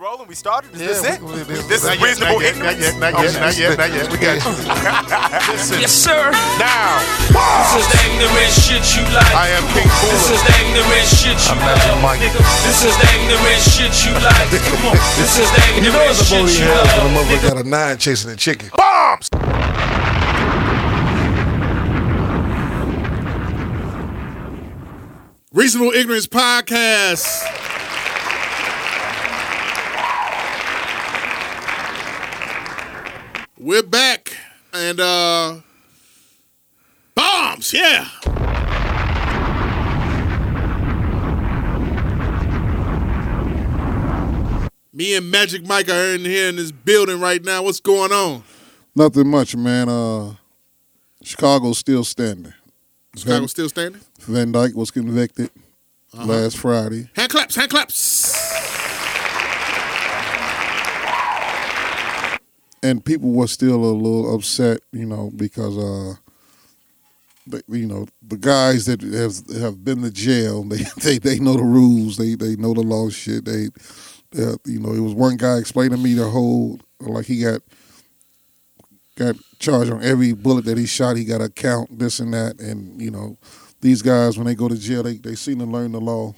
[0.00, 0.28] rolling?
[0.28, 0.72] We started?
[0.74, 1.20] Is Yeah, this it?
[1.22, 2.78] we- we- we- this not is yet, reasonable not yet, ignorance?
[2.78, 4.06] Not yet, not yet, not yet, not yet.
[4.12, 5.52] We got you.
[5.52, 6.30] Listen, Yes, sir.
[6.58, 9.34] now, This is the ignorant shit you like.
[9.34, 10.44] I am King This is Cooler.
[10.44, 12.02] the ignorant shit you I'm Magic love.
[12.02, 12.20] Mike.
[12.20, 14.48] Nigga, this is the ignorant shit you like.
[14.68, 14.96] Come on.
[15.18, 17.26] This is the You know ignorant it's a shit booty you hell when a love.
[17.26, 18.70] motherfucker got a nine chasing a chicken.
[18.76, 19.28] Bombs!
[25.52, 27.67] Reasonable Ignorance Podcast.
[33.68, 34.34] We're back
[34.72, 35.56] and uh
[37.14, 38.08] bombs, yeah.
[44.90, 47.62] Me and Magic Mike are in here in this building right now.
[47.62, 48.42] What's going on?
[48.96, 49.90] Nothing much, man.
[49.90, 50.36] Uh,
[51.22, 52.54] Chicago's still standing.
[53.18, 54.00] Chicago's Van, still standing?
[54.20, 55.50] Van Dyke was convicted
[56.14, 57.10] last Friday.
[57.14, 58.37] Hand claps, hand claps.
[62.82, 66.14] And people were still a little upset, you know, because uh,
[67.46, 71.54] they, you know the guys that have have been to jail, they they, they know
[71.54, 73.44] the rules, they they know the law shit.
[73.44, 73.68] They,
[74.30, 77.60] they, you know, it was one guy explaining to me the whole like he got
[79.16, 81.16] got charged on every bullet that he shot.
[81.16, 83.38] He got a count, this and that, and you know,
[83.80, 86.34] these guys when they go to jail, they they seem to learn the law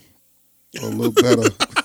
[0.81, 1.49] a little better.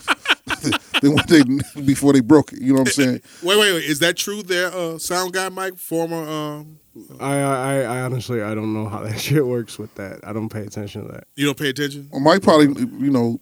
[1.02, 1.42] than what they
[1.82, 2.60] before they broke it.
[2.60, 3.22] You know what I'm saying?
[3.42, 3.84] Wait, wait, wait.
[3.84, 6.78] Is that true there, uh, sound guy Mike, former um
[7.20, 10.20] I, I I honestly I don't know how that shit works with that.
[10.24, 11.24] I don't pay attention to that.
[11.34, 12.08] you don't pay attention?
[12.10, 13.38] Well, Mike probably, you know,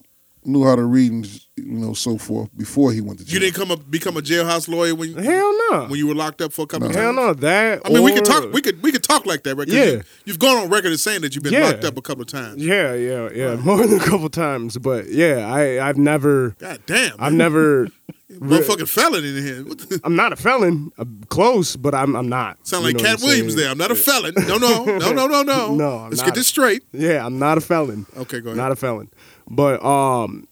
[0.46, 3.34] knew how to read and you know so forth before he went to jail.
[3.34, 5.86] You didn't come up become a jailhouse lawyer when Hell no.
[5.88, 7.02] when you were locked up for a couple of times.
[7.04, 7.26] Hell times?
[7.40, 7.48] no.
[7.48, 7.80] That.
[7.84, 8.52] I mean, we or- could talk.
[8.52, 9.66] We could we could talk like that, right?
[9.66, 9.84] 'Cause Yeah.
[9.84, 11.64] You, you've gone on record as saying that you've been Yeah.
[11.66, 12.62] locked up a couple of times.
[12.62, 13.56] Yeah, yeah, yeah.
[13.56, 17.88] More than a couple of times, but yeah, I I've never God damn, I've never.
[18.40, 20.00] motherfucking felon in here.
[20.04, 20.90] I'm not a felon.
[20.98, 22.66] I'm close, but I'm I'm not.
[22.66, 23.70] Sound You like know Katt Williams there.
[23.70, 24.34] I'm not a felon.
[24.46, 25.74] No, no, no, no, no, no.
[25.74, 26.82] No, I'm Let's get this straight.
[26.92, 28.06] Yeah, I'm not a felon.
[28.16, 28.56] Okay, go ahead.
[28.56, 29.10] Not a felon.
[29.48, 30.48] But um,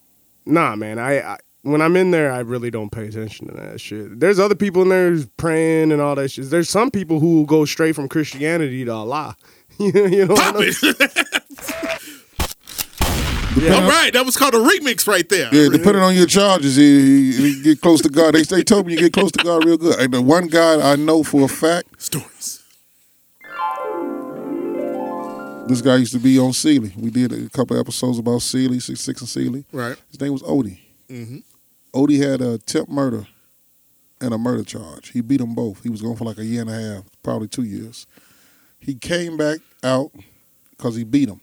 [0.46, 0.98] nah, man.
[0.98, 4.18] I, I when I'm in there, I really don't pay attention to that shit.
[4.18, 6.50] There's other people in there praying and all that shit.
[6.50, 9.36] There's some people who go straight from Christianity to Allah.
[9.78, 11.41] you know Pop what I'm it.
[13.54, 15.54] All right, that was called a remix right there.
[15.54, 18.34] Yeah, depending on your charges, you, you get close to God.
[18.34, 20.00] They, they told me you get close to God real good.
[20.00, 22.62] And the one guy I know for a fact, Stories.
[25.68, 26.94] this guy used to be on Seeley.
[26.96, 29.66] We did a couple episodes about Seeley, six six and Seeley.
[29.70, 29.98] Right.
[30.10, 30.78] His name was Odie.
[31.10, 31.38] Mm-hmm.
[31.94, 33.26] Odie had a attempt murder
[34.19, 35.10] and a murder charge.
[35.10, 35.82] He beat them both.
[35.82, 38.06] He was going for like a year and a half, probably two years.
[38.80, 40.10] He came back out
[40.70, 41.41] because he beat him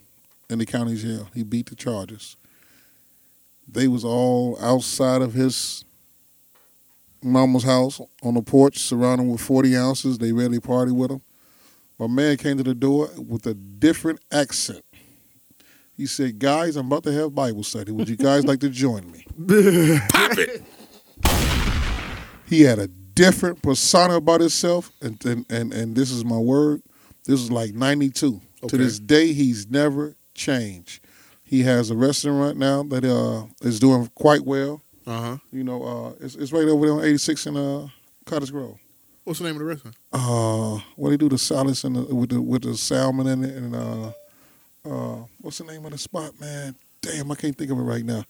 [0.50, 1.28] in the county jail.
[1.34, 2.38] He beat the charges.
[3.68, 5.86] They was all outside of his
[7.22, 10.18] mama's house on the porch, surrounded with 40 ounces.
[10.18, 11.22] They rarely party with him.
[12.00, 14.84] My man came to the door with a different accent.
[15.96, 17.92] He said, Guys, I'm about to have Bible study.
[17.92, 19.26] Would you guys like to join me?
[20.10, 20.64] Pop it.
[22.48, 26.82] he had a different persona about himself, and and and, and this is my word.
[27.26, 28.28] This is like '92.
[28.64, 28.68] Okay.
[28.70, 31.04] To this day, he's never changed.
[31.44, 34.82] He has a restaurant now that uh, is doing quite well.
[35.06, 35.38] Uh huh.
[35.52, 37.88] You know, uh, it's, it's right over there on 86 in uh,
[38.26, 38.78] Cottage Grove.
[39.24, 39.96] What's the name of the restaurant?
[40.12, 43.56] Uh, what they do the salads and the, with the with the salmon in it,
[43.56, 44.12] and uh,
[44.86, 46.76] uh, what's the name of the spot, man?
[47.02, 48.24] Damn, I can't think of it right now.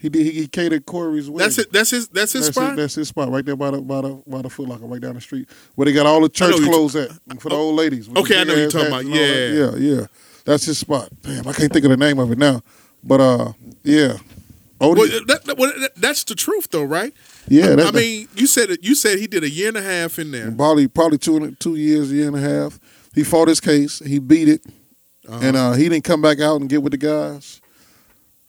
[0.00, 0.26] He did.
[0.26, 1.46] He, he catered Corey's wedding.
[1.46, 1.72] That's it.
[1.72, 2.08] That's his.
[2.08, 2.72] That's his That's spot.
[2.72, 5.00] It, that's his spot right there by the by the by the Foot Locker, right
[5.00, 7.10] down the street, where they got all the church clothes at
[7.40, 8.08] for the old ladies.
[8.08, 9.04] Okay, I know you're talking about.
[9.04, 10.06] Yeah, yeah, yeah.
[10.44, 11.10] That's his spot.
[11.22, 12.62] Damn, I can't think of the name of it now,
[13.04, 13.52] but uh,
[13.82, 14.16] yeah.
[14.80, 17.12] Odie, well, that, that- well, that- that's the truth, though, right?
[17.48, 17.74] yeah.
[17.76, 18.70] That, I mean, you said.
[18.82, 20.50] You said he did a year and a half in there.
[20.52, 22.80] probably probably two two years, a year and a half.
[23.14, 23.98] He fought his case.
[23.98, 24.62] He beat it,
[25.28, 25.40] Uh-huh.
[25.42, 27.60] and uh, he didn't come back out and get with the guys.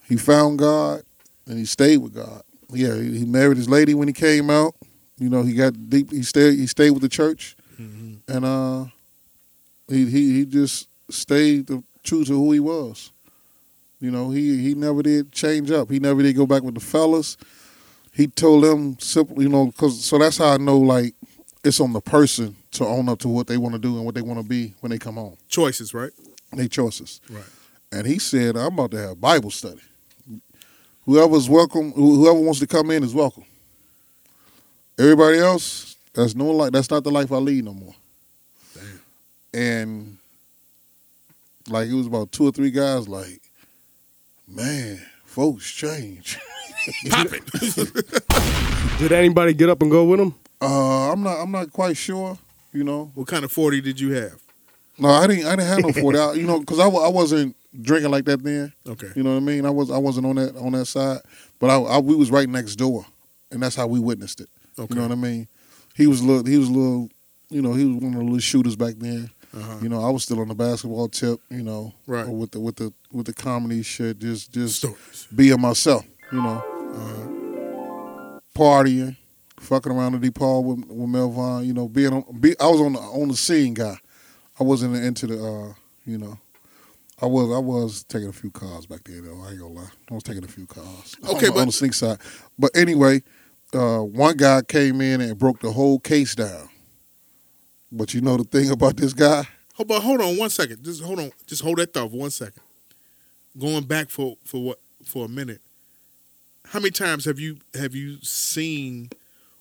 [0.08, 1.02] He found God,
[1.46, 2.42] and he stayed with God.
[2.72, 4.74] Yeah, he, he married his lady when he came out.
[5.18, 6.10] You know, he got deep.
[6.10, 6.58] He stayed.
[6.58, 8.14] He stayed with the church, Mm-hmm.
[8.34, 8.84] and uh,
[9.88, 13.12] he he he just stayed the, true to who he was.
[14.00, 15.88] You know, he he never did change up.
[15.90, 17.36] He never did go back with the fellas.
[18.12, 21.14] He told them simply, you know, because so that's how I know like
[21.64, 24.14] it's on the person to own up to what they want to do and what
[24.14, 25.36] they want to be when they come home.
[25.48, 26.10] Choices, right?
[26.52, 27.20] They choices.
[27.30, 27.44] Right.
[27.92, 29.80] And he said, "I'm about to have Bible study.
[31.04, 33.44] Whoever's welcome, whoever wants to come in is welcome.
[34.98, 36.72] Everybody else, that's no life.
[36.72, 37.94] That's not the life I lead no more."
[38.74, 39.00] Damn.
[39.54, 40.18] And
[41.68, 43.40] like it was about two or three guys, like,
[44.48, 46.38] man, folks change.
[47.10, 48.98] Pop it.
[48.98, 50.34] Did anybody get up and go with him?
[50.60, 51.40] Uh, I'm not.
[51.40, 52.38] I'm not quite sure.
[52.72, 53.10] You know.
[53.14, 54.40] What kind of forty did you have?
[54.98, 55.46] No, I didn't.
[55.46, 56.18] I didn't have no forty.
[56.18, 58.72] I, you know, because I, I wasn't drinking like that then.
[58.86, 59.08] Okay.
[59.16, 59.66] You know what I mean?
[59.66, 59.90] I was.
[59.90, 61.18] I wasn't on that on that side.
[61.58, 63.04] But I, I we was right next door,
[63.50, 64.48] and that's how we witnessed it.
[64.78, 64.94] Okay.
[64.94, 65.48] You know what I mean?
[65.96, 66.44] He was a little.
[66.44, 67.10] He was a little.
[67.50, 69.30] You know, he was one of the little shooters back then.
[69.54, 69.78] Uh-huh.
[69.82, 71.40] You know, I was still on the basketball tip.
[71.50, 72.26] You know, Right.
[72.26, 75.26] with the with the with the comedy shit, just just Stories.
[75.34, 76.04] being myself.
[76.32, 76.64] You know,
[76.94, 78.40] Uh-huh.
[78.54, 79.16] partying,
[79.60, 81.66] fucking around the DePaul with, with Melvin.
[81.66, 82.24] You know, being on.
[82.40, 83.98] Be, I was on the on the scene guy.
[84.58, 85.44] I wasn't into the.
[85.44, 86.38] uh You know,
[87.20, 89.24] I was I was taking a few cars back then.
[89.24, 91.14] Though I ain't gonna lie, I was taking a few cars.
[91.24, 92.18] Okay, on, but- on the sneak side.
[92.58, 93.22] But anyway,
[93.74, 96.68] uh, one guy came in and broke the whole case down.
[97.92, 100.82] But you know the thing about this guy, Hold, but hold on one second.
[100.82, 101.30] Just hold on.
[101.46, 102.62] Just hold that thought for one second.
[103.58, 105.60] Going back for for what for a minute.
[106.66, 109.10] How many times have you have you seen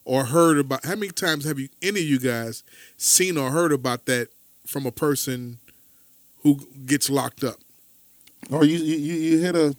[0.06, 0.86] or heard about?
[0.86, 2.64] How many times have you any of you guys
[2.98, 4.30] seen or heard about that
[4.66, 5.60] from a person
[6.44, 7.58] who gets locked up?
[8.50, 9.76] or you you, you you hear the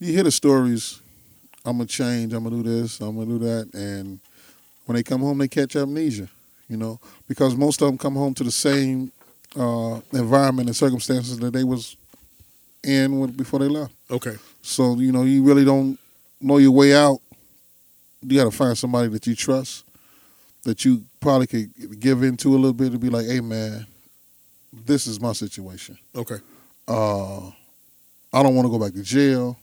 [0.00, 1.00] you hear the stories.
[1.64, 2.32] I'm gonna change.
[2.32, 3.00] I'm gonna do this.
[3.00, 3.72] I'm gonna do that.
[3.74, 4.20] And
[4.86, 6.28] when they come home, they catch amnesia.
[6.68, 9.12] You know, because most of them come home to the same
[9.56, 11.96] uh, environment and circumstances that they was
[12.82, 13.92] in when, before they left.
[14.10, 14.36] Okay.
[14.62, 15.98] So you know, you really don't
[16.40, 17.20] know your way out.
[18.22, 19.84] You got to find somebody that you trust,
[20.62, 23.86] that you probably could give into a little bit to be like, "Hey, man,
[24.86, 25.98] this is my situation.
[26.14, 26.36] Okay.
[26.88, 27.48] Uh,
[28.32, 29.58] I don't want to go back to jail.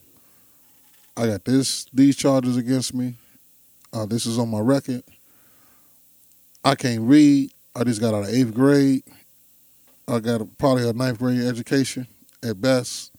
[1.17, 3.15] I got this these charges against me.
[3.93, 5.03] Uh, this is on my record.
[6.63, 7.51] I can't read.
[7.75, 9.03] I just got out of eighth grade.
[10.07, 12.07] I got a, probably a ninth grade education
[12.43, 13.11] at best.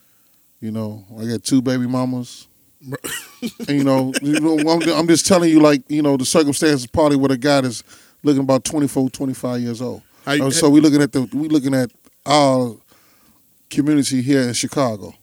[0.61, 2.47] You know, I got two baby mamas.
[2.83, 6.87] and, you know, you know I'm, I'm just telling you, like, you know, the circumstances
[6.87, 7.83] probably with a guy is
[8.23, 10.03] looking about 24, 25 years old.
[10.27, 11.91] Uh, so we looking at the we looking at
[12.25, 12.77] our
[13.71, 15.15] community here in Chicago.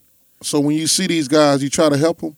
[0.42, 2.36] So when you see these guys, you try to help them,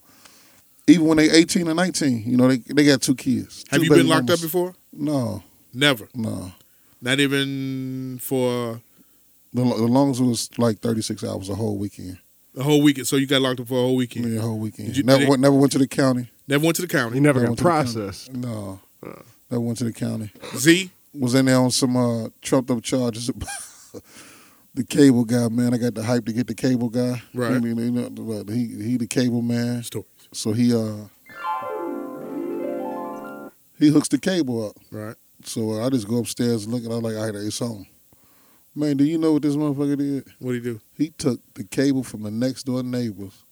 [0.87, 2.23] even when they 18 or 19.
[2.25, 3.65] You know, they they got two kids.
[3.71, 4.45] Have two you been locked mamas.
[4.45, 4.75] up before?
[4.93, 5.43] No,
[5.75, 6.09] Never.
[6.15, 6.53] no.
[7.01, 8.81] Not even for
[9.53, 12.19] The, lo- the longest was like 36 hours a whole weekend.
[12.57, 13.07] a whole weekend.
[13.09, 14.33] So you got locked up for a whole weekend.
[14.33, 14.89] Yeah, a whole weekend.
[14.89, 16.31] Did you- never did went, never went to the county.
[16.47, 17.17] Never went to the county.
[17.17, 17.93] You never Never got went to the county.
[18.11, 18.33] processed.
[18.35, 18.81] No,
[19.51, 20.31] never went to the county.
[20.57, 20.91] Z.
[21.15, 23.31] Was in there on some uh, trumped up charges.
[24.75, 25.75] the cable guy, man.
[25.75, 27.21] I got the hype to get the cable guy.
[27.35, 27.53] Right.
[27.53, 29.83] I mean, you know, he he the cable man.
[29.83, 30.07] Stories.
[30.33, 31.09] So he uh
[33.79, 34.77] he hooks the cable up.
[34.91, 35.17] Right.
[35.47, 37.87] So I just go upstairs and look and I'm like, all right, it's on.
[38.75, 40.25] Man, do you know what this motherfucker did?
[40.39, 40.81] What do you do?
[40.97, 43.45] He took the cable from the next door neighbors.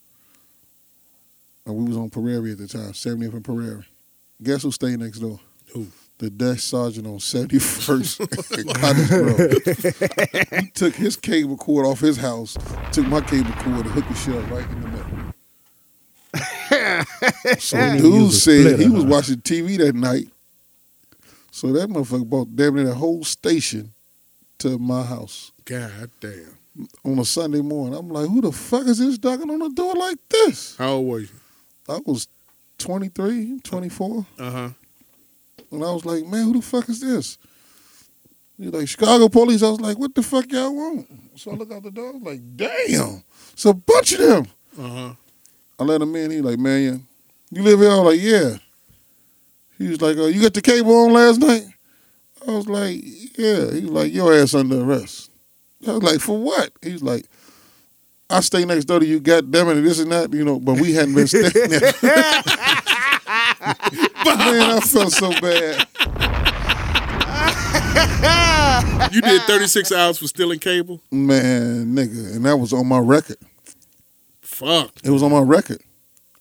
[1.67, 3.85] And we was on Prairie at the time, 70th and Prairie.
[4.43, 5.39] Guess who stayed next door?
[5.75, 5.89] Who?
[6.17, 8.21] The desk sergeant on 71st
[8.59, 9.09] and Cottage
[10.49, 10.61] Grove.
[10.65, 12.57] he took his cable cord off his house,
[12.93, 15.01] took my cable cord and hooked the shit up right in the middle.
[17.59, 20.29] so dude said he was watching TV that night.
[21.61, 23.93] So that motherfucker bought damn near the whole station
[24.61, 26.57] to my house God damn.
[27.05, 27.99] on a Sunday morning.
[27.99, 30.75] I'm like, who the fuck is this knocking on the door like this?
[30.79, 31.29] How old were you?
[31.87, 32.29] I was
[32.79, 34.27] 23, 24.
[34.39, 34.69] Uh huh.
[35.71, 37.37] And I was like, man, who the fuck is this?
[38.57, 39.63] He's like, Chicago police.
[39.63, 41.07] I was like, what the fuck y'all want?
[41.37, 42.09] So I look out the door.
[42.09, 44.47] I was like, damn, it's a bunch of them.
[44.79, 45.15] Uh huh.
[45.79, 46.31] I let him in.
[46.31, 47.01] He like, man, you-
[47.51, 47.91] you live here?
[47.91, 48.57] I was like, yeah.
[49.81, 51.63] He was like, uh, you got the cable on last night?
[52.47, 53.03] I was like,
[53.39, 53.73] yeah.
[53.73, 55.31] He was like, your ass under arrest.
[55.89, 56.71] I was like, for what?
[56.83, 57.25] He was like,
[58.29, 60.79] I stay next door to you, goddamn it, and this and that, you know, but
[60.79, 61.81] we hadn't been staying there.
[64.27, 65.87] Man, I felt so bad.
[69.13, 71.01] You did 36 hours for stealing cable?
[71.11, 73.39] Man, nigga, and that was on my record.
[74.43, 74.93] Fuck.
[75.03, 75.81] It was on my record.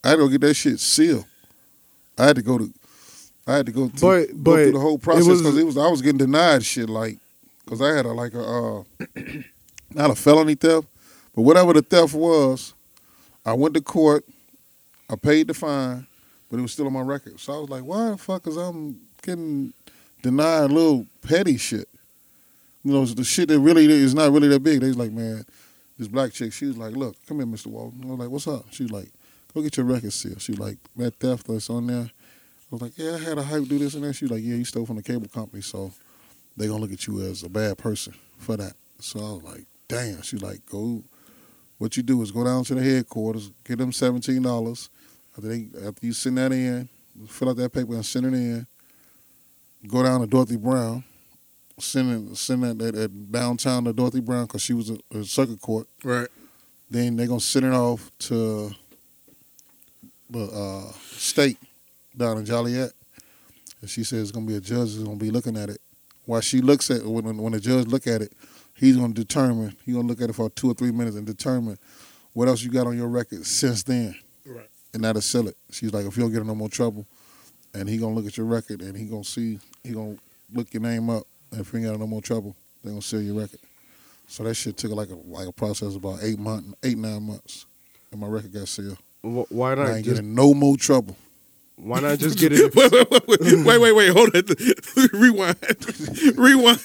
[0.04, 1.26] I had to go get that shit sealed.
[2.18, 2.74] I had to go to,
[3.50, 5.88] I had to go, to, But- go through the whole process because it was I
[5.88, 7.18] was getting denied shit like
[7.66, 8.84] because I had a like a uh,
[9.94, 10.88] not a felony theft,
[11.36, 12.74] but whatever the theft was,
[13.46, 14.24] I went to court,
[15.10, 16.06] I paid the fine,
[16.50, 17.40] but it was still on my record.
[17.40, 19.74] So I was like, why the fuck is I'm getting
[20.22, 21.88] denied little petty shit?
[22.84, 24.82] You know, the shit that really is not really that big.
[24.82, 25.44] They was like, man,
[25.98, 27.68] this black chick, she was like, look, come here, Mr.
[27.68, 28.02] Walton.
[28.04, 28.66] I was like, what's up?
[28.72, 29.10] She was like,
[29.54, 30.42] go get your record sealed.
[30.42, 32.10] She was like, that theft that's on there.
[32.72, 34.14] I was like, yeah, I had a hype do this and that.
[34.14, 35.92] She was like, yeah, you stole from the cable company, so
[36.56, 38.74] they gonna look at you as a bad person for that.
[39.00, 40.22] So I was like, damn.
[40.22, 41.04] She like, go.
[41.80, 44.90] What you do is go down to the headquarters, get them seventeen dollars.
[45.36, 46.90] After they, after you send that in,
[47.28, 48.68] fill out that paper and send it in.
[49.88, 51.06] Go down to Dorothy Brown,
[51.80, 55.24] send it, send that, that, that downtown to Dorothy Brown because she was a, a
[55.24, 55.88] circuit court.
[56.04, 56.28] Right.
[56.90, 58.72] Then they're gonna send it off to
[60.30, 61.58] the uh, state
[62.16, 62.92] down in Joliet.
[63.82, 65.80] And she says it's gonna be a judge that's gonna be looking at it.
[66.26, 68.34] While she looks at when when the judge look at it,
[68.76, 69.76] he's gonna determine.
[69.86, 71.78] He's gonna look at it for two or three minutes and determine
[72.34, 74.16] what else you got on your record since then.
[74.46, 74.68] Right.
[74.94, 75.56] And that'll sell it.
[75.72, 77.06] She's like, if you don't get in no more trouble,
[77.74, 80.18] and he gonna look at your record and he gonna see he gonna
[80.54, 81.24] look your name up.
[81.52, 83.60] And if you ain't got in no more trouble, they gonna sell your record.
[84.28, 87.24] So that shit took like a like a process of about eight month, eight nine
[87.24, 87.66] months,
[88.12, 88.98] and my record got sealed.
[89.22, 91.16] Wh- Why I not ain't just getting no more trouble.
[91.82, 92.76] Why not just get it?
[92.76, 94.50] wait, wait, wait, wait, wait, wait, wait, hold it.
[95.14, 96.38] Rewind.
[96.38, 96.80] Rewind.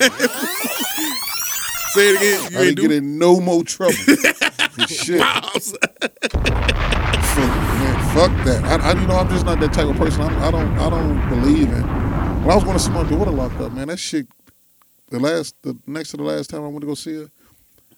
[1.94, 2.52] Say it again.
[2.52, 3.92] You I ain't ain't do getting no more trouble.
[4.88, 5.20] shit.
[5.20, 5.76] Pause.
[7.34, 8.62] Fuck, man, fuck that.
[8.64, 10.22] I, I, you know, I'm just not that type of person.
[10.22, 11.82] I'm, I don't, I don't believe in.
[11.82, 14.26] When I was going to see my daughter locked up, man, that shit.
[15.10, 17.28] The last, the next to the last time I went to go see her,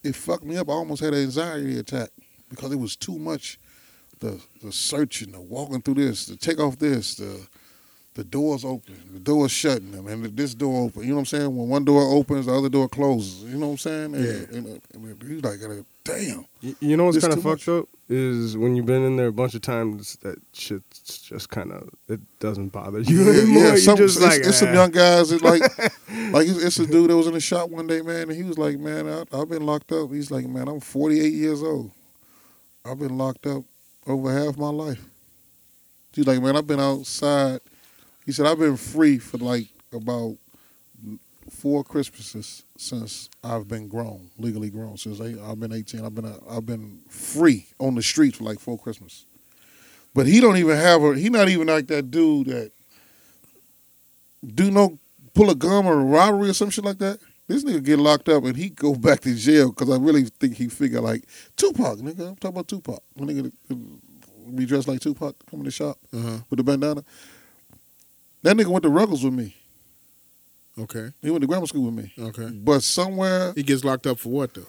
[0.02, 0.68] it fucked me up.
[0.68, 2.10] I almost had an anxiety attack
[2.50, 3.58] because it was too much.
[4.20, 7.46] The the searching, the walking through this, the take off this, the
[8.14, 11.02] the doors open, the doors shutting them, and this door open.
[11.02, 11.54] You know what I'm saying?
[11.54, 13.42] When one door opens, the other door closes.
[13.44, 14.14] You know what I'm saying?
[14.14, 14.56] And, Yeah.
[14.58, 15.60] and, and he's like,
[16.02, 16.46] damn.
[16.62, 19.32] Y- You know what's kind of fucked up is when you've been in there a
[19.32, 20.16] bunch of times.
[20.22, 23.62] That shit's just kind of it doesn't bother you Yeah, anymore.
[23.64, 23.76] yeah.
[23.76, 25.60] Some, just it's, like it's some "Ah." young guys that like,
[26.32, 28.44] like it's, it's a dude that was in the shop one day, man, and he
[28.44, 31.90] was like, "Man, I, I've been locked up." He's like, "Man, I'm 48 years old.
[32.82, 33.64] I've been locked up
[34.06, 35.04] over half my life."
[36.12, 37.60] He's like, "Man, I've been outside."
[38.24, 40.36] He said, "I've been free for like about
[41.50, 44.96] four Christmases since I've been grown, legally grown.
[44.96, 48.44] Since I, I've been 18, I've been uh, I've been free on the streets for
[48.44, 49.24] like four Christmas."
[50.14, 51.14] But he don't even have a.
[51.14, 52.72] He not even like that dude that
[54.54, 54.98] do no
[55.34, 57.18] pull a gun or a robbery or some shit like that.
[57.48, 60.56] This nigga get locked up and he go back to jail because I really think
[60.56, 61.24] he figure like
[61.56, 62.28] Tupac, nigga.
[62.28, 63.00] I'm talking about Tupac.
[63.14, 63.52] When nigga
[64.54, 66.38] be dressed like Tupac, come in the shop Uh-huh.
[66.50, 67.04] with the bandana.
[68.42, 69.54] That nigga went to Ruggles with me.
[70.78, 71.10] Okay.
[71.22, 72.12] He went to grammar school with me.
[72.18, 72.48] Okay.
[72.52, 74.66] But somewhere He gets locked up for what though?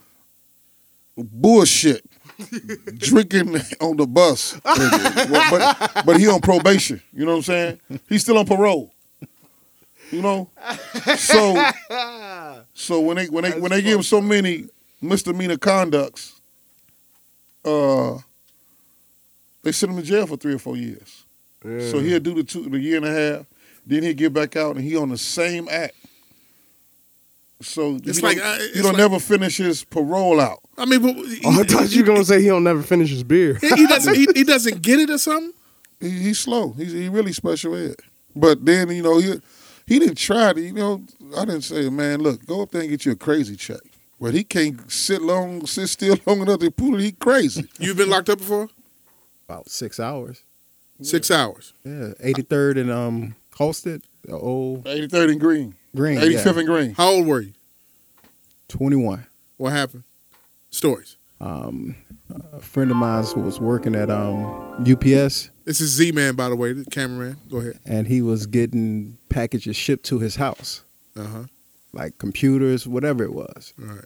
[1.18, 2.06] bullshit,
[2.98, 4.60] drinking on the bus.
[4.64, 7.02] but, but he on probation.
[7.12, 7.80] You know what I'm saying?
[8.08, 8.94] He's still on parole.
[10.12, 10.50] You know,
[11.18, 11.70] so
[12.74, 14.66] so when they when they when they give him so many
[15.02, 16.40] misdemeanor conducts,
[17.66, 18.18] uh,
[19.64, 21.26] they send him to jail for three or four years.
[21.66, 21.90] Yeah.
[21.92, 23.46] So he'll do the two the year and a half,
[23.86, 25.96] then he'll get back out and he on the same act.
[27.60, 30.60] So It's he like, don't, uh, he it's don't like- never finish his parole out.
[30.78, 33.10] I mean, but he, Oh, I thought you were gonna say he don't never finish
[33.10, 33.56] his beer.
[33.60, 34.14] he, he doesn't.
[34.16, 35.54] He, he doesn't get it or something.
[36.00, 36.74] He, he's slow.
[36.74, 37.96] He's he really special ed.
[38.36, 39.42] But then you know he
[39.88, 40.62] he didn't try to.
[40.62, 41.04] You know
[41.36, 43.80] I didn't say, man, look, go up there and get you a crazy check.
[44.20, 47.02] But he can't sit long, sit still long enough to pull it.
[47.02, 47.70] He crazy.
[47.80, 48.70] You've been locked up before?
[49.48, 50.44] About six hours.
[51.02, 51.74] Six hours.
[51.84, 56.18] Yeah, 83rd and um Halsted, the old 83rd and Green, Green.
[56.18, 56.60] 85th yeah.
[56.60, 56.94] and Green.
[56.94, 57.54] How old were you?
[58.68, 59.26] 21.
[59.58, 60.04] What happened?
[60.70, 61.18] Stories.
[61.40, 61.96] Um,
[62.54, 64.46] a friend of mine was working at um
[64.82, 67.38] UPS, This is Z Man, by the way, the cameraman.
[67.50, 67.80] Go ahead.
[67.86, 70.84] and he was getting packages shipped to his house,
[71.16, 71.44] Uh huh.
[71.94, 73.74] like computers, whatever it was.
[73.82, 74.06] All right.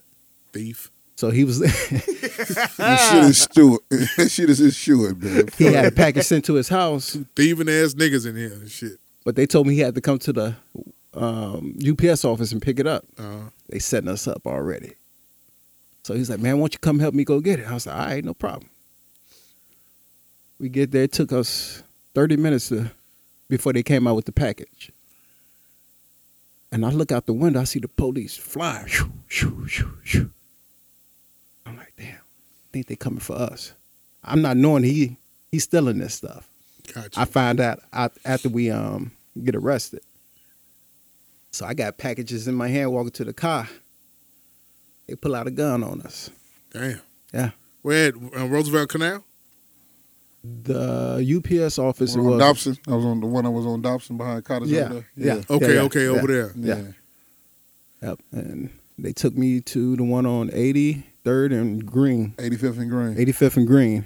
[0.52, 0.90] Thief.
[1.16, 3.82] So he was This shit is Stewart.
[3.90, 5.48] this shit is his man.
[5.58, 8.98] he had a package sent to his house, Thieving ass niggas in here and shit.
[9.24, 10.56] but they told me he had to come to the
[11.14, 13.04] um, UPS office and pick it up.
[13.18, 14.94] Uh, They setting us up already.
[16.02, 17.86] So he's like, "Man, why don't you come help me go get it?" I was
[17.86, 18.68] like, "All right, no problem."
[20.58, 21.04] We get there.
[21.04, 21.82] It took us
[22.14, 22.90] thirty minutes to
[23.48, 24.90] before they came out with the package.
[26.70, 27.60] And I look out the window.
[27.60, 28.84] I see the police fly.
[28.86, 30.30] Shoo, shoo, shoo, shoo.
[31.66, 33.72] I'm like, "Damn, I think they coming for us?"
[34.24, 35.16] I'm not knowing he
[35.50, 36.48] he's stealing this stuff.
[36.92, 37.20] gotcha.
[37.20, 40.00] I find out out- after we um get arrested.
[41.50, 43.68] So I got packages in my hand walking to the car.
[45.06, 46.30] They pull out a gun on us.
[46.72, 47.00] Damn.
[47.32, 47.50] Yeah.
[47.82, 49.24] Where at uh, Roosevelt Canal?
[50.44, 51.22] The
[51.64, 52.76] UPS office on was Dobson.
[52.88, 55.06] I was on the one I was on Dobson behind cottage Yeah, over there.
[55.16, 55.42] yeah.
[55.48, 56.08] Okay, yeah, okay, yeah.
[56.10, 56.52] over there.
[56.56, 56.82] Yeah.
[58.02, 58.20] Yep.
[58.32, 61.04] And they took me to the one on 83rd
[61.52, 63.14] and Green, 85th and Green.
[63.14, 64.04] 85th and Green.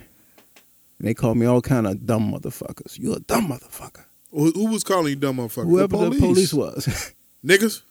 [0.99, 2.99] And they called me all kind of dumb motherfuckers.
[2.99, 4.05] You a dumb motherfucker.
[4.31, 5.65] Who, who was calling you dumb motherfucker?
[5.65, 6.21] Whoever the police.
[6.21, 6.87] police was.
[7.45, 7.83] Niggas?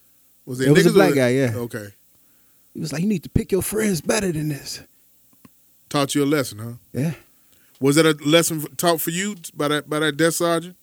[0.46, 1.54] Was it, It was a niggas or- black guy, yeah.
[1.56, 1.88] Okay.
[2.76, 4.84] He was like, you need to pick your friends better than this.
[5.90, 6.74] Taught you a lesson, huh?
[6.94, 7.14] Yeah.
[7.80, 10.76] Was that a lesson taught for you by that by that desk sergeant?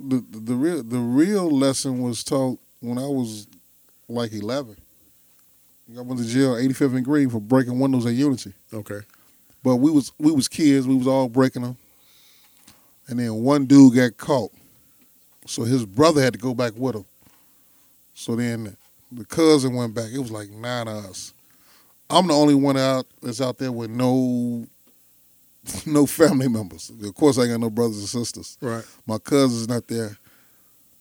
[0.00, 3.46] the, the the real the real lesson was taught when I was
[4.08, 4.76] like eleven.
[5.96, 8.52] I went to jail, 85th and Green, for breaking windows at Unity.
[8.72, 9.00] Okay.
[9.64, 10.86] But we was we was kids.
[10.86, 11.76] We was all breaking them,
[13.08, 14.52] and then one dude got caught,
[15.46, 17.04] so his brother had to go back with him.
[18.14, 18.76] So then
[19.10, 20.10] the cousin went back.
[20.12, 21.34] It was like nine of us.
[22.10, 24.66] I'm the only one out that's out there with no
[25.86, 26.90] no family members.
[27.02, 28.58] Of course, I got no brothers and sisters.
[28.60, 28.84] Right.
[29.06, 30.16] My cousin's not there,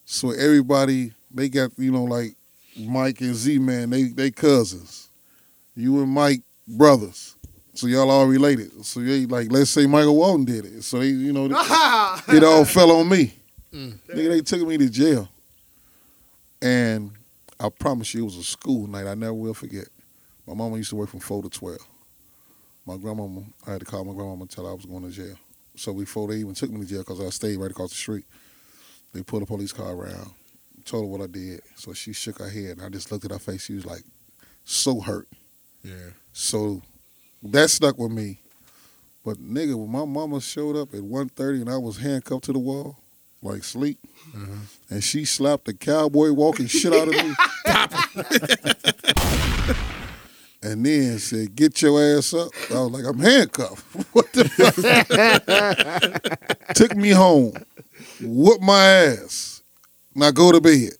[0.05, 2.35] so everybody they got you know like
[2.77, 3.89] Mike and Z man.
[3.89, 5.09] They they cousins.
[5.75, 7.35] You and Mike brothers.
[7.73, 8.85] So y'all all related.
[8.85, 10.83] So they like, let's say Michael Walton did it.
[10.83, 11.51] So they, you know, it,
[12.35, 13.33] it all fell on me.
[13.71, 13.97] Mm.
[14.09, 15.29] Nigga, they took me to jail,
[16.61, 17.11] and
[17.59, 19.07] I promise you, it was a school night.
[19.07, 19.87] I never will forget.
[20.49, 21.87] My mama used to work from four to twelve.
[22.83, 25.11] My grandmama, I had to call my grandmama and tell her I was going to
[25.11, 25.35] jail.
[25.75, 28.25] So before they even took me to jail, because I stayed right across the street,
[29.13, 30.31] they pulled a police car around,
[30.85, 31.61] told her what I did.
[31.75, 33.65] So she shook her head, and I just looked at her face.
[33.65, 34.01] She was like,
[34.63, 35.27] so hurt.
[35.83, 36.13] Yeah.
[36.33, 36.81] So
[37.43, 38.39] that stuck with me.
[39.23, 42.59] But nigga, when my mama showed up at 1.30 and I was handcuffed to the
[42.59, 42.97] wall,
[43.43, 43.99] like sleep,
[44.35, 44.61] mm-hmm.
[44.89, 47.35] and she slapped the cowboy walking shit out of me.
[50.61, 52.49] and then said, get your ass up.
[52.69, 53.85] I was like, I'm handcuffed.
[54.13, 54.45] what the
[56.45, 56.75] fuck?
[56.75, 57.53] Took me home,
[58.21, 59.63] whooped my ass.
[60.15, 60.91] Now go to bed.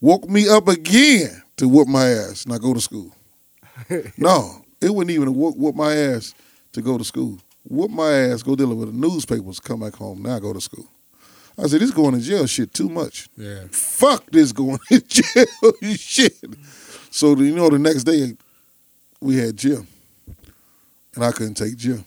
[0.00, 2.46] Woke me up again to whoop my ass.
[2.46, 3.12] Now go to school.
[4.16, 6.34] no, it wasn't even whoop, whoop my ass
[6.72, 7.38] to go to school.
[7.64, 10.22] Whoop my ass, go deliver the newspapers, come back home.
[10.22, 10.86] Now go to school.
[11.58, 13.28] I said, this going to jail shit too much.
[13.36, 13.64] Yeah.
[13.70, 16.32] Fuck this going to jail shit.
[17.10, 18.34] So you know, the next day
[19.20, 19.86] we had gym,
[21.14, 22.04] and I couldn't take gym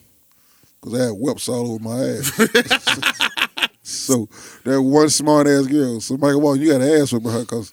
[0.80, 3.68] because I had whelps all over my ass.
[3.82, 4.28] so
[4.64, 7.72] that one smart ass girl, so Michael you got to ask with her because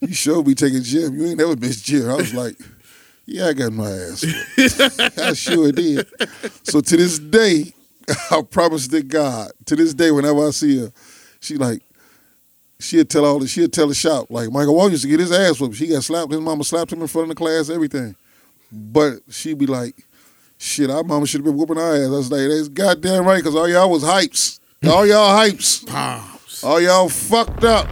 [0.00, 1.14] you showed me taking gym.
[1.18, 2.08] You ain't never missed gym.
[2.10, 2.56] I was like,
[3.26, 4.24] yeah, I got my ass.
[5.18, 6.06] I sure did.
[6.64, 7.72] So to this day,
[8.30, 10.92] I promise to God, to this day, whenever I see her,
[11.40, 11.82] she like,
[12.84, 15.32] she'll tell all the, she'd tell the shop, like, Michael Walton used to get his
[15.32, 15.76] ass whooped.
[15.76, 18.14] She got slapped, his mama slapped him in front of the class, everything.
[18.70, 20.06] But she'd be like,
[20.58, 22.06] shit, our mama should have been whooping our ass.
[22.06, 24.60] I was like, that's goddamn right, because all y'all was hypes.
[24.86, 25.86] All y'all hypes.
[25.86, 26.62] Pops.
[26.62, 27.86] All y'all fucked up.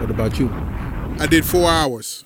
[0.00, 0.50] What about you?
[1.18, 2.24] I did four hours.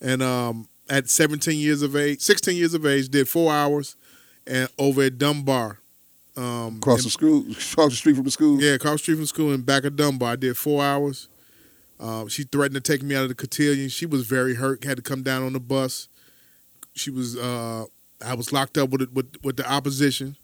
[0.00, 3.96] And um, at 17 years of age, 16 years of age, did four hours
[4.46, 5.80] and over at Dunbar.
[6.36, 8.60] Um, Across the school, across the street from the school.
[8.60, 10.32] Yeah, across the street from school and back of Dunbar.
[10.32, 11.28] I did four hours.
[12.00, 13.88] Um, she threatened to take me out of the cotillion.
[13.88, 14.82] She was very hurt.
[14.82, 16.08] Had to come down on the bus.
[16.94, 17.36] She was.
[17.36, 17.84] Uh,
[18.24, 20.36] I was locked up with it, with with the opposition.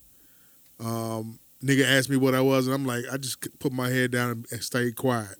[0.79, 4.12] Um, nigga asked me what I was, and I'm like, I just put my head
[4.12, 5.38] down and, and stayed quiet.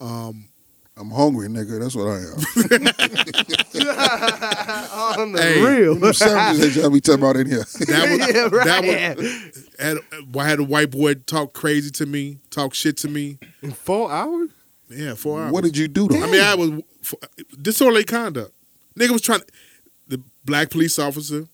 [0.00, 0.48] Um,
[0.96, 1.80] I'm hungry, nigga.
[1.80, 2.38] That's what I am.
[5.20, 5.60] On the Hey.
[5.80, 5.94] real.
[5.96, 7.58] Them sandwiches that y'all be talking about in here.
[7.64, 8.64] that was Yeah, right.
[8.64, 9.70] that was.
[9.78, 9.98] Had,
[10.38, 13.38] I had a white boy talk crazy to me, talk shit to me.
[13.62, 14.50] In four hours?
[14.88, 15.52] Yeah, four hours.
[15.52, 16.70] what did you do to I mean, I was
[17.60, 18.52] disorderly conduct.
[18.98, 19.40] Nigga was trying.
[20.06, 21.46] The black police officer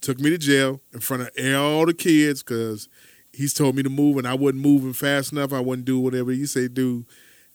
[0.00, 2.88] took me to jail in front of all the kids because
[3.32, 5.52] he's told me to move and I wasn't moving fast enough.
[5.52, 7.04] I wouldn't do whatever he say do,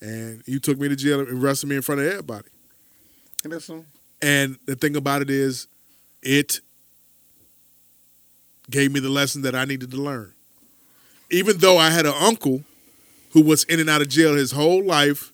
[0.02, 2.48] and he took me to jail and arrested me in front of everybody.
[3.44, 3.86] And that's some-
[4.22, 5.68] And the thing about it is,
[6.22, 6.60] it
[8.70, 10.34] gave me the lesson that I needed to learn.
[11.30, 12.64] Even though I had an uncle
[13.32, 15.32] who was in and out of jail his whole life,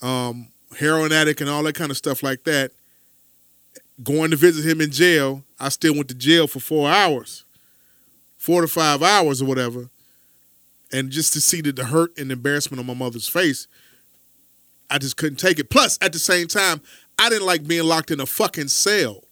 [0.00, 2.72] um, heroin addict and all that kind of stuff like that,
[4.02, 7.44] going to visit him in jail, I still went to jail for four hours,
[8.36, 9.88] four to five hours or whatever.
[10.92, 13.66] And just to see the, the hurt and embarrassment on my mother's face,
[14.90, 15.70] I just couldn't take it.
[15.70, 16.80] Plus, at the same time,
[17.18, 19.24] I didn't like being locked in a fucking cell.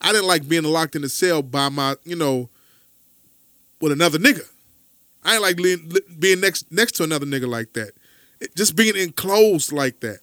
[0.00, 2.48] I didn't like being locked in a cell by my, you know,
[3.80, 4.48] with another nigga.
[5.24, 7.92] I ain't like li- li- being next next to another nigga like that.
[8.40, 10.20] It- just being enclosed like that.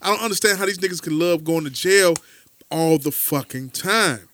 [0.00, 2.14] I don't understand how these niggas can love going to jail
[2.70, 4.28] all the fucking time.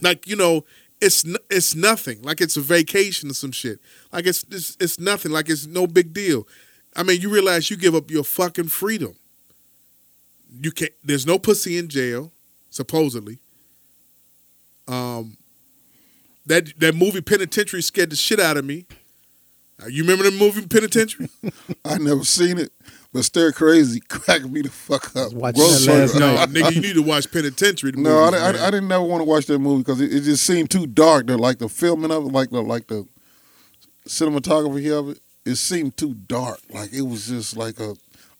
[0.00, 0.64] Like you know,
[1.00, 2.22] it's it's nothing.
[2.22, 3.78] Like it's a vacation or some shit.
[4.12, 5.32] Like it's it's, it's nothing.
[5.32, 6.46] Like it's no big deal.
[6.96, 9.14] I mean, you realize you give up your fucking freedom.
[10.60, 10.92] You can't.
[11.04, 12.32] There's no pussy in jail,
[12.70, 13.38] supposedly.
[14.88, 15.36] Um,
[16.46, 18.86] that that movie Penitentiary scared the shit out of me.
[19.80, 21.28] Uh, you remember the movie Penitentiary?
[21.84, 22.70] I never seen it,
[23.12, 25.32] but Stir Crazy cracked me the fuck up.
[25.32, 26.26] watching Gross that last murder.
[26.26, 26.48] no, night.
[26.50, 27.92] nigga, you need to watch Penitentiary.
[27.92, 28.48] No, I, I.
[28.48, 31.28] I didn't never want to watch that movie because it, it just seemed too dark.
[31.28, 33.06] The like the filming of it, like the like the
[34.08, 36.60] cinematography of it, it seemed too dark.
[36.70, 37.94] Like it was just like a.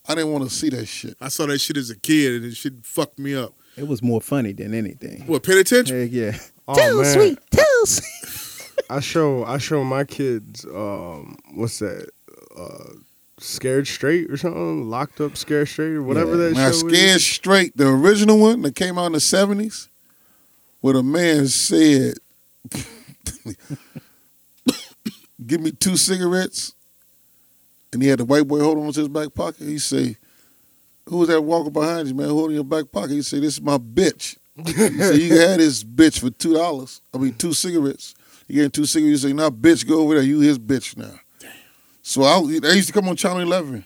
[0.09, 1.17] I didn't want to see that shit.
[1.21, 3.53] I saw that shit as a kid, and it shit fucked me up.
[3.77, 5.27] It was more funny than anything.
[5.27, 6.03] What penitentiary?
[6.03, 6.39] Heck yeah.
[6.67, 7.37] Oh, man.
[7.51, 8.83] too sweet.
[8.91, 12.09] I show I show my kids um what's that
[12.59, 12.95] uh
[13.39, 16.49] scared straight or something locked up scared straight or whatever Yeah.
[16.49, 17.25] that Now, show Scared is.
[17.25, 19.89] Straight, the original one that came out in the seventies,
[20.81, 22.15] where the man said,
[25.47, 26.75] "Give me two cigarettes,"
[27.93, 29.67] and he had the white boy hold on to his back pocket.
[29.67, 30.17] He say,
[31.09, 32.29] "Who was that walking behind you, man?
[32.29, 35.83] Holding your back pocket?" He say, "This is my bitch." he said, "You have this
[35.85, 37.01] bitch for two dollars.
[37.15, 38.15] I mean, two cigarettes.
[38.47, 39.23] You getting two cigarettes.
[39.23, 40.23] You say, now, bitch, go over there.
[40.23, 41.21] You his bitch now."
[42.03, 43.85] So I, they used to come on Channel Eleven.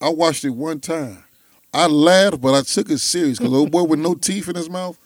[0.00, 1.24] I watched it one time.
[1.72, 4.70] I laughed, but I took it serious because old boy with no teeth in his
[4.70, 4.98] mouth,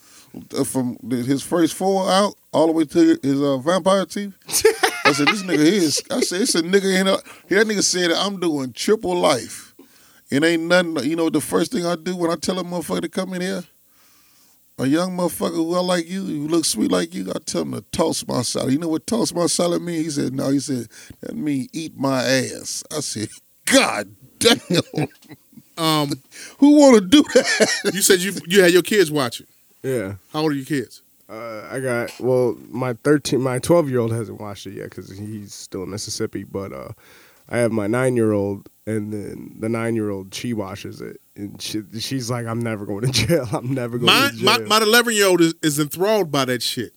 [0.56, 4.34] uh, from his first four out all the way to his uh, vampire teeth.
[5.10, 7.16] I said, "This nigga here is." I said, "It's a nigga in a."
[7.48, 9.74] That nigga said, "I'm doing triple life.
[10.30, 13.02] It ain't nothing." You know, the first thing I do when I tell a motherfucker
[13.02, 13.64] to come in here,
[14.78, 17.72] a young motherfucker who I like you, who looks sweet like you, I tell him
[17.72, 18.72] to toss my salad.
[18.72, 20.04] You know what toss my salad mean?
[20.04, 20.86] He said, "No." He said,
[21.22, 23.30] "That mean eat my ass." I said,
[23.64, 25.08] "God damn."
[25.76, 26.10] Um,
[26.58, 27.90] Who want to do that?
[27.92, 29.48] you said you you had your kids watch it.
[29.82, 30.14] Yeah.
[30.32, 31.02] How old are your kids?
[31.30, 35.16] Uh, I got well, my thirteen, my twelve year old hasn't watched it yet because
[35.16, 36.42] he's still in Mississippi.
[36.42, 36.88] But uh,
[37.48, 41.20] I have my nine year old, and then the nine year old she watches it,
[41.36, 43.48] and she, she's like, "I'm never going to jail.
[43.52, 46.46] I'm never going My to jail." my my eleven year old is, is enthralled by
[46.46, 46.94] that shit.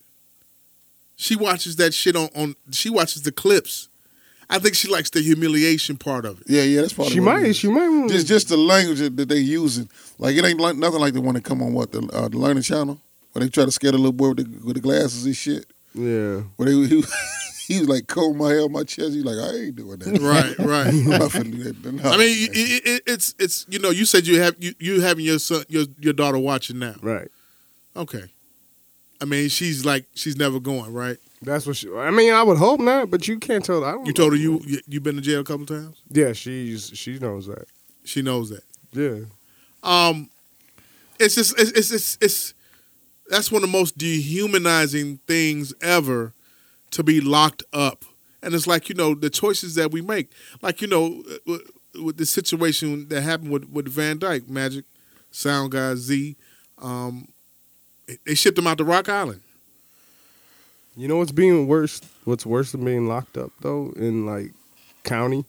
[1.15, 2.55] She watches that shit on on.
[2.71, 3.89] She watches the clips.
[4.49, 6.47] I think she likes the humiliation part of it.
[6.49, 8.09] Yeah, yeah, that's probably she what it might, she might.
[8.09, 9.89] Just just the language that that they using.
[10.17, 12.37] Like it ain't like, nothing like the one that come on what the uh, the
[12.37, 12.99] Learning Channel
[13.33, 15.65] when they try to scare the little boy with the, with the glasses and shit.
[15.93, 16.41] yeah.
[16.55, 17.03] Where they he,
[17.67, 19.13] he was like combing my hair on my chest.
[19.13, 20.13] He's like, I ain't doing that.
[20.21, 20.87] Right, right.
[20.87, 21.93] I'm not finna do that.
[21.93, 22.09] No.
[22.09, 25.01] I mean, it, it, it, it's it's you know you said you have you, you
[25.01, 26.95] having your son your your daughter watching now.
[27.01, 27.27] Right.
[27.95, 28.23] Okay.
[29.21, 31.17] I mean, she's like she's never going right.
[31.41, 31.93] That's what she.
[31.93, 33.83] I mean, I would hope not, but you can't tell.
[33.83, 34.05] I don't.
[34.05, 34.13] You know.
[34.13, 36.01] told her you you you been to jail a couple times.
[36.09, 37.65] Yeah, she's she knows that.
[38.05, 38.63] She knows that.
[38.91, 39.25] Yeah.
[39.81, 40.29] Um,
[41.19, 42.53] it's just it's it's it's, it's
[43.33, 46.33] that's one of the most dehumanizing things ever
[46.91, 48.05] to be locked up,
[48.41, 51.61] and it's like you know the choices that we make, like you know with,
[52.03, 54.85] with the situation that happened with with Van Dyke, Magic,
[55.31, 56.35] Sound Guy Z,
[56.81, 57.27] um,
[58.25, 59.41] they shipped him out to Rock Island.
[60.95, 62.01] You know what's being worse?
[62.25, 64.51] What's worse than being locked up though in like
[65.03, 65.45] county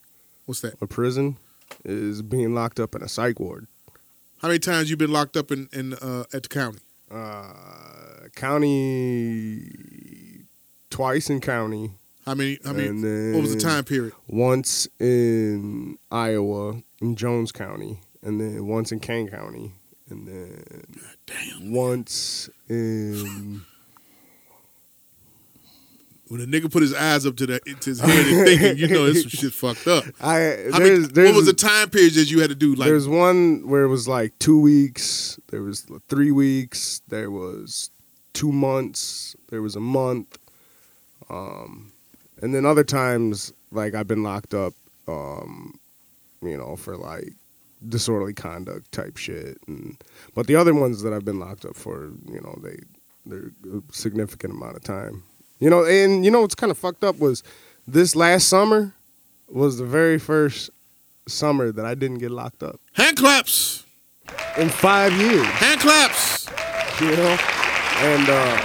[0.47, 0.75] What's that?
[0.83, 1.37] A prison
[1.85, 3.67] is being locked up in a psych ward.
[4.39, 6.81] How many times you been locked up in in uh, at the county?
[7.11, 7.53] Uh,
[8.35, 9.61] county
[10.91, 11.93] twice in county,
[12.25, 12.59] How many?
[12.65, 13.33] How many?
[13.33, 14.15] What was the time period?
[14.27, 19.73] once in Iowa in Jones County, and then once in Kane County,
[20.09, 20.65] and then
[21.73, 23.63] once in
[26.29, 28.89] When a nigga put his eyes up to the to his head and thinking, you
[28.89, 30.05] know, this some shit fucked up.
[30.21, 32.75] I How many, there's, there's what was the time period that you had to do?
[32.75, 35.39] Like, there's one where it was like two weeks.
[35.51, 37.03] There was three weeks.
[37.09, 37.91] There was
[38.33, 39.37] two months.
[39.51, 40.39] There was a month.
[41.29, 41.93] Um,
[42.41, 44.73] and then other times, like I've been locked up,
[45.09, 45.79] um,
[46.43, 47.33] you know, for like
[47.89, 49.59] disorderly conduct type shit.
[49.67, 50.03] And
[50.35, 52.79] but the other ones that I've been locked up for, you know, they
[53.27, 55.23] they're a significant amount of time.
[55.65, 57.43] You know, and you know what's kind of fucked up was
[57.89, 58.93] this last summer
[59.49, 60.69] was the very first
[61.27, 63.87] summer that I didn't get locked up hand claps,
[64.59, 65.47] in five years.
[65.47, 66.51] hand claps.
[67.01, 67.39] You know,
[67.97, 68.61] and uh,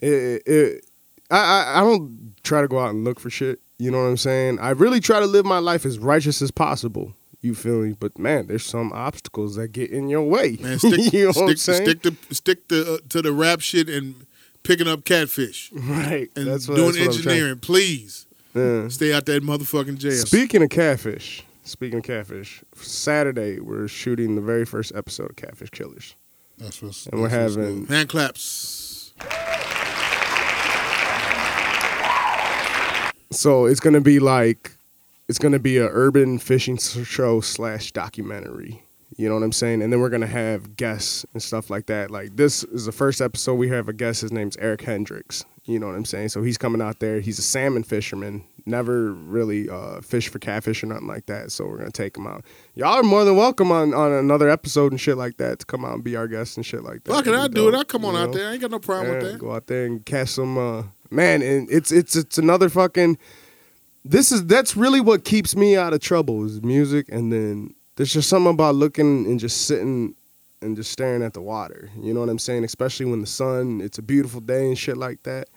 [0.00, 0.84] it, it,
[1.30, 3.60] I, I I don't try to go out and look for shit.
[3.78, 4.58] You know what I'm saying?
[4.58, 7.14] I really try to live my life as righteous as possible.
[7.40, 7.94] You feel me?
[7.98, 10.58] But man, there's some obstacles that get in your way.
[10.60, 14.26] Man, stick, you know stick, stick to stick to uh, to the rap shit and
[14.64, 16.28] picking up catfish right.
[16.36, 17.58] and that's what, doing that's engineering.
[17.58, 18.88] Please Yeah.
[18.88, 20.12] stay out that motherfucking jail.
[20.26, 25.70] Speaking of catfish, speaking of catfish, Saturday we're shooting the very first episode of Catfish
[25.70, 26.16] Killers,
[26.58, 27.06] That's what's.
[27.06, 29.12] and we're having hand claps.
[33.30, 34.72] So it's gonna be like
[35.28, 38.82] it's gonna be a urban fishing show slash documentary.
[39.16, 39.82] You know what I'm saying?
[39.82, 42.10] And then we're gonna have guests and stuff like that.
[42.10, 44.22] Like this is the first episode we have a guest.
[44.22, 45.44] His name's Eric Hendricks.
[45.64, 46.30] You know what I'm saying?
[46.30, 47.20] So he's coming out there.
[47.20, 48.42] He's a salmon fisherman.
[48.64, 51.52] Never really uh, fished for catfish or nothing like that.
[51.52, 52.44] So we're gonna take him out.
[52.74, 55.84] Y'all are more than welcome on, on another episode and shit like that to come
[55.84, 57.12] out and be our guest and shit like that.
[57.12, 57.74] Fuck it, I'll do it.
[57.74, 58.38] I'll come on you out know?
[58.38, 58.48] there.
[58.48, 59.38] I ain't got no problem with that.
[59.38, 63.18] Go out there and catch some uh, man, and it's it's it's another fucking.
[64.08, 68.12] This is that's really what keeps me out of trouble is music, and then there's
[68.12, 70.14] just something about looking and just sitting
[70.62, 71.90] and just staring at the water.
[72.00, 72.64] You know what I'm saying?
[72.64, 75.48] Especially when the sun, it's a beautiful day and shit like that.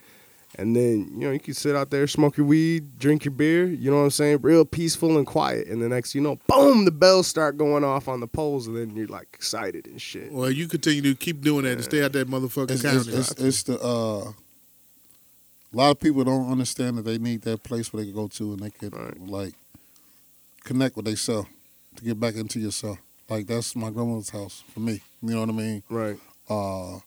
[0.56, 3.68] And then, you know, you can sit out there, smoke your weed, drink your beer,
[3.68, 4.40] you know what I'm saying?
[4.42, 5.68] Real peaceful and quiet.
[5.68, 8.76] And the next, you know, boom, the bells start going off on the poles, and
[8.76, 10.30] then you're like excited and shit.
[10.32, 13.14] Well, you continue to keep doing that and stay out that motherfucking It's, county.
[13.14, 14.34] it's, it's, it's the uh,
[15.74, 18.28] a lot of people don't understand that they need that place where they can go
[18.28, 19.20] to and they can Right.
[19.28, 19.54] like
[20.64, 21.50] connect with themselves
[21.96, 23.00] to get back into yourself.
[23.30, 25.02] Like that's my grandmother's house for me.
[25.22, 25.84] You know what I mean?
[25.90, 26.20] Right.
[26.50, 27.00] Uh,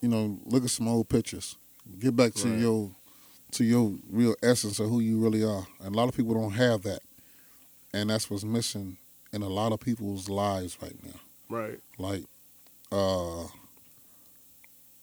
[0.00, 1.56] you know, look at some old pictures.
[1.98, 2.58] Get back to Right.
[2.60, 2.90] your
[3.52, 5.66] to your real essence of who you really are.
[5.80, 7.00] And a lot of people don't have that,
[7.92, 8.96] and that's what's missing
[9.32, 11.20] in a lot of people's lives right now.
[11.48, 11.78] Right.
[11.96, 12.24] Like,
[12.90, 13.44] uh,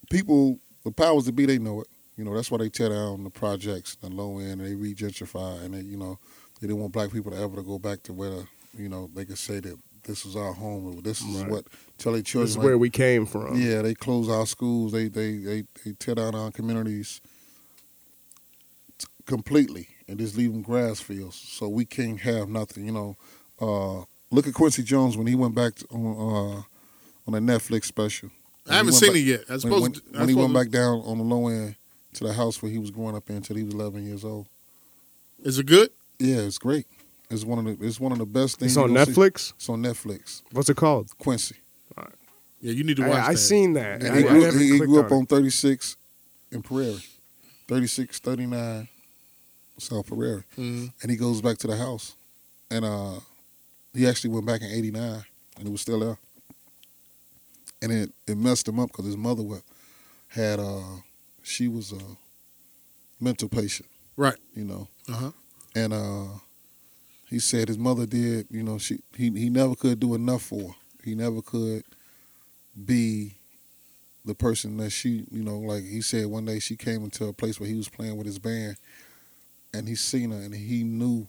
[0.09, 1.87] people, the powers that be, they know it.
[2.17, 5.63] You know, that's why they tear down the projects, the low end, and they re-gentrify,
[5.63, 6.19] and they, you know,
[6.59, 8.43] they didn't want black people to ever to go back to where,
[8.77, 11.49] you know, they could say that this is our home, or this is Right.
[11.51, 11.65] what
[11.97, 12.45] tell their children.
[12.45, 13.59] This is like, where we came from.
[13.59, 14.91] yeah, they close our schools.
[14.91, 17.21] They they they, they tear down our communities
[18.97, 21.35] t- completely and just leave them grass fields.
[21.35, 22.85] So we can't have nothing.
[22.85, 23.15] You know,
[23.59, 26.61] uh, look at Quincy Jones when he went back to, on uh,
[27.27, 28.29] on a Netflix special.
[28.67, 29.41] I haven't seen went it yet.
[29.49, 31.23] I back- supposed when, to- when, I when he went supposed back down on the
[31.23, 31.75] low end
[32.13, 34.47] to the house where he was growing up in until he was 11 years old.
[35.43, 35.89] Is it good?
[36.19, 36.85] Yeah, it's great.
[37.29, 38.73] It's one of the it's one of the best things.
[38.73, 39.11] It's on gonna see.
[39.13, 39.53] Netflix.
[39.53, 40.41] It's on Netflix.
[40.51, 41.17] What's it called?
[41.17, 41.55] Quincy.
[42.63, 43.37] Yeah, you need to watch I, I that.
[43.39, 44.03] seen that.
[44.03, 45.97] And I, he I grew, never he, he clicked grew up on on 36
[46.51, 47.03] in Prairie,
[47.67, 48.87] 36, 39,
[49.79, 50.43] South Prairie.
[50.59, 50.93] Mhm.
[51.01, 52.15] And he goes back to the house.
[52.69, 53.19] And uh,
[53.95, 55.23] he actually went back in 89
[55.57, 56.17] and it was still there.
[57.81, 59.43] And it, it messed him up because his mother
[60.27, 60.97] had, uh,
[61.43, 61.99] she was a
[63.19, 64.37] mental patient, Right.
[64.53, 64.87] you know.
[65.09, 65.31] Uh-huh.
[65.75, 66.27] And uh,
[67.29, 70.69] he said his mother did, you know, she he, he never could do enough for
[70.69, 70.75] her.
[71.03, 71.83] He never could
[72.85, 73.35] be
[74.25, 77.33] the person that she, you know, like he said one day she came into a
[77.33, 78.75] place where he was playing with his band
[79.73, 81.27] and he seen her and he knew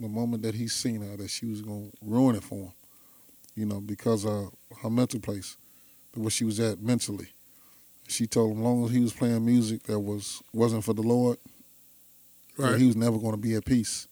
[0.00, 2.72] the moment that he seen her that she was going to ruin it for him,
[3.54, 5.56] you know, because of her mental place,
[6.14, 7.28] where she was at mentally.
[8.08, 11.02] She told him, as long as he was playing music that was wasn't for the
[11.02, 11.38] Lord,
[12.56, 12.78] Right.
[12.78, 14.08] he was never going to be at peace.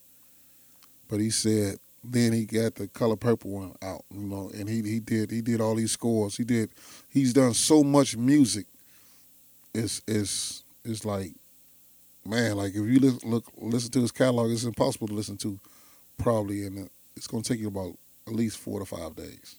[1.09, 4.82] But he said then he got the color purple one out, you know, and he
[4.82, 6.37] he did he did all these scores.
[6.37, 6.70] He did
[7.09, 8.66] he's done so much music.
[9.74, 11.32] It's it's it's like
[12.24, 15.59] man, like if you listen, look listen to his catalog, it's impossible to listen to
[16.18, 19.56] probably, and it's going to take you about at least four to five days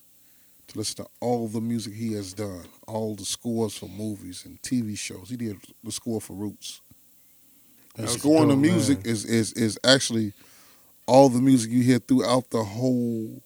[0.68, 4.60] to listen to all the music he has done, all the scores for movies and
[4.62, 5.28] TV shows.
[5.30, 6.80] He did the score for Roots.
[7.96, 9.12] And scoring the music man.
[9.12, 10.32] is, is is actually
[11.06, 13.42] all the music you hear throughout the whole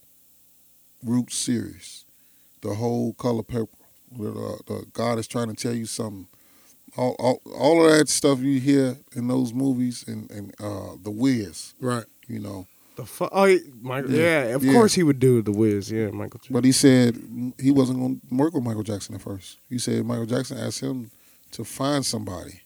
[1.03, 2.05] Roots series,
[2.61, 3.79] the whole Color Purple.
[4.15, 6.29] Where the, the God is trying to tell you something.
[6.99, 11.11] All, all, all of that stuff you hear in those movies and, and uh, the
[11.11, 12.05] Wiz, Right.
[12.29, 12.67] you know.
[12.97, 14.49] The fu- oh, he- Michael, Yeah.
[14.49, 14.73] yeah, of Yeah.
[14.73, 15.91] course he would do the Wiz.
[15.91, 16.39] Yeah, Michael.
[16.39, 16.53] Jackson.
[16.53, 17.17] But he said
[17.59, 19.57] he wasn't going to work with Michael Jackson at first.
[19.71, 21.11] He said Michael Jackson asked him
[21.53, 22.61] to find somebody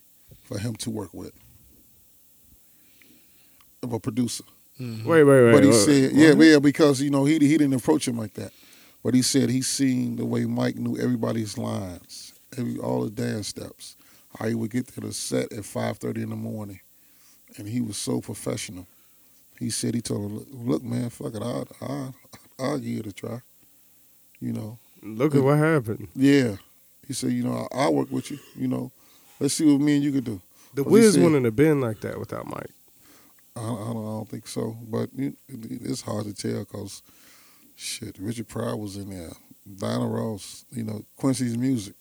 [0.44, 1.32] for him to work with,
[3.82, 4.44] of a producer.
[4.80, 5.08] Mm-hmm.
[5.08, 5.52] Wait, wait, wait.
[5.52, 6.20] but he wait, said, what?
[6.20, 8.52] yeah, yeah, because you know he he didn't approach him like that.
[9.02, 13.48] But he said he seen the way Mike knew everybody's lines, every all the dance
[13.48, 13.96] steps,
[14.38, 16.80] how he would get to the set at five thirty in the morning,
[17.56, 18.86] and he was so professional.
[19.58, 22.14] He said he told him, look, look man, fuck it, I'll, I'll,
[22.58, 23.40] I'll give it a try.
[24.40, 26.08] You know, Look at what happened.
[26.14, 26.56] yeah.
[27.06, 28.38] He said, you know, I'll work with you.
[28.56, 28.90] You know,
[29.38, 30.42] let's see what me and you can do.
[30.74, 32.70] The But he Wiz said- wouldn't have been like that without Mike.
[33.54, 37.02] I, I, don't, I don't think so, but it, it, it's hard to tell because
[37.76, 39.30] shit, Richard Pryor was in there,
[39.78, 41.94] Diana Ross, you know, Quincy's music,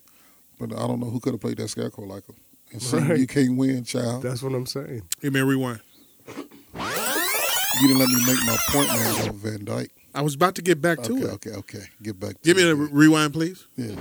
[0.60, 2.36] but I don't know who could have played that scarecrow like him.
[2.74, 3.20] And Right.
[3.20, 4.24] you can't win, child.
[4.24, 5.04] That's what I'm saying.
[5.22, 5.80] Hey, man, rewind.
[7.82, 9.92] You didn't let me make my point, man, about Van Dyke.
[10.14, 11.30] I was about to get back to Okay, it.
[11.34, 11.84] okay, okay.
[12.02, 12.36] Get back.
[12.44, 12.72] Give to me it.
[12.72, 13.66] a re- rewind, please.
[13.76, 13.96] Yeah.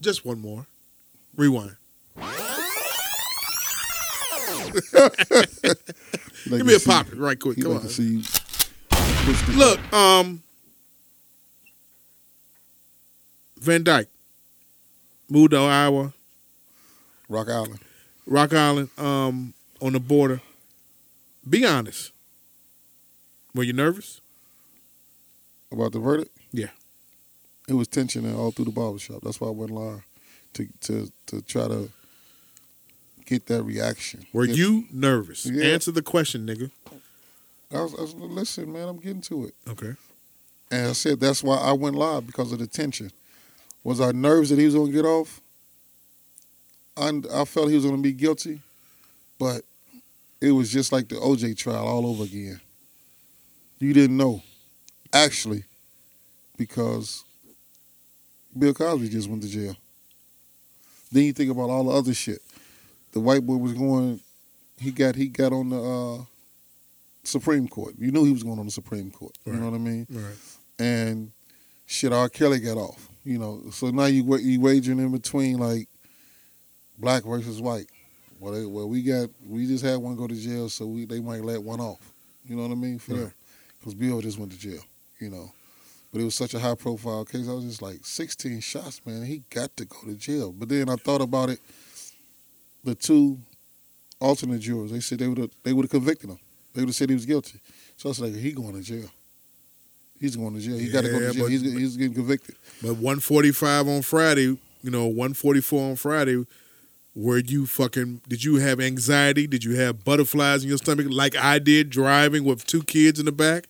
[0.00, 0.66] Just one more.
[1.36, 1.76] Rewind.
[6.44, 7.60] Give me a pop right quick.
[7.60, 7.88] Come like on.
[7.88, 8.22] see you
[8.90, 10.42] push the- Look, um,
[13.58, 14.08] Van Dyke,
[15.28, 16.12] moved to Iowa,
[17.28, 17.78] Rock Island.
[18.26, 20.40] Rock Island, um, on the border.
[21.48, 22.12] Be honest.
[23.54, 24.20] Were you nervous?
[25.70, 26.36] About the verdict?
[26.52, 26.70] Yeah.
[27.68, 29.20] It was tension all through the barbershop.
[29.22, 30.02] That's why I went live.
[30.54, 31.90] to to to try to
[33.24, 34.26] get that reaction.
[34.32, 35.46] Were Get- you nervous?
[35.46, 35.64] Yeah.
[35.72, 36.70] Answer the question, nigga.
[37.72, 38.88] I was, I was listen, man.
[38.88, 39.54] I'm getting to it.
[39.68, 39.94] Okay.
[40.70, 43.10] And I said that's why I went live because of the tension.
[43.84, 45.40] Was I nervous that he was gonna get off?
[46.96, 48.60] I, I felt he was gonna be guilty,
[49.38, 49.62] but
[50.42, 52.60] it was just like the OJ trial all over again.
[53.78, 54.42] You didn't know,
[55.12, 55.64] actually,
[56.56, 57.24] because
[58.56, 59.76] Bill Cosby just went to jail.
[61.10, 62.40] Then you think about all the other shit.
[63.12, 64.20] The white boy was going.
[64.78, 66.24] He got he got on the uh,
[67.22, 67.94] Supreme Court.
[67.98, 69.36] You knew he was going on the Supreme Court.
[69.46, 70.06] You know what I mean?
[70.10, 70.34] Right.
[70.78, 71.30] and
[71.86, 72.28] shit, R.
[72.28, 73.08] Kelly got off.
[73.24, 75.88] You know, so now you you wagering in between like
[76.98, 77.86] black versus white.
[78.42, 81.20] Well, they, well, we got we just had one go to jail, so we they
[81.20, 82.12] might let one off.
[82.44, 82.98] You know what I mean?
[82.98, 83.32] For them,
[83.78, 84.80] because Bill just went to jail.
[85.20, 85.52] You know,
[86.12, 87.48] but it was such a high profile case.
[87.48, 89.24] I was just like, sixteen shots, man.
[89.24, 90.50] He got to go to jail.
[90.50, 91.60] But then I thought about it.
[92.82, 93.38] The two
[94.18, 96.38] alternate jurors, they said they would have they would have convicted him.
[96.74, 97.60] They would have said he was guilty.
[97.96, 99.08] So I was like, he going to jail.
[100.18, 100.78] He's going to jail.
[100.78, 101.44] He got to go to jail.
[101.44, 102.56] but- he's, he's getting convicted.
[102.80, 106.44] But 145 on Friday, you know, 144 on Friday,
[107.14, 109.46] were you fucking, did you have anxiety?
[109.46, 113.26] Did you have butterflies in your stomach like I did driving with two kids in
[113.26, 113.68] the back?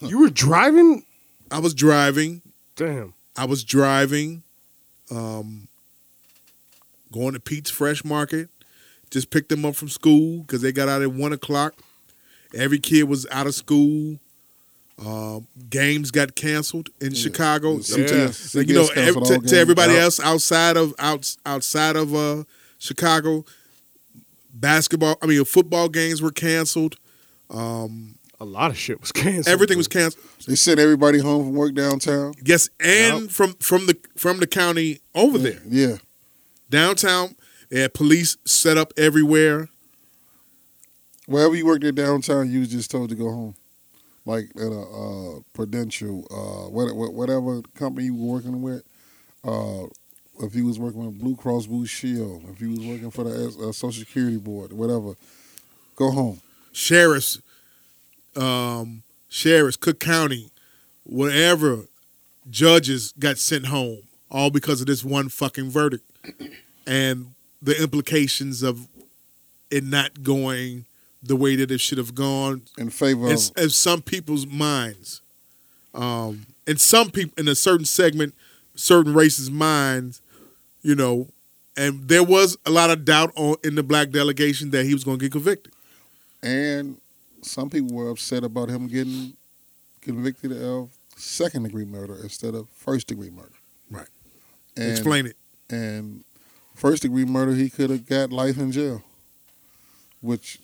[0.00, 1.04] You were driving?
[1.50, 2.42] I was driving.
[2.76, 3.14] Damn.
[3.36, 4.42] I was driving,
[5.10, 5.68] um,
[7.12, 8.48] going to Pete's Fresh Market.
[9.10, 11.74] Just picked them up from school because they got out at one o'clock.
[12.54, 14.18] Every kid was out of school.
[15.04, 17.78] Um, games got canceled in Chicago.
[17.78, 20.02] CBS I'm you, like, you know, canceled ev- to, to everybody Yep.
[20.02, 22.44] else outside of out, outside of uh,
[22.78, 23.44] Chicago,
[24.52, 25.16] basketball.
[25.22, 26.96] I mean, football games were canceled.
[27.48, 29.48] Um, A lot of shit was canceled.
[29.48, 30.22] everything was canceled.
[30.46, 32.34] They sent everybody home from work downtown.
[32.44, 35.60] Yes, and from from the from the county over there.
[35.66, 35.96] Yeah.
[36.68, 37.36] downtown.
[37.70, 39.68] They had police set up everywhere.
[41.26, 43.54] Wherever you worked at downtown, you was just told to go home.
[44.26, 48.82] Like at a uh, Prudential, uh, what- what- whatever company you were working with.
[49.42, 49.86] Uh,
[50.42, 53.46] if you was working with Blue Cross Blue Shield, if you was working for the
[53.68, 55.14] uh, Social Security Board, whatever,
[55.96, 56.40] go home.
[56.72, 57.40] Sheriffs,
[58.36, 60.50] um, sheriffs, Cook County,
[61.04, 61.86] whatever
[62.48, 66.04] judges got sent home, all because of this one fucking verdict,
[66.86, 68.88] and the implications of
[69.70, 70.86] it not going
[71.22, 75.20] the way that it should have gone In favor in, of in some people's minds.
[75.94, 78.34] Um, in some people, in a certain segment,
[78.74, 80.22] certain races' minds,
[80.82, 81.28] you know,
[81.76, 85.04] and there was a lot of doubt on in the black delegation that he was
[85.04, 85.72] going to get convicted.
[86.42, 86.98] and
[87.42, 89.34] some people were upset about him getting
[90.02, 93.52] convicted of second degree murder instead of first degree murder.
[93.90, 94.08] Right.
[94.76, 95.36] And, Explain it.
[95.70, 96.24] And
[96.74, 99.02] first degree murder, he could have got life in jail,
[100.20, 100.58] which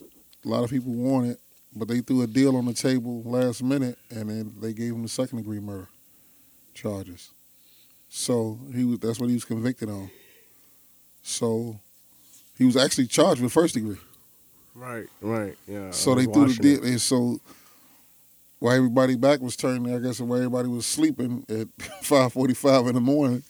[0.46, 1.38] a lot of people wanted,
[1.74, 5.02] but they threw a deal on the table last minute, and then they gave him
[5.02, 5.88] the second degree murder
[6.72, 7.30] charges.
[8.08, 10.10] So he was that's what he was convicted on.
[11.22, 11.80] So
[12.56, 13.96] he was actually charged with first degree.
[14.74, 15.56] Right, right.
[15.66, 15.90] Yeah.
[15.90, 16.90] So they threw the deal, it.
[16.90, 17.40] and so
[18.58, 21.68] while everybody back was turning, I guess while everybody was sleeping at
[22.02, 23.42] five forty-five in the morning,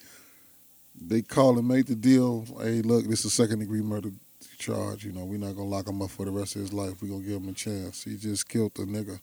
[0.98, 2.46] they called and made the deal.
[2.60, 4.10] Hey, look, this is second degree murder
[4.58, 5.04] charge.
[5.04, 7.02] You know, we're not gonna lock him up for the rest of his life.
[7.02, 8.04] We're gonna give him a chance.
[8.04, 9.20] He just killed the nigga.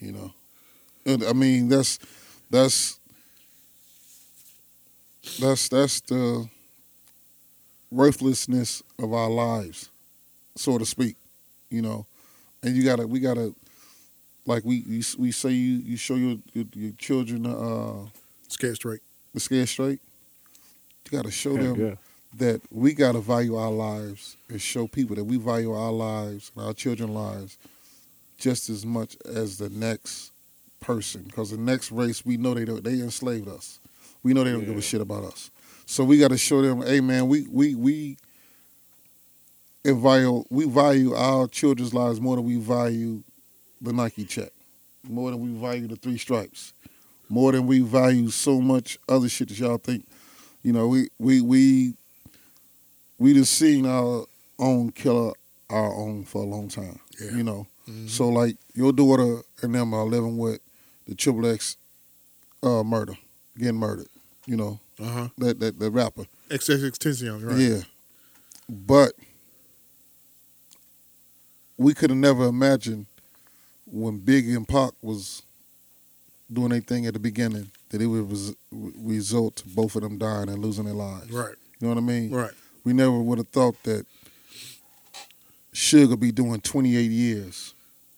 [0.00, 0.32] You know,
[1.06, 1.98] and I mean that's
[2.50, 2.98] that's
[5.40, 6.48] that's that's the
[7.90, 9.90] worthlessness of our lives,
[10.56, 11.16] so to speak.
[11.70, 12.06] You know,
[12.62, 13.54] and you gotta we gotta
[14.46, 18.08] like we we, we say you you show your your, your children uh
[18.48, 19.00] Scared straight.
[19.34, 20.00] the scared straight.
[21.04, 21.94] You gotta show Heck them yeah.
[22.34, 26.64] That we gotta value our lives and show people that we value our lives and
[26.66, 27.58] our children's lives
[28.38, 30.30] just as much as the next
[30.80, 31.22] person.
[31.22, 33.80] Because the next race, we know they don't, they enslaved us.
[34.22, 35.50] We know they don't give a shit about us.
[35.86, 38.18] So we got to show them, hey man, we we we
[39.84, 43.22] value we value our children's lives more than we value
[43.80, 44.50] the Nike check,
[45.08, 46.74] more than we value the three stripes,
[47.28, 50.06] more than we value so much other shit that y'all think.
[50.62, 51.94] You know, we we we
[53.18, 54.24] we just seen our
[54.58, 55.32] own killer
[55.70, 56.98] our own for a long time.
[57.20, 57.32] Yeah.
[57.36, 57.66] You know,
[58.06, 60.60] so like your daughter and them are living with
[61.06, 61.76] the triple X
[62.62, 63.14] uh, murder,
[63.58, 64.08] getting murdered.
[64.46, 65.28] You know, Uh huh.
[65.38, 66.26] that that the rapper.
[66.48, 67.58] XXXTentacion, right?
[67.58, 67.80] Yeah.
[68.68, 69.12] But
[71.76, 73.06] we could have never imagined
[73.86, 75.42] when Big and Pac was
[76.52, 80.18] doing their thing at the beginning that it would res- result to both of them
[80.18, 81.30] dying and losing their lives.
[81.30, 81.54] Right.
[81.80, 82.30] You know what I mean?
[82.30, 82.50] Right.
[82.84, 84.06] We never would have thought that
[85.74, 87.74] Suge would be doing 28 years,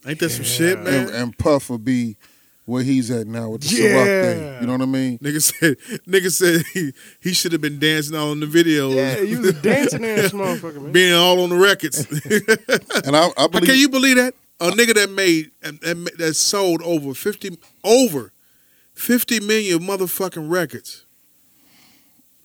[0.06, 0.94] Ain't that some shit, man?
[0.94, 2.16] and, and Puff would be
[2.64, 4.60] where he's at now with the Ciroc thing.
[4.60, 5.18] You know what I mean?
[5.18, 9.18] Nigga said, nigga said he, he should have been dancing all in the videos, Yeah,
[9.20, 10.92] you was dancing in this motherfucker, man.
[10.92, 12.06] being all on the records.
[13.04, 14.34] And I, I How believe can you believe that?
[14.60, 18.30] A nigga that made and- and that sold over fifty over
[18.94, 21.04] fifty million motherfucking records,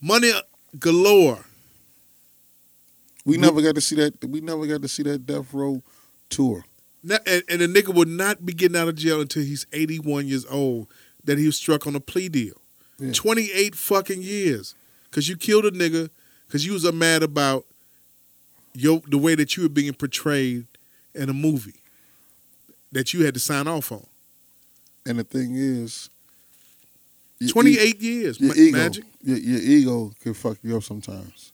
[0.01, 0.31] money
[0.79, 1.45] galore.
[3.25, 4.23] We never got to see that.
[4.23, 5.81] We never got to see that Death Row
[6.29, 6.63] tour.
[7.03, 9.97] Not- and, and the nigga would not be getting out of jail until he's eighty
[9.99, 10.87] one years old.
[11.23, 12.61] That he was struck on a plea deal,
[12.99, 13.11] Yeah.
[13.13, 14.75] twenty eight fucking years,
[15.09, 16.09] because you killed a nigga
[16.47, 17.65] because you was mad about
[18.75, 20.67] your the way that you were being portrayed
[21.15, 21.81] in a movie
[22.91, 24.05] that you had to sign off on.
[25.07, 26.09] And the thing is,
[27.49, 29.03] Twenty e- years, your Ma- ego, magic.
[29.23, 31.51] Your, your ego can fuck you up sometimes.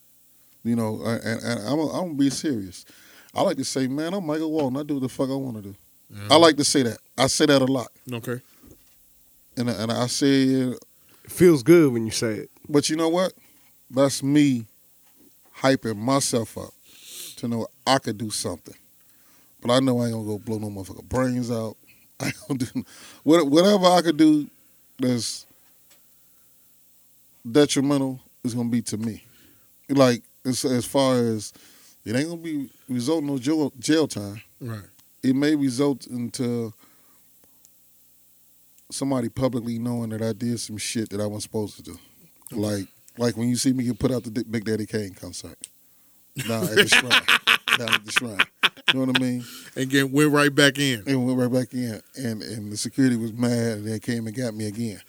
[0.64, 2.86] You know, and, and I'm gonna- I'm gonna be serious.
[3.34, 4.78] I like to say, man, I'm Michael Walton.
[4.78, 5.76] I do what the fuck I want to do.
[6.30, 6.98] I like to say that.
[7.18, 8.42] I say that a lot, Okay.
[9.58, 10.80] and I- and I say it
[11.24, 12.52] It feels good when you say it.
[12.68, 13.34] But you know what?
[13.90, 14.66] That's me
[15.60, 16.74] hyping myself up
[17.38, 18.74] to know I could do something.
[19.62, 21.78] But I know I ain't gonna go blow no motherfucker brains out.
[22.20, 22.86] I ain't gonna do
[23.24, 24.50] whatever I could do
[25.00, 25.46] that's
[27.50, 29.24] detrimental is gonna be to me.
[29.90, 31.54] Like as, as far as
[32.06, 34.42] it ain't gonna be result in no jail, jail time.
[34.60, 34.84] Right.
[35.24, 36.74] It may result into
[38.90, 42.00] somebody publicly knowing that I did some shit that I wasn't supposed to do.
[42.52, 42.88] Like
[43.18, 45.58] like when you see me get put out the Big Daddy Kane concert.
[46.48, 47.12] Down at the shrine.
[47.78, 48.40] down at the shrine.
[48.94, 49.46] You know what I mean?
[49.76, 51.04] And get went right back in.
[51.06, 52.02] And went right back in.
[52.16, 55.02] And and the security was mad and they came and got me again.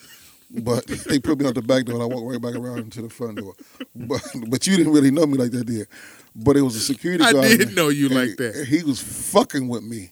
[0.55, 3.03] But they put me out the back door and I walked right back around into
[3.03, 3.55] the front door.
[3.95, 5.89] But but you didn't really know me like that, did?
[6.35, 7.47] But it was a security I guard.
[7.47, 8.67] I didn't know you like that.
[8.69, 10.11] He was fucking with me.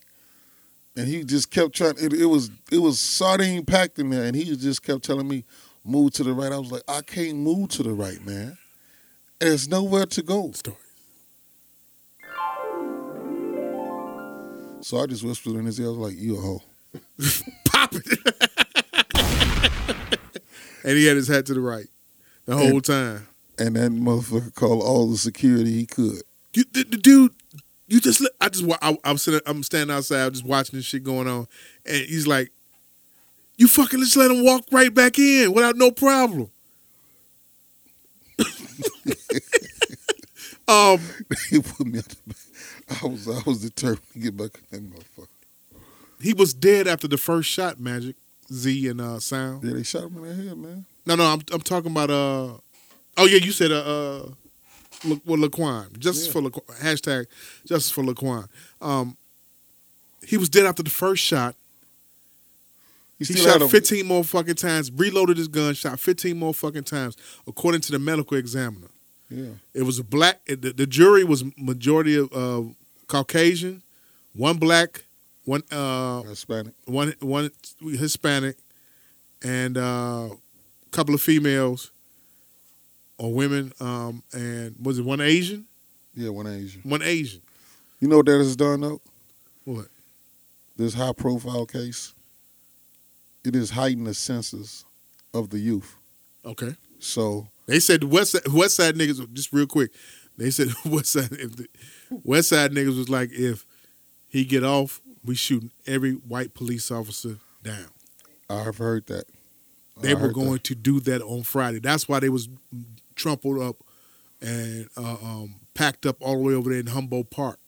[0.96, 4.34] And he just kept trying it, it was it was sardine packed in there and
[4.34, 5.44] he just kept telling me,
[5.84, 6.52] move to the right.
[6.52, 8.58] I was like, I can't move to the right, man.
[9.38, 10.52] There's nowhere to go.
[10.52, 10.76] Story.
[14.82, 16.62] So I just whispered in his ear, I was like, you a hoe.
[17.66, 18.49] Pop it.
[20.84, 21.86] and he had his hat to the right
[22.46, 23.26] the whole time.
[23.58, 26.22] And that motherfucker called all the security he could.
[26.54, 27.32] You, the, the dude,
[27.86, 30.86] you just I just wa- I, I'm sitting, I'm standing outside, I'm just watching this
[30.86, 31.46] shit going on,
[31.84, 32.50] and he's like,
[33.56, 36.50] "You fucking just let him walk right back in without no problem."
[40.68, 40.98] um,
[41.50, 42.36] he put me out the back.
[43.02, 45.28] I was I was determined to get back in that motherfucker.
[46.20, 47.78] he was dead after the first shot.
[47.78, 48.16] Magic
[48.52, 49.64] Z and uh, Sound.
[49.64, 50.84] Yeah, they shot him in the head, man.
[51.06, 52.54] No, no, I'm I'm talking about uh,
[53.16, 54.28] oh yeah, you said uh, uh
[55.24, 56.32] well, Laquan, justice Yeah.
[56.32, 57.26] for Laquan, hashtag
[57.66, 58.48] justice for Laquan.
[58.80, 59.16] Um,
[60.26, 61.54] he was dead after the first shot.
[63.18, 66.84] He had shot a- 15 more fucking times, reloaded his gun, shot 15 more fucking
[66.84, 68.88] times, according to the medical examiner.
[69.28, 69.50] Yeah.
[69.74, 70.44] It was a black.
[70.46, 72.62] The, the jury was majority of uh,
[73.06, 73.82] Caucasian,
[74.34, 75.04] one black,
[75.44, 76.74] one uh, Hispanic.
[76.86, 78.56] one one Hispanic,
[79.42, 80.28] and a uh,
[80.90, 81.90] couple of females
[83.18, 85.66] or women, um, and was it one Asian?
[86.14, 86.82] Yeah, one Asian.
[86.82, 87.42] One Asian.
[88.00, 89.00] You know what that has done though?
[89.64, 89.86] What?
[90.76, 92.14] This high profile case.
[93.44, 94.84] It is heightened the senses
[95.32, 95.96] of the youth.
[96.44, 96.74] Okay.
[96.98, 99.32] So They said West Side, West Side niggas.
[99.32, 99.90] Just real quick,
[100.36, 101.32] they said West Side.
[101.32, 101.68] If the
[102.24, 103.64] West Side niggas was like, if
[104.28, 107.88] he get off, we shooting every white police officer down.
[108.48, 109.24] I've heard that.
[110.00, 110.64] They I were going that.
[110.64, 111.78] to do that on Friday.
[111.78, 112.48] That's why they was
[113.14, 113.76] trampled up
[114.40, 117.58] and uh, um, packed up all the way over there in Humboldt Park.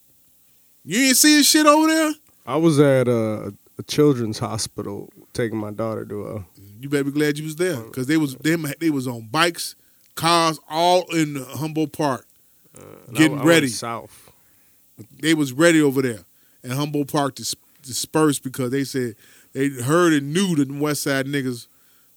[0.84, 2.12] You ain't see his shit over there?
[2.46, 6.44] I was at a, a children's hospital taking my daughter to a.
[6.80, 9.76] You better be glad you was there because they was them they was on bikes,
[10.16, 12.26] cars, all in Humboldt Park,
[13.06, 13.68] and getting I, I went ready.
[13.68, 14.32] south.
[15.20, 16.20] They was ready over there,
[16.62, 19.16] and Humboldt Park dis- dispersed because they said
[19.52, 21.66] they heard and knew that the West Side niggas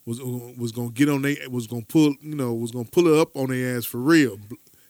[0.05, 3.19] was was gonna get on they was gonna pull you know was gonna pull it
[3.19, 4.37] up on their ass for real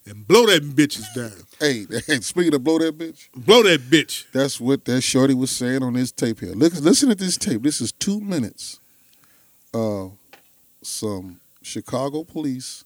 [0.08, 1.86] and blow that bitches down, Hey,
[2.22, 4.26] speaking of blow that bitch, blow that bitch.
[4.32, 6.52] that's what that shorty was saying on this tape here.
[6.54, 7.64] Look, listen to this tape.
[7.64, 8.80] This is two minutes.
[9.74, 10.10] Uh,
[10.84, 12.86] some Chicago police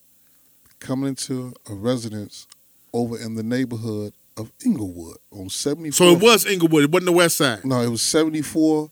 [0.79, 2.47] coming into a residence
[2.93, 5.93] over in the neighborhood of Englewood on 74.
[5.93, 6.85] So it was Englewood.
[6.85, 7.65] It wasn't the West Side.
[7.65, 8.89] No, it was 74.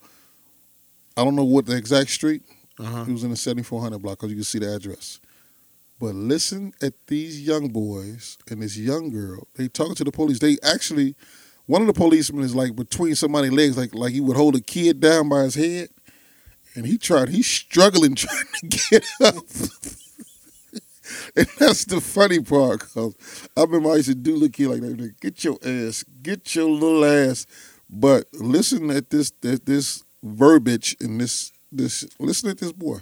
[1.16, 2.44] I don't know what the exact street.
[2.80, 3.06] Uh-huh.
[3.08, 5.20] It was in the 7400 block because you can see the address.
[6.00, 9.48] But listen at these young boys and this young girl.
[9.56, 10.38] They talking to the police.
[10.40, 11.16] They actually,
[11.66, 14.62] one of the policemen is like between somebody's legs, like like he would hold a
[14.62, 15.90] kid down by his head,
[16.76, 17.30] and he tried.
[17.30, 19.36] He's struggling trying to get up.
[21.36, 23.16] and that's the funny part, cause
[23.56, 25.20] I remember I used to do the kid like that.
[25.22, 27.46] Get your ass, get your little ass.
[27.90, 32.06] But listen at this at this verbiage in this this.
[32.20, 33.00] Listen at this boy.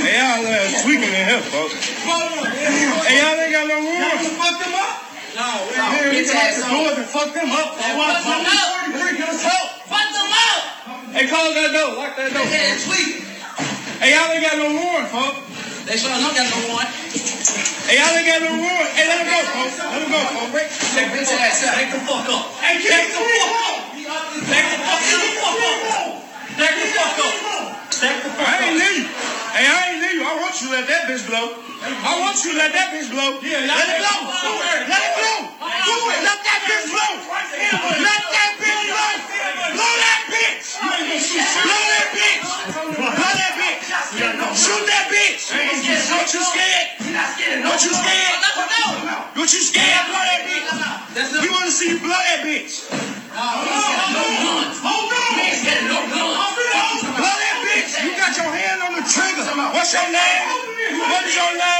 [0.00, 1.72] Hey, y'all uh, tweaking in here, folks.
[1.80, 4.20] Hey, y'all ain't got no warrant.
[4.36, 5.08] Fuck them up.
[5.32, 7.00] No, we Get your ass the on.
[7.00, 7.80] and fuck them up.
[7.80, 8.76] Fuck them up.
[9.88, 10.60] Fuck them up.
[11.16, 11.96] Hey, close that door.
[11.96, 12.44] Lock that door.
[12.44, 13.24] Yeah, tweet.
[14.04, 15.40] Hey, y'all ain't got no warrant, folks.
[15.88, 16.92] They sure don't got no warrant.
[17.88, 18.90] Hey, y'all ain't got no warrant.
[18.92, 19.80] Hey, let him go, folks.
[19.80, 20.92] Let him go, folks.
[20.92, 21.72] Take bitch ass out.
[21.72, 22.44] Take the fuck up.
[22.60, 23.79] Hey, take the fuck up.
[24.10, 26.22] Take the fuck up.
[26.56, 27.69] Take the fuck up.
[28.00, 29.04] Take the fuck I ain't leave.
[29.52, 30.24] Hey, I ain't leave.
[30.24, 31.52] I want you to let that bitch blow.
[31.84, 33.36] I want you to let that bitch blow.
[33.44, 34.24] Yeah, let it blow.
[34.88, 35.52] Let it blow.
[35.52, 36.20] Do it.
[36.24, 37.12] Let that bitch blow.
[38.00, 39.20] Let that bitch blow.
[39.76, 40.80] Blow that bitch.
[40.80, 42.40] Blow that bitch.
[42.88, 43.84] Blow that bitch.
[44.56, 45.52] Shoot that bitch.
[45.52, 47.04] Don't you scared?
[47.04, 48.36] Don't you scared?
[49.36, 50.04] Don't you scared?
[50.08, 51.36] Blow that bitch.
[51.36, 52.80] We want to see you blow that bitch.
[53.36, 54.72] Hold on.
[54.88, 56.09] Hold on.
[59.92, 61.00] What's your name?
[61.00, 61.79] What is your name?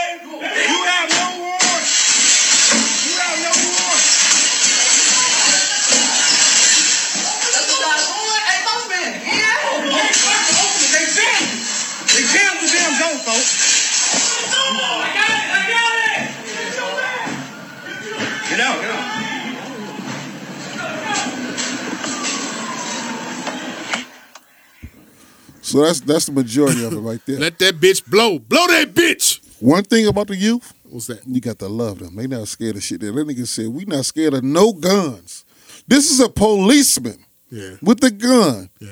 [25.71, 27.39] So that's that's the majority of it right there.
[27.39, 28.39] Let that bitch blow.
[28.39, 29.41] Blow that bitch.
[29.61, 31.27] One thing about the youth, What's that?
[31.27, 32.17] you got to love them.
[32.17, 33.01] They not scared of shit.
[33.01, 35.45] That nigga said, we not scared of no guns.
[35.87, 37.19] This is a policeman
[37.51, 37.77] Yeah.
[37.83, 38.71] with a gun.
[38.81, 38.89] Yeah.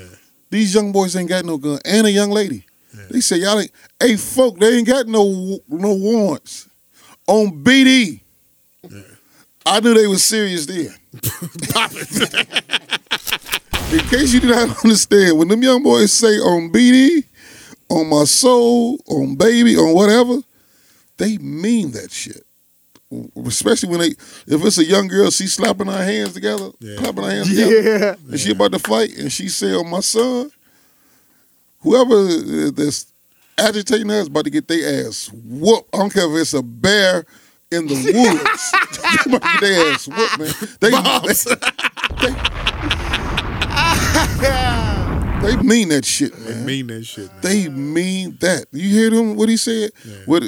[0.51, 1.79] These young boys ain't got no gun.
[1.85, 2.65] And a young lady.
[3.11, 3.71] They say, y'all ain't,
[4.01, 6.69] hey, folk, they ain't got no no warrants.
[7.27, 8.21] On BD.
[8.83, 9.01] Yeah.
[9.65, 10.95] I knew they was serious then.
[11.71, 11.93] Pop.
[13.93, 17.25] In case you do not understand, when them young boys say on BD,
[17.89, 20.41] on my soul, on baby, on whatever,
[21.17, 22.45] they mean that shit.
[23.47, 26.97] Especially when they, if it's a young girl, she slapping her hands together, Yeah.
[26.99, 28.15] clapping her hands together, Yeah.
[28.31, 30.51] and she about to fight, and she say, "On my son,
[31.81, 33.07] whoever that's
[33.57, 35.89] agitating her is about to get their ass whooped.
[35.95, 37.25] I don't care if it's a bear
[37.71, 38.73] in the woods,
[39.61, 40.29] they ass man.
[40.81, 40.91] They,
[45.41, 46.67] they, they mean that shit, They man.
[46.67, 47.31] mean that shit.
[47.31, 47.41] Man.
[47.43, 48.67] They mean that.
[48.73, 49.37] You hear them?
[49.37, 49.91] What he said?
[50.05, 50.15] Yeah.
[50.27, 50.43] What?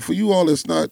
[0.00, 0.90] For you all that's not,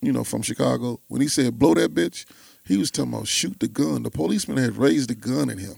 [0.00, 2.24] you know, from Chicago, when he said blow that bitch,
[2.64, 4.02] he was talking about shoot the gun.
[4.02, 5.76] The policeman had raised the gun at him,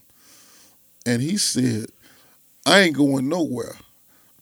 [1.06, 1.86] and he said,
[2.66, 3.76] "I ain't going nowhere.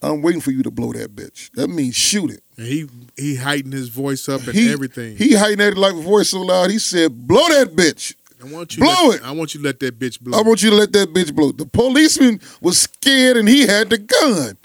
[0.03, 1.51] I'm waiting for you to blow that bitch.
[1.53, 2.87] That means shoot it." And he
[3.17, 5.17] he heightened his voice up and he, everything.
[5.17, 6.71] He heightened that like voice so loud.
[6.71, 9.25] He said, "Blow that bitch." I want you blow let, it.
[9.27, 10.39] I want you to let that bitch blow.
[10.39, 11.53] I want you to let that bitch blow.
[11.53, 14.59] The policeman was scared and he had the gun.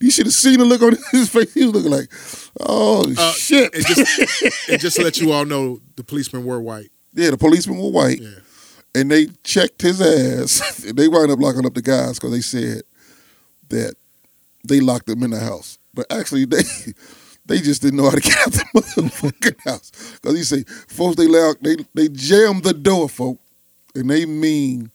[0.00, 1.54] You should have seen the look on his face.
[1.54, 2.08] He was looking like,
[2.60, 3.72] oh Uh, shit.
[3.74, 6.90] And just, and just to let you all know, the policemen were white.
[7.14, 8.30] yeah, the policemen were white Yeah.
[8.96, 10.78] and they checked his ass.
[10.94, 12.82] they wound up locking up the guys because they said
[13.68, 13.94] that
[14.66, 15.78] they locked them in the house.
[15.94, 16.62] But actually, they
[17.46, 19.90] they just didn't know how to get out the motherfucking house.
[20.20, 23.38] Because he say, folks, they lock, they they jammed the door, folk,
[23.94, 24.90] and they mean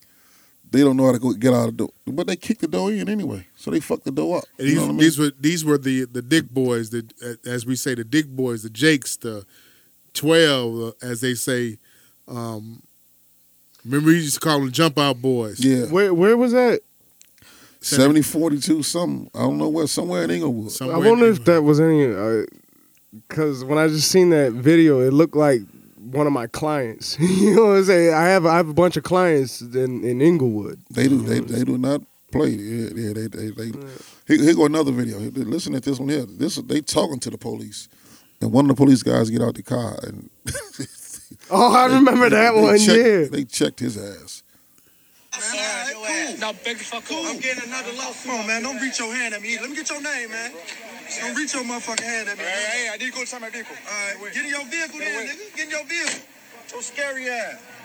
[0.69, 1.89] they don't know how to go get out of the door.
[2.05, 4.43] But they kicked the door in anyway, so they fucked the door up.
[4.57, 4.97] And these, I mean?
[4.97, 8.27] these were these were the the dick boys, the uh, as we say, the dick
[8.27, 9.45] boys, the Jakes, the
[10.13, 11.77] twelve, uh, as they say.
[12.27, 12.83] Um,
[13.85, 15.63] remember, we used to call them jump out boys.
[15.63, 16.81] yeah, Where where was that?
[17.81, 19.29] 70 42 something.
[19.35, 20.71] I don't know where, somewhere in Englewood.
[20.81, 22.43] I wonder in- if that was any, uh,
[23.13, 25.61] because when I just seen that video, it looked like
[25.97, 27.17] one of my clients.
[27.19, 28.13] you know what I'm saying?
[28.13, 30.81] I have I have a bunch of clients in in Englewood.
[30.89, 31.21] They do.
[31.21, 32.01] They, they do not
[32.31, 32.49] play.
[32.49, 33.13] Yeah, yeah.
[33.13, 33.71] They they they.
[34.27, 35.19] Here, here go another video.
[35.19, 36.25] Listen at this one here.
[36.25, 37.87] This they talking to the police,
[38.41, 40.29] and one of the police guys get out the car and.
[41.49, 42.77] Oh, I remember that they one.
[42.77, 43.23] checked- Yeah.
[43.29, 44.43] They checked his ass.
[46.39, 47.25] Now beg the fuck up.
[47.25, 48.31] I'm getting another lawsuit.
[48.31, 48.63] Come on, man.
[48.63, 49.57] Don't reach your hand at me.
[49.59, 50.51] Let me get your name, man.
[51.21, 52.43] Don't reach your motherfucking hand at me.
[52.43, 53.75] Hey, hey, I need to go to my vehicle.
[53.75, 55.55] All right, get in your vehicle then, nigga.
[55.55, 56.19] Get in your vehicle.
[56.67, 57.76] So scary ass.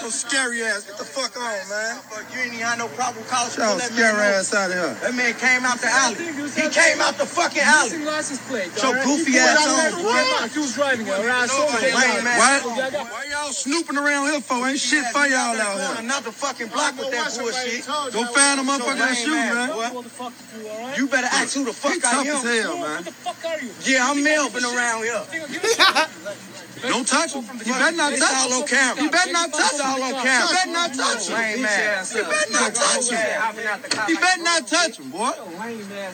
[0.00, 0.84] So scary ass.
[0.84, 1.96] Get the fuck on, man.
[2.10, 3.56] Fuck, you ain't even had no probable cause.
[3.56, 4.36] Yo, Let me scary know.
[4.42, 4.94] ass out of here.
[5.00, 6.18] That man came out the alley.
[6.50, 8.02] He came out the fucking alley.
[8.04, 8.68] license plate.
[8.82, 10.50] Your goofy ass on, boy.
[10.50, 11.14] He was driving it.
[11.14, 12.26] All right, I saw Lame him.
[12.26, 12.64] ass.
[12.66, 14.66] Why, why y'all snooping around here for?
[14.66, 16.04] Ain't shit for y'all out On here.
[16.10, 17.86] another fucking block with that bullshit.
[17.86, 19.70] Go find a motherfucker and shoot, man.
[19.78, 20.98] What the fuck to do, all right?
[20.98, 22.62] You better ask who the fuck I tough as am.
[22.62, 22.96] hell, man.
[22.98, 23.70] What the fuck are you?
[23.86, 25.22] Yeah, I'm Melvin around here.
[26.82, 27.44] Don't touch him.
[27.64, 28.66] You better not touch him.
[28.66, 29.02] camera.
[29.02, 30.02] You better not touch him.
[30.02, 31.58] You better not touch him.
[31.58, 34.08] You better not touch him.
[34.08, 35.32] You better not touch him, boy.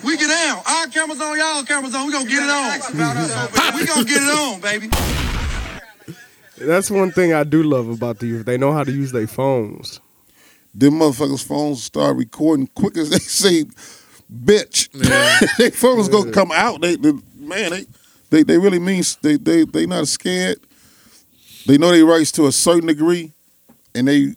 [0.05, 0.61] We get down.
[0.67, 2.07] Our cameras on, y'all cameras on.
[2.07, 3.77] We gonna get it on.
[3.77, 4.89] We gonna get it on, baby.
[6.57, 8.45] That's one thing I do love about the youth.
[8.45, 9.99] They know how to use their phones.
[10.73, 13.65] Them motherfuckers' phones start recording quick as they say,
[14.31, 14.89] "Bitch."
[15.57, 16.81] their phones gonna come out.
[16.81, 17.85] They, they man, they,
[18.31, 20.57] they they really mean they they they not scared.
[21.67, 23.31] They know their rights to a certain degree,
[23.93, 24.33] and they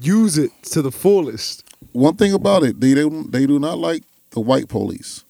[0.00, 1.62] Use it to the fullest.
[1.92, 5.22] one thing about it, they don't they do not like the white police.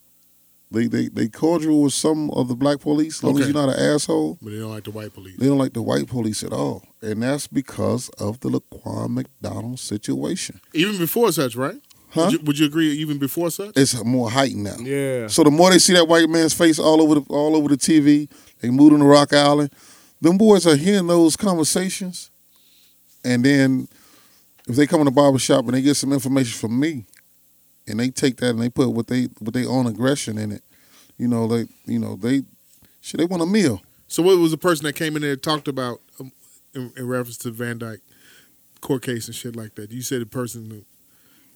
[0.70, 3.52] They they they cordial with some of the black police, as long as Okay.
[3.52, 4.38] you're not an asshole.
[4.40, 5.36] But they don't like the white police.
[5.38, 9.78] They don't like the white police at all, and that's because of the Laquan McDonald
[9.78, 10.60] situation.
[10.72, 11.76] Even before such, right?
[12.14, 12.26] Huh?
[12.26, 12.92] Would, you, would you agree?
[12.92, 13.76] Even before such?
[13.76, 14.76] It's more heightened now.
[14.78, 15.26] Yeah.
[15.26, 17.76] So the more they see that white man's face all over the all over the
[17.76, 19.72] TV, they move on to Rock Island.
[20.20, 22.30] Them boys are hearing those conversations,
[23.24, 23.88] and then
[24.68, 27.04] if they come in the barber shop and they get some information from me,
[27.88, 30.62] and they take that and they put what they what they own aggression in it,
[31.18, 32.42] you know they you know they
[33.00, 33.82] shit they want a meal.
[34.06, 36.30] So what was the person that came in there and talked about um,
[36.74, 38.02] in, in reference to Van Dyke
[38.80, 39.90] court case and shit like that?
[39.90, 40.84] You said the person who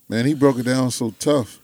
[0.08, 1.58] Man, he broke it down so tough.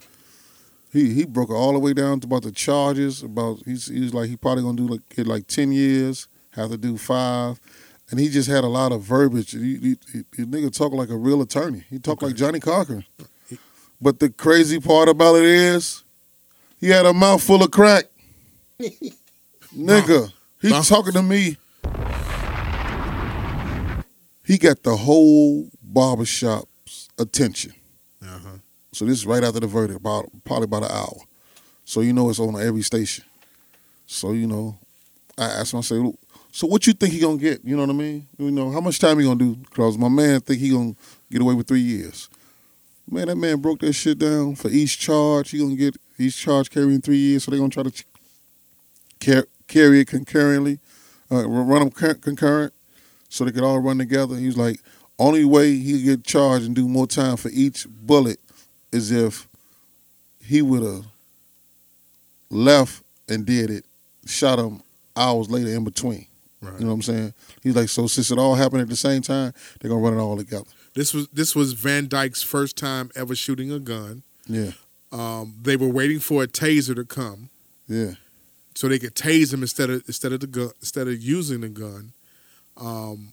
[0.93, 3.23] He he broke it all the way down to about the charges.
[3.23, 6.71] About he's he was like he probably gonna do like get like ten years, have
[6.71, 7.59] to do five,
[8.11, 9.53] and he just had a lot of verbiage.
[9.53, 11.85] He, he, he, he nigga talk like a real attorney.
[11.91, 13.05] He talked like Johnnie Cochran.
[14.01, 16.05] But the crazy part about it is,
[16.79, 18.05] he had a mouth full of crack.
[19.75, 21.57] nigga, he's Mouth- talking to me.
[24.45, 27.73] He got the whole barbershop's attention.
[28.95, 31.19] So this is right after the verdict, about probably about an hour.
[31.85, 33.25] So you know it's on every station.
[34.07, 34.79] So you know,
[35.37, 36.17] I asked him, I said, "Look,
[36.53, 37.65] so what you think he gonna get?
[37.65, 38.29] You know what I mean?
[38.39, 39.57] You know, how much time he gonna do?
[39.71, 40.95] Cause my man think he gonna
[41.29, 42.29] get away with three years.
[43.11, 45.51] Man, that man broke that shit down for each charge.
[45.51, 47.43] He gonna get each charge carrying three years.
[47.43, 48.07] So they gonna try to ch-
[49.21, 50.79] car- carry it concurrently,
[51.33, 52.73] uh, run them con- concurrent,
[53.29, 54.37] so they could all run together.
[54.37, 54.81] He's like,
[55.19, 58.39] only way he get charged and do more time for each bullet
[58.95, 59.49] is if
[60.45, 61.05] he would have
[62.51, 63.85] left and did it,
[64.27, 64.83] shot him
[65.17, 66.27] hours later in between.
[66.61, 66.75] Right.
[66.79, 67.35] You know what I'm saying?
[67.63, 70.21] He's like, so since it all happened at the same time, they're gonna run it
[70.21, 70.65] all together.
[70.95, 74.23] This was this was Van Dyke's first time ever shooting a gun.
[74.47, 74.73] Yeah,
[75.13, 77.49] Um, they were waiting for a taser to come
[77.89, 78.13] yeah,
[78.75, 81.69] so they could tase him instead of instead of the gun instead of using the
[81.69, 82.13] gun.
[82.77, 83.31] Um,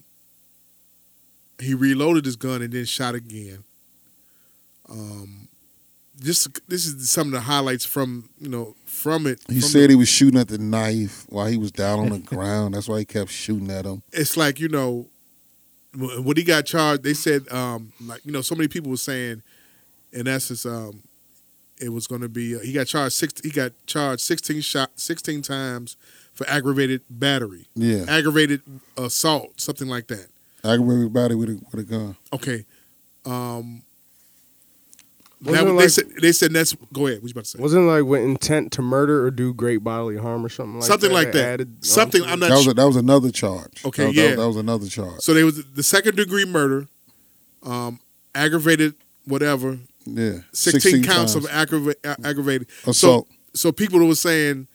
[1.59, 3.63] he reloaded his gun and then shot again.
[4.89, 5.47] Um,
[6.21, 9.39] this this is some of the highlights from you know from it.
[9.49, 12.09] He from said the- he was shooting at the knife while he was down on
[12.09, 12.75] the ground.
[12.75, 14.03] That's why he kept shooting at him.
[14.13, 15.07] it's like you know
[15.93, 18.97] wh- when he got charged they said um like you know so many people were
[18.97, 19.41] saying
[20.13, 21.01] in essence um
[21.79, 24.91] it was going to be uh, he got charged six he got charged 16 shot
[24.95, 25.97] 16 times
[26.33, 28.61] for aggravated battery Yeah, aggravated
[28.97, 30.27] assault something like that
[30.63, 32.15] aggravated battery with a with a gun.
[32.31, 32.65] okay
[33.25, 33.81] um
[35.41, 37.59] that- it they like- said they said that's go ahead what you about to say
[37.59, 40.87] Wasn't it like with intent to murder or do great bodily harm or something like
[40.87, 41.15] Something that?
[41.15, 41.45] like that.
[41.53, 43.83] added Something I'm not That was su- a, that was another charge.
[43.85, 44.29] Okay, that yeah.
[44.31, 45.21] that, that was another charge.
[45.21, 46.87] so they was the second degree murder
[47.63, 47.99] um
[48.35, 48.93] aggravated
[49.25, 51.45] whatever yeah, 16, counts times.
[51.45, 53.27] of aggrava- a- aggravated assault.
[53.27, 54.67] So, so people were saying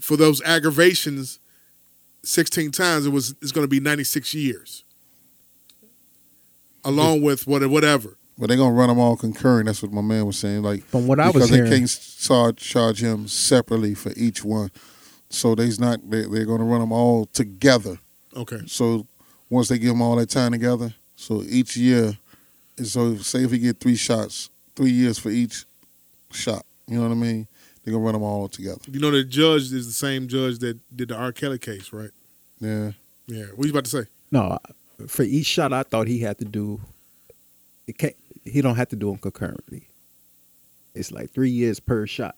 [0.00, 1.40] for those aggravations,
[2.22, 4.84] 16 times, it was it's going to be 96 years,
[6.84, 8.16] along with what whatever.
[8.38, 9.66] But they're gonna run them all concurrent.
[9.66, 10.62] That's what my man was saying.
[10.62, 14.44] Like From what I was because they hearing- can't charge charge him separately for each
[14.44, 14.70] one.
[15.30, 16.08] So they's not.
[16.08, 17.98] They, they're gonna run them all together.
[18.36, 18.60] Okay.
[18.66, 19.06] So
[19.48, 22.16] once they give them all that time together, so each year,
[22.76, 25.64] and so say if he get three shots, three years for each
[26.30, 26.64] shot.
[26.86, 27.48] You know what I mean?
[27.84, 28.80] They're gonna run them all together.
[28.90, 31.32] You know the judge is the same judge that did the R.
[31.32, 32.10] Kelly case, right?
[32.60, 32.92] Yeah.
[33.26, 33.46] Yeah.
[33.54, 34.06] What you about to say?
[34.30, 34.58] No,
[35.06, 36.80] for each shot, I thought he had to do.
[37.86, 38.14] It can't.
[38.46, 39.88] He don't have to do them concurrently.
[40.94, 42.36] It's like three years per shot,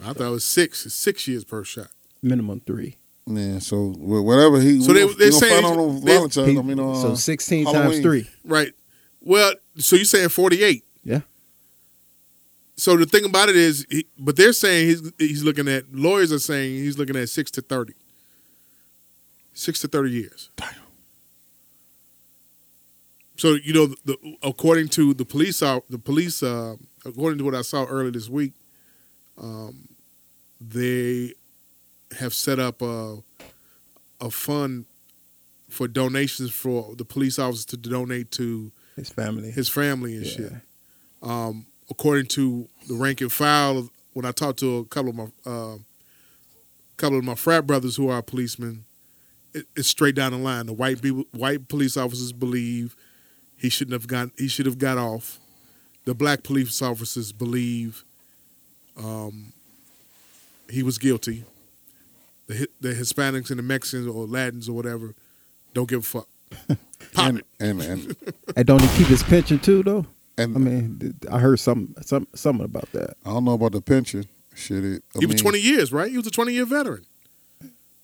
[0.00, 0.86] I thought it was six.
[0.86, 1.88] It's six years per shot.
[2.22, 2.96] minimum three.
[3.26, 3.58] Yeah.
[3.58, 4.80] So whatever he.
[4.80, 6.48] So we they- gonna- they we gonna saying- find out on they- Valentine's.
[6.48, 7.90] He- I mean, uh, so sixteen Halloween.
[7.90, 8.30] times three.
[8.44, 8.72] Right.
[9.20, 10.84] Well, so you're saying 48.
[11.04, 11.20] Yeah.
[12.76, 16.30] So the thing about it is, he, but they're saying he's he's looking at lawyers
[16.30, 17.94] are saying he's looking at six to thirty.
[19.54, 20.50] Six to thirty years.
[20.56, 20.68] Damn.
[23.36, 27.54] So you know, the, according to the police, uh, the police, uh, according to what
[27.54, 28.52] I saw earlier this week,
[29.38, 29.88] um,
[30.60, 31.34] they
[32.18, 33.18] have set up a
[34.20, 34.86] a fund
[35.68, 39.50] for donations for the police officers to donate to His family.
[39.50, 40.32] his family and Yeah.
[40.32, 40.52] shit.
[41.22, 45.26] Um, according to the rank and file, when I talked to a couple of my
[45.44, 45.76] uh,
[46.96, 48.84] couple of my frat brothers who are policemen,
[49.52, 50.64] it, it's straight down the line.
[50.66, 52.96] The white people, white police officers believe
[53.56, 55.38] he shouldn't have got he should have got off.
[56.04, 58.04] The black police officers believe
[58.96, 59.52] um,
[60.70, 61.44] he was guilty.
[62.46, 65.14] The the Hispanics and the Mexicans or Latins or whatever
[65.74, 66.28] don't give a fuck.
[67.12, 67.46] Pop and, it.
[67.60, 68.16] and and
[68.56, 70.06] And don't he keep his pension too, though?
[70.38, 73.16] and I mean, I heard some some something about that.
[73.24, 74.26] I don't know about the pension.
[74.54, 75.02] Shit, it.
[75.14, 76.10] I He was mean, twenty years, right?
[76.10, 77.04] He was a twenty year veteran.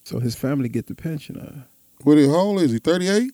[0.05, 1.38] So his family get the pension.
[1.38, 1.62] Uh,
[2.03, 2.78] What he, how old is he?
[2.80, 3.32] 38?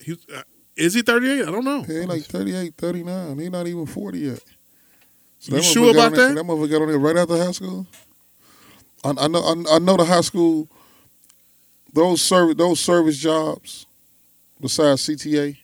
[0.00, 0.42] He uh,
[0.76, 1.42] is he thirty eight?
[1.48, 1.82] I don't know.
[1.82, 3.38] He ain't like 38, 39.
[3.38, 4.40] He not even 40 yet.
[5.38, 6.34] So You sure about there- that?
[6.36, 7.86] That motherfucker got on there right after high school.
[9.04, 9.40] I, I know.
[9.40, 10.68] I, I know the high school.
[11.92, 13.84] Those service those service jobs,
[14.60, 15.58] besides CTA,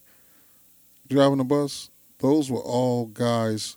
[1.08, 1.88] driving the bus,
[2.18, 3.76] those were all guys'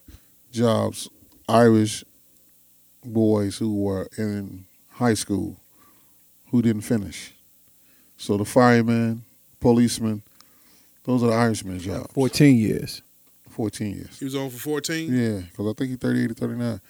[0.51, 1.07] jobs.
[1.47, 2.03] Irish
[3.05, 5.57] boys who were in high school
[6.49, 7.33] who didn't finish.
[8.17, 9.23] So the firemen,
[9.59, 10.21] policemen,
[11.03, 12.13] those are the Irishmen's jobs.
[12.13, 13.01] Fourteen years.
[13.51, 14.17] 14 years.
[14.17, 15.13] He was on for fourteen.
[15.13, 16.81] Yeah, because I think he's 38 or 39.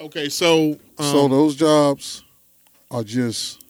[0.00, 2.22] Okay, so um, so those jobs
[2.90, 3.64] are just,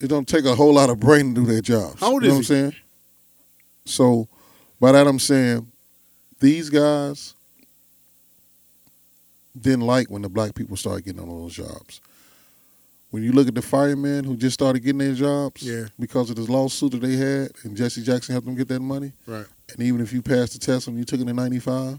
[0.00, 2.00] it don't take a whole lot of brain to do their jobs.
[2.00, 2.76] How old you know is what I'm saying?
[3.84, 4.28] So
[4.80, 5.70] by that I'm saying
[6.40, 7.34] these guys
[9.58, 12.00] didn't like when the black people started getting on those jobs.
[13.16, 15.86] When you look at the firemen who just started getting their jobs Yeah.
[15.98, 19.14] because of this lawsuit that they had and Jesse Jackson helped them get that money,
[19.26, 19.46] right.
[19.70, 21.98] and even if you passed the test when you took it in 95,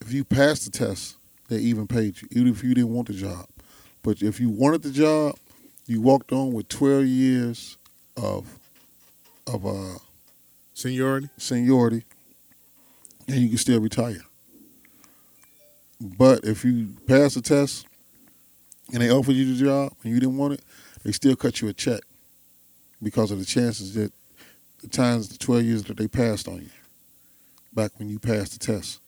[0.00, 1.14] if you passed the test,
[1.48, 3.46] they even paid you, even if you didn't want the job.
[4.02, 5.36] But if you wanted the job,
[5.86, 7.78] you walked on with 12 years
[8.16, 8.58] of
[9.46, 9.98] of uh,
[10.74, 11.28] Seniority.
[11.38, 12.02] seniority,
[13.28, 14.24] and you can still retire.
[16.00, 17.86] But if you pass the test
[18.92, 20.62] and they offered you the job and you didn't want it,
[21.04, 22.00] they still cut you a check
[23.02, 24.12] because of the chances that
[24.82, 26.70] the times, the 12 years that they passed on you
[27.72, 29.00] back when you passed the test.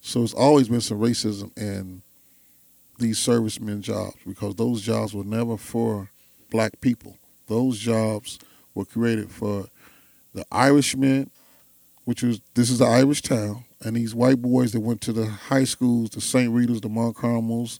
[0.00, 2.02] So it's always been some racism in
[2.98, 6.10] these servicemen jobs because those jobs were never for
[6.50, 7.16] black people.
[7.46, 8.38] Those jobs
[8.74, 9.66] were created for
[10.34, 11.30] the Irishmen,
[12.04, 15.26] which was this is the Irish town, and these white boys that went to the
[15.26, 16.52] high schools, the St.
[16.52, 17.78] Rita's, the Mount Carmels,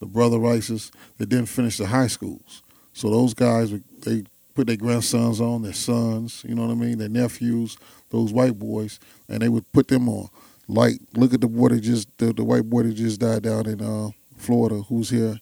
[0.00, 2.62] the Brother Rices, that didn't finish the high schools.
[2.92, 4.24] So those guys, they
[4.54, 7.76] put their grandsons on, their sons, you know what I mean, their nephews,
[8.10, 10.28] those white boys, and they would put them on.
[10.68, 13.66] Like, look at the boy that just, the, the white boy that just died down
[13.66, 15.40] in uh, Florida, who's here,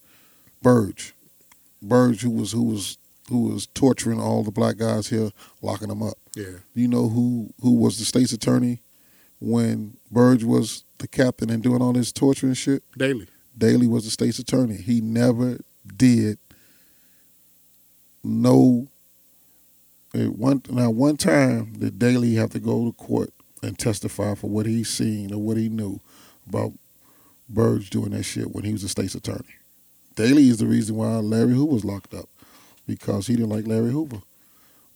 [0.63, 1.15] Burge.
[1.81, 2.99] Burge, who was who was
[3.29, 5.31] who was torturing all the black guys here,
[5.63, 6.15] locking them up.
[6.35, 6.59] Yeah.
[6.75, 8.81] You know who who was the state's attorney
[9.39, 12.83] when Burge was the captain and doing all this torture and shit?
[12.97, 13.29] Daley.
[13.57, 14.77] Daley was the state's attorney.
[14.77, 15.61] He never
[15.97, 16.39] did
[18.23, 18.89] no.
[20.13, 23.31] One now one time did Daley have to go to court
[23.63, 26.01] and testify for what he seen or what he knew
[26.49, 26.73] about
[27.49, 29.57] Burge doing that shit when he was the state's attorney.
[30.15, 32.29] Daley is the reason why Larry Hoover was locked up
[32.87, 34.23] because he didn't like Larry Hoover.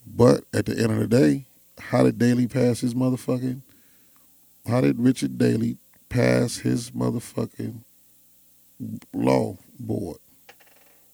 [0.07, 1.47] But at the end of the day,
[1.79, 3.63] how did Daley pass his motherfucking?
[4.67, 5.79] How did Richard Daley
[6.09, 7.81] pass his motherfucking
[9.13, 10.19] law board?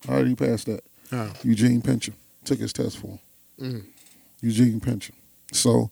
[0.07, 0.83] How did he pass that?
[1.11, 1.31] How?
[1.43, 3.19] Eugene Pincham took his test for him.
[3.61, 3.85] Mhm.
[4.41, 5.15] Eugene Pincham.
[5.53, 5.91] So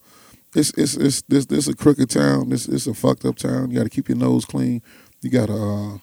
[0.55, 2.51] it's it's it's this this a crooked town.
[2.51, 3.70] This it's a fucked up town.
[3.70, 4.83] You got to keep your nose clean.
[5.20, 5.99] You got to uh,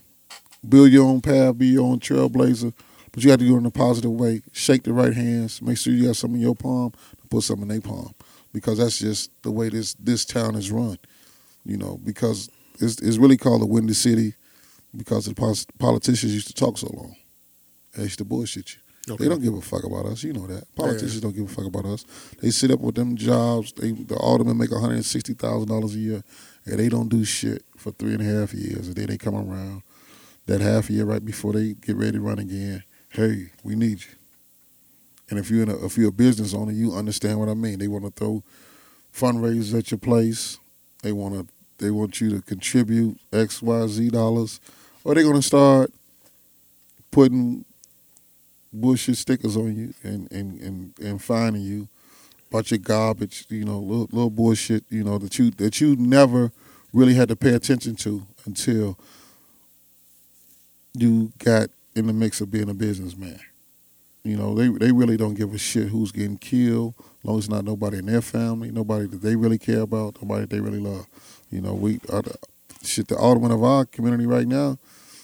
[0.67, 2.73] build your own path, be your own trailblazer,
[3.11, 4.41] but you got to do it in a positive way.
[4.53, 5.61] Shake the right hands.
[5.61, 6.93] Make sure you got some in your palm.
[7.29, 8.15] Put some in their palm,
[8.53, 10.97] because that's just the way this this town is run.
[11.63, 12.49] You know, because
[12.79, 14.33] it's it's really called the Windy City
[14.95, 17.15] because the politicians used to talk so long.
[17.95, 19.13] They used to bullshit you.
[19.13, 19.23] Okay.
[19.23, 20.23] They don't give a fuck about us.
[20.23, 20.63] You know that.
[20.75, 22.05] Politicians don't give a fuck about us.
[22.41, 23.71] They sit up with them jobs.
[23.71, 26.23] They the aldermen make one hundred and sixty thousand dollars a year,
[26.65, 28.87] and they don't do shit for three and a half years.
[28.87, 29.81] And then they come around
[30.45, 32.83] that half year right before they get ready to run again.
[33.09, 34.15] Hey, we need you.
[35.29, 37.79] And if you're in a, if you're a business owner, you understand what I mean.
[37.79, 38.43] They want to throw
[39.13, 40.59] fundraisers at your place.
[41.01, 41.47] They want to
[41.83, 44.59] they want you to contribute X Y Z dollars,
[45.03, 45.91] or they're gonna start
[47.11, 47.65] putting
[48.71, 51.87] bullshit stickers on you and and and, and finding you
[52.49, 56.51] about your garbage, you know, little, little bullshit, you know, that you that you never
[56.93, 58.97] really had to pay attention to until
[60.93, 63.39] you got in the mix of being a businessman.
[64.23, 67.45] You know, they they really don't give a shit who's getting killed, as long as
[67.45, 70.79] it's not nobody in their family, nobody that they really care about, nobody they really
[70.79, 71.07] love.
[71.51, 72.21] You know, we uh,
[72.83, 74.77] shit the alderman of our community right now.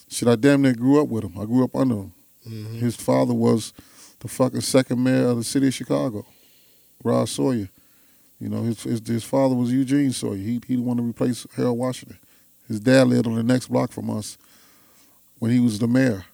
[0.07, 1.33] Shit, I damn near grew up with him.
[1.39, 2.13] I grew up under him.
[2.47, 2.77] Mm-hmm.
[2.77, 3.73] His father was
[4.19, 6.25] the fucking second mayor of the city of Chicago,
[7.03, 7.69] Rod Sawyer.
[8.39, 10.37] You know, his his, his father was Eugene Sawyer.
[10.37, 12.19] He he one to replace Harold Washington.
[12.67, 14.37] His dad lived on the next block from us
[15.39, 16.25] when he was the mayor.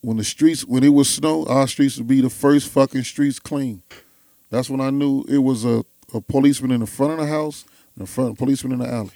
[0.00, 3.38] When the streets, when it was snow, our streets would be the first fucking streets
[3.38, 3.82] clean.
[4.50, 7.64] That's when I knew it was a, a policeman in the front of the house
[7.94, 9.10] and a front policeman in the alley.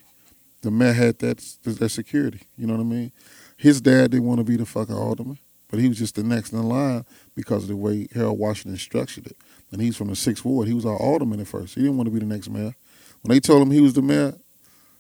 [0.63, 2.41] The mayor had that that security.
[2.57, 3.13] You know what I mean?
[3.59, 5.39] His dad didn't want to be the fucking alderman,
[5.69, 7.05] but he was just the next in line
[7.35, 9.37] because of the way Harold Washington structured it.
[9.73, 10.69] And he's from the sixth ward.
[10.69, 11.75] He was our alderman at first.
[11.75, 12.75] He didn't want to be the next mayor.
[13.21, 14.35] When they told him he was the mayor,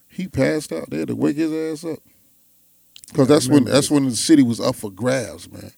[0.09, 0.91] he passed out.
[0.91, 2.01] They had to wake his ass up.
[3.13, 5.71] Because that's when that's when the city was up for grabs, man.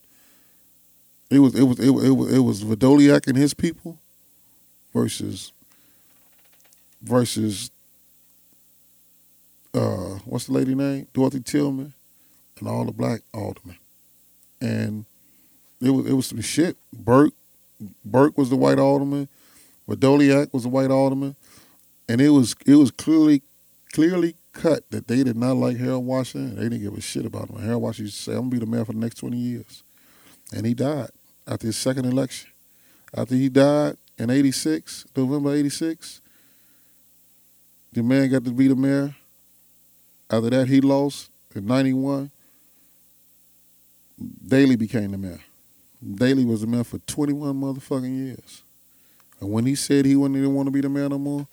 [1.30, 3.98] It was it was it was it was, it was Vrdolyak and his people
[4.92, 5.52] versus
[7.02, 7.70] versus
[9.74, 11.06] uh what's the lady name?
[11.12, 11.94] Dorothy Tillman
[12.60, 13.76] and all the black aldermen.
[14.60, 15.04] And
[15.80, 16.76] it was it was some shit.
[16.92, 17.34] Burke
[18.04, 19.28] Burke was the white alderman.
[19.88, 21.34] Vrdolyak was the white alderman.
[22.08, 23.42] And it was it was clearly
[23.92, 26.56] clearly cut that they did not like Harold Washington.
[26.56, 27.60] They didn't give a shit about him.
[27.60, 29.82] Harold Washington used to say, I'm gonna be the mayor for the next twenty years.
[30.52, 31.10] And he died
[31.46, 32.50] after his second election.
[33.14, 36.20] After he died in eighty six, November eighty six,
[37.92, 39.16] the man got to be the mayor.
[40.30, 42.30] After that he lost in ninety one.
[44.46, 45.40] Daley became the mayor.
[46.14, 48.62] Daley was the mayor for 21 motherfucking years.
[49.40, 51.46] And when he said he wouldn't even want to be the mayor no more,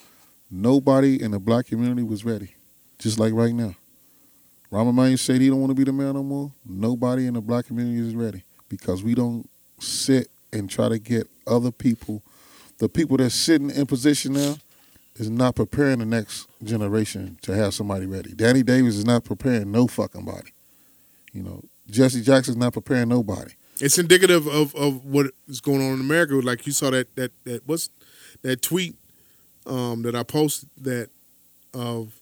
[0.51, 2.55] nobody in the black community was ready.
[2.99, 3.75] Just like right now.
[4.71, 6.51] Rahm Emanuel said he don't want to be the mayor no more.
[6.65, 9.49] Nobody in the black community is ready because we don't
[9.79, 12.21] sit and try to get other people,
[12.79, 14.57] the people that's sitting in position now,
[15.15, 18.33] is not preparing the next generation to have somebody ready.
[18.33, 20.51] Danny Davis is not preparing no fucking body.
[21.33, 23.51] You know, Jesse Jackson's not preparing nobody.
[23.79, 26.35] It's indicative of, of what is going on in America.
[26.35, 27.89] Like you saw that that that what's
[28.41, 28.95] that tweet
[29.65, 31.09] um, that I posted that
[31.73, 32.19] of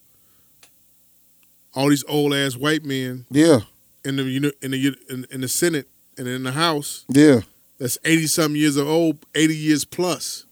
[1.74, 3.60] all these old ass white men Yeah,
[4.04, 5.88] in the you know in the in, in the Senate
[6.18, 7.42] and in the House yeah.
[7.78, 10.46] that's eighty something years old, eighty years plus,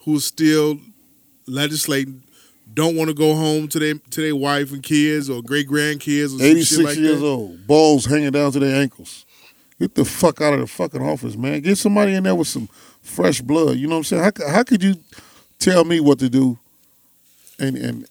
[0.00, 0.80] who is still
[1.46, 2.22] legislating,
[2.74, 6.34] don't want to go home to their to their wife and kids or great grandkids
[6.34, 7.26] or some 86 like years that.
[7.26, 9.24] old, balls hanging down to their ankles.
[9.78, 11.60] Get the fuck out of the fucking office, man.
[11.60, 12.68] Get somebody in there with some
[13.02, 13.76] fresh blood.
[13.76, 14.22] You know what I'm saying?
[14.22, 14.94] How, how could you
[15.58, 16.58] tell me what to do
[17.58, 18.06] and, and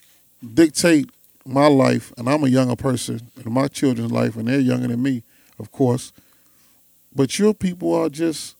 [0.53, 1.09] dictate
[1.45, 2.11] my life?
[2.17, 5.23] And I'm a younger person, and my children's life, and they're younger than me,
[5.57, 6.11] of course.
[7.15, 8.55] But your people are just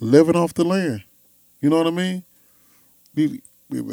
[0.00, 1.02] living off the land.
[1.60, 2.22] You know what I mean?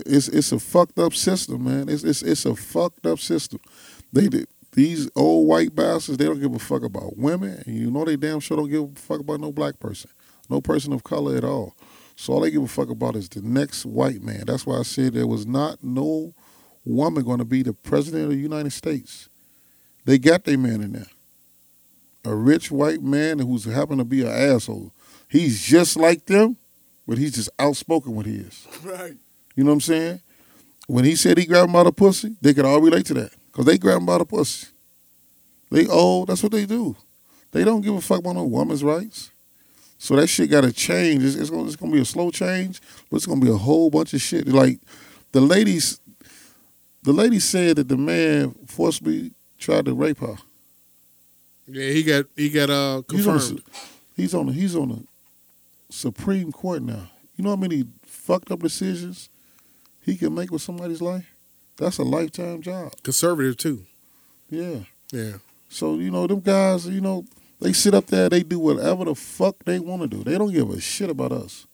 [0.06, 1.90] It's it's a fucked up system, man.
[1.90, 3.60] It's it's it's a fucked up system.
[4.14, 6.18] They did these old white bastards.
[6.18, 8.84] They don't give a fuck about women, and you know they damn sure don't give
[8.84, 10.10] a fuck about no black person,
[10.50, 11.76] no person of color at all.
[12.16, 14.44] So all they give a fuck about is the next white man.
[14.46, 16.34] That's why I said there was not no
[16.86, 19.30] woman going to be the president of the United States.
[20.06, 21.08] They got their man in there,
[22.26, 24.94] a rich white man who's happened to be an asshole.
[25.30, 26.58] He's just like them,
[27.08, 28.68] but he's just outspoken what he is.
[28.84, 29.16] Right.
[29.56, 30.22] You know what I'm saying?
[30.88, 33.32] When he said he grabbed him by the pussy, they could all relate to that
[33.48, 34.68] because they grab him by the pussy.
[35.70, 36.28] They old.
[36.28, 36.96] That's what they do.
[37.52, 39.32] They don't give a fuck about no woman's rights.
[39.98, 41.24] So that shit got to change.
[41.24, 43.90] It's, it's, gonna, it's gonna be a slow change, but it's gonna be a whole
[43.90, 44.48] bunch of shit.
[44.48, 44.80] Like
[45.32, 46.00] the ladies,
[47.04, 50.36] The lady said that the man forcibly tried to rape her.
[51.68, 53.62] Yeah, he got he got uh He's on, the,
[54.16, 55.04] he's on the he's on the
[55.90, 57.10] Supreme Court now.
[57.36, 59.30] You know how many fucked up decisions
[60.04, 61.26] he can make with somebody's life?
[61.78, 62.94] That's a lifetime job.
[63.04, 63.86] Conservative too.
[64.50, 64.80] Yeah.
[65.12, 65.34] Yeah.
[65.70, 66.88] So you know them guys.
[66.88, 67.26] You know
[67.60, 68.30] they sit up there.
[68.30, 70.24] They do whatever the fuck they want to do.
[70.24, 71.68] They don't give a shit about us.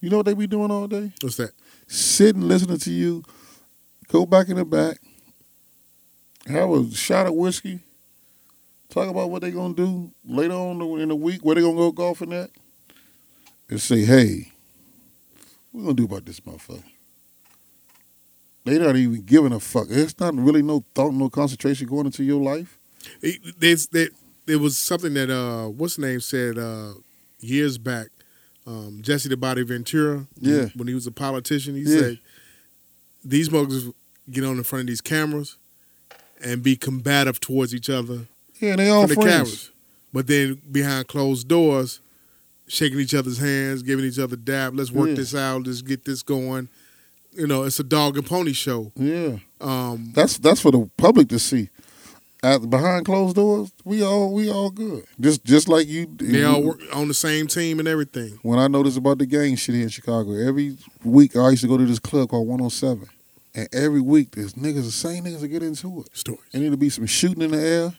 [0.00, 1.12] You know what they be doing all day?
[1.20, 1.52] What's that?
[1.86, 3.22] Sitting listening to you.
[4.08, 4.98] Go back in the back.
[6.46, 7.80] Have a shot of whiskey.
[8.90, 11.44] Talk about what they gonna do later on in the week.
[11.44, 12.50] Where they gonna go golfing at?
[13.70, 14.52] And say, hey,
[15.70, 16.82] what we gonna do about this motherfucker?
[18.64, 19.88] They not even giving a fuck.
[19.88, 22.78] There's not really no thought, no concentration going into your life.
[23.20, 24.08] It- There's there,
[24.46, 26.94] there was something that uh what's name said uh
[27.40, 28.08] years back.
[28.64, 30.26] Um, Jesse the Body Ventura.
[30.40, 30.66] Yeah.
[30.76, 31.98] When he was a politician, he Yeah.
[31.98, 32.18] said
[33.24, 33.92] these muggers
[34.30, 35.56] get on in front of these cameras
[36.40, 38.26] and be combative towards each other
[38.60, 39.30] Yeah, they all the friends.
[39.30, 39.70] cameras.
[40.12, 42.00] But then behind closed doors,
[42.68, 44.76] shaking each other's hands, giving each other dab.
[44.76, 45.14] Let's work Yeah.
[45.16, 45.66] this out.
[45.66, 46.68] Let's get this going.
[47.34, 48.92] You know, it's a dog and pony show.
[48.94, 49.38] Yeah.
[49.60, 51.68] Um, That's that's for the public to see.
[52.44, 55.04] At behind closed doors, we all we all good.
[55.20, 56.06] Just just like you.
[56.18, 58.38] they all work on the same team and everything.
[58.42, 61.68] When I noticed about the gang shit here in Chicago, every week I used to
[61.68, 63.08] go to this club called 107,
[63.54, 66.16] and every week there's niggas, the same niggas that get into it.
[66.16, 66.40] Stories.
[66.52, 67.94] And it'll be some shooting in the air.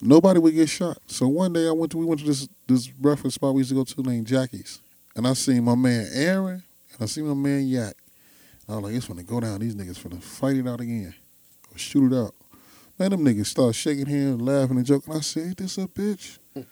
[0.00, 0.98] Nobody would get shot.
[1.06, 3.70] So one day I went to we went to this this breakfast spot we used
[3.70, 4.80] to go to named Jackie's,
[5.18, 6.62] and I seen my man Aaron
[6.92, 7.94] and I seen my man Yak.
[8.68, 9.60] I was like, it's gonna go down.
[9.60, 11.14] These niggas finna fight it out again,
[11.72, 12.34] or shoot it out.
[12.98, 15.14] Man, them niggas start shaking hands, laughing and joking.
[15.14, 16.38] I said, this a bitch?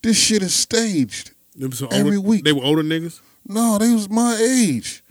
[0.00, 1.32] This shit is staged.
[1.56, 2.44] Them Every older, week.
[2.44, 3.20] They were older niggas.
[3.44, 5.02] No, they was my age.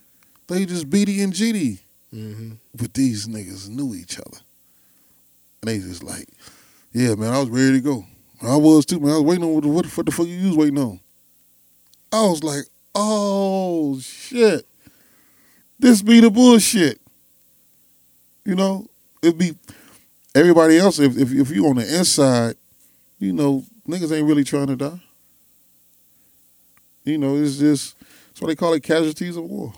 [0.48, 1.80] They just BD and GD.
[2.14, 2.52] Mm-hmm.
[2.74, 4.38] But these niggas knew each other.
[5.62, 6.30] And they just like,
[6.94, 8.06] yeah, man, I was ready to go.
[8.42, 9.12] I was too, man.
[9.12, 11.02] I was waiting on what, the- what, the- what the fuck you was waiting on.
[12.14, 12.64] I was like,
[12.98, 14.66] oh shit.
[15.80, 17.00] This be the bullshit.
[18.44, 18.88] You know,
[19.22, 19.56] it'd be
[20.34, 22.56] everybody else, if if if you on the inside,
[23.20, 25.02] you know, niggas ain't really trying to die.
[27.04, 29.74] You know, it's just that's why they call it casualties of war.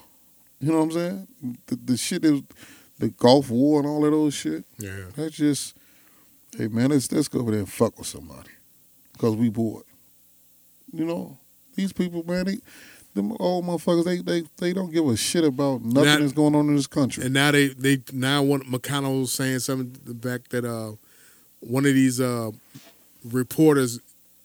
[0.60, 1.28] You know what I'm saying?
[1.68, 2.42] The, the shit is
[2.98, 4.66] the Gulf War and all of those shit.
[4.78, 5.06] Yeah.
[5.16, 5.78] That's just,
[6.58, 8.50] hey man, let's let's go over there and fuck with somebody,
[9.18, 9.84] cause we bored.
[10.92, 11.38] You know,
[11.76, 12.58] these people, man, they,
[13.14, 16.56] them old motherfuckers, they they they don't give a shit about nothing Not- that's going
[16.56, 17.26] on in this country.
[17.26, 20.94] And now they they now want McConnell was saying something the fact that uh
[21.60, 22.52] one of these uh
[23.24, 24.00] reporters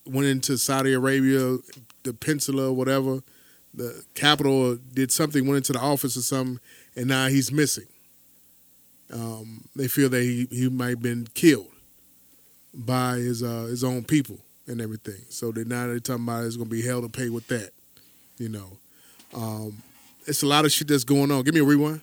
[0.07, 1.59] went into Saudi Arabia,
[2.03, 3.23] the peninsula, whatever,
[3.73, 6.61] the capital, did something, went into the office or something,
[6.97, 7.87] and now he's missing.
[9.13, 11.69] Um, they feel that he, he might have been killed
[12.73, 15.21] by his uh, his own people and everything.
[15.29, 17.71] So they now they're talking about it's gonna be hell to pay with that.
[18.39, 18.79] You know.
[19.35, 19.83] Um,
[20.27, 21.43] it's a lot of shit that's going on.
[21.45, 22.01] Give me a rewind.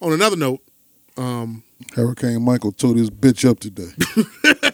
[0.00, 0.60] On another note,
[1.16, 1.62] um,
[1.94, 3.90] Hurricane Michael tore this bitch up today.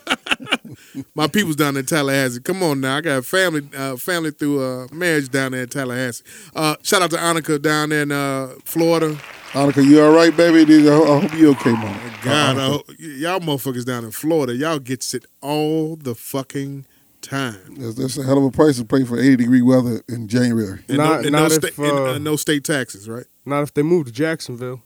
[1.15, 2.41] my people's down in Tallahassee.
[2.41, 6.25] Come on now, I got family uh, family through uh, marriage down there in Tallahassee.
[6.55, 9.17] Uh, shout out to Annika down there in uh, Florida.
[9.53, 10.89] Annika, you all right, baby?
[10.89, 12.13] I hope you okay, man.
[12.23, 12.57] God,
[12.99, 16.87] y'all motherfuckers down in Florida, y'all gets it all the fucking
[17.25, 17.57] time.
[17.79, 20.81] That's, that's a hell of a price to pay for 80 degree weather in January.
[20.89, 23.27] And Not- no, and no, not sta- if, and, uh, uh, no state taxes, right?
[23.45, 24.83] Not if they move to Jacksonville.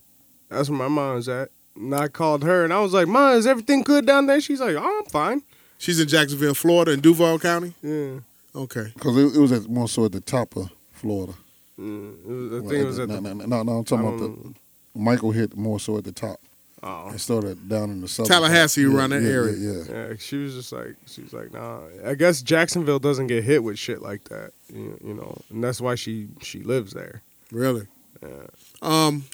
[0.49, 1.51] That's where my mom's at.
[1.77, 4.41] And I called her and I was like, Mom, is everything good down there?
[4.41, 5.43] She's like, Oh, I'm fine.
[5.79, 7.75] She's in Jacksonville, Florida, in Duval County.
[7.83, 8.21] Yeah.
[8.55, 8.91] Okay.
[8.95, 11.35] Because it, it was at, more so at the top of Florida.
[11.79, 13.21] Mm, it was, I Well, it was at no, the.
[13.21, 14.55] no, no, no, no, I'm talking about the
[14.99, 16.41] Michael hit more so at the top.
[16.83, 17.11] Oh.
[17.11, 18.29] It started down in the south.
[18.29, 19.57] Tallahassee, around that yeah, area.
[19.57, 20.09] Yeah, yeah.
[20.09, 21.81] Yeah, she was just like, she was like, nah.
[22.07, 25.81] I guess Jacksonville doesn't get hit with shit like that, you, you know, and that's
[25.81, 27.23] why she she lives there.
[27.51, 27.89] Really?
[28.23, 28.47] Yeah.
[28.81, 29.25] Um,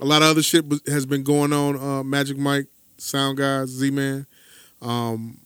[0.00, 1.76] a lot of other shit has been going on.
[1.78, 4.26] Uh, Magic Mike, Sound Guys, Z Man,
[4.80, 5.38] um,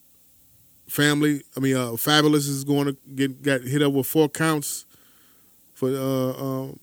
[0.87, 1.43] Family.
[1.57, 4.87] I mean, uh, Fabolous is going to get got hit up with four counts
[5.75, 6.79] for uh, um,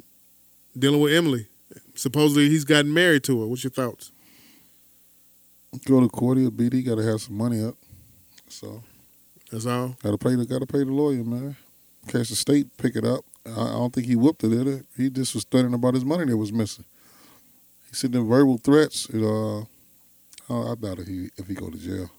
[0.78, 1.48] dealing with Emily.
[2.02, 3.46] Supposedly he's gotten married to her.
[3.46, 4.12] What's your thoughts?
[5.86, 7.76] Go to court, he'll got to have some money up.
[8.50, 8.82] So
[9.52, 9.90] That's all.
[10.02, 11.56] got to pay the got to pay the lawyer, man.
[12.04, 14.68] In case the state pick it up, I, I don't think he whooped it.
[14.68, 14.86] It?
[14.98, 16.86] He just was threatening about his money that was missing.
[17.88, 19.08] He said them verbal threats.
[19.10, 19.60] It, uh,
[20.50, 22.10] I, I doubt if he if he go to jail.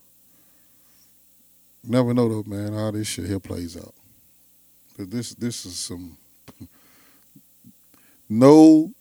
[1.83, 2.73] Never know though, man.
[2.73, 3.95] How this shit here plays out.
[4.97, 6.17] 'Cause this this is some
[8.29, 8.93] no,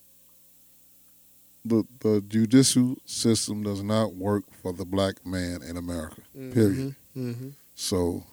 [1.64, 6.22] the the judicial system does not work for the black man in America.
[6.34, 6.96] Period.
[7.16, 7.50] Mm-hmm.
[7.76, 8.24] So,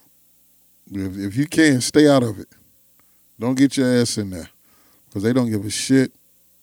[0.91, 2.49] if if you can stay out of it,
[3.39, 4.49] don't get your ass in there
[5.07, 6.12] because they don't give a shit.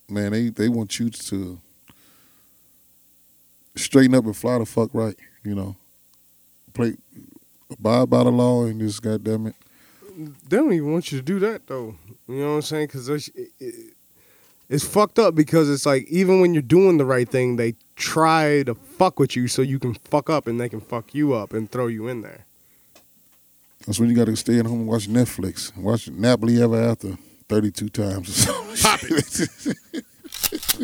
[0.09, 1.59] Man, they they want you to
[3.75, 5.15] straighten up and fly the fuck right.
[5.43, 5.75] You know,
[6.73, 6.95] play
[7.71, 9.55] abide by the law and just goddamn it.
[10.47, 11.95] They don't even want you to do that though.
[12.27, 12.87] You know what I'm saying?
[12.87, 13.09] Because
[14.69, 18.63] it's fucked up because it's like even when you're doing the right thing, they try
[18.63, 21.53] to fuck with you so you can fuck up and they can fuck you up
[21.53, 22.45] and throw you in there.
[23.85, 25.75] That's when you got to stay at home and watch Netflix.
[25.77, 27.17] Watch Nappily Ever After
[27.49, 28.77] 32 times or something.
[28.81, 30.05] Pop it.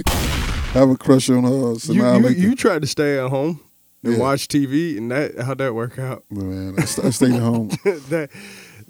[0.73, 1.49] Have a crush on her.
[1.49, 2.37] You, Sanaa you, Lathan.
[2.37, 3.59] you tried to stay at home
[4.03, 4.19] and Yeah.
[4.19, 6.23] watch TV, and that how'd that work out?
[6.29, 7.69] Man, I, st- I stayed at home.
[7.83, 8.29] that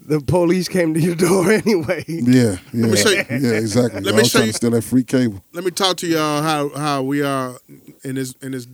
[0.05, 2.03] the police came to your door anyway.
[2.07, 4.01] Yeah, yeah, me show you- yeah, exactly.
[4.01, 5.43] Let I me was show trying you- to steal that free cable.
[5.53, 7.55] Let me talk to y'all how how we are
[8.03, 8.67] in this in this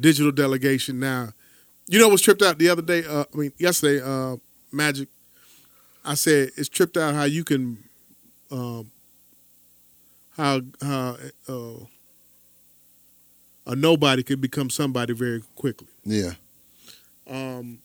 [0.00, 1.30] digital delegation now.
[1.88, 3.04] You know what's tripped out the other day?
[3.04, 4.36] Uh, I mean, yesterday, uh,
[4.72, 5.08] Magic.
[6.04, 7.78] I said it's tripped out how you can,
[8.50, 8.90] um,
[10.36, 11.16] how how
[11.48, 11.74] uh,
[13.66, 15.88] a nobody could become somebody very quickly.
[16.04, 16.32] Yeah,
[17.28, 17.78] Um,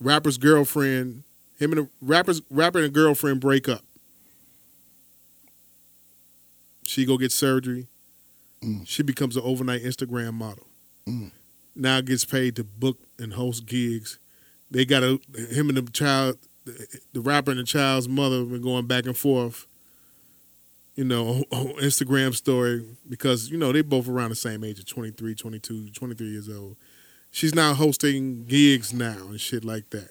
[0.00, 1.24] rapper's girlfriend,
[1.58, 3.82] him and a rapper's rapper and girlfriend break up.
[6.84, 7.88] She go get surgery.
[8.62, 8.86] Mm.
[8.86, 10.66] She becomes an overnight Instagram model.
[11.06, 11.32] Mm.
[11.74, 14.18] Now gets paid to book and host gigs.
[14.70, 15.20] They got a
[15.50, 19.16] him and the child, the, the rapper and the child's mother been going back and
[19.16, 19.66] forth.
[20.96, 24.86] You know, on Instagram story because you know they both around the same age of
[24.86, 26.76] 23, 22, 23 years old.
[27.30, 30.10] She's now hosting gigs now and shit like that.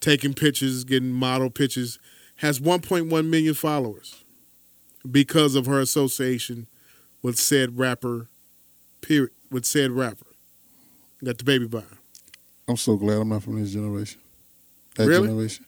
[0.00, 1.98] Taking pictures, getting model pictures.
[2.36, 4.24] Has 1.1 million followers
[5.08, 6.66] because of her association
[7.22, 8.28] with said rapper,
[9.00, 10.26] period, with said rapper.
[11.22, 11.84] Got the baby by.
[12.68, 14.20] I'm so glad I'm not from this generation.
[14.96, 15.28] That Really?
[15.28, 15.64] generation.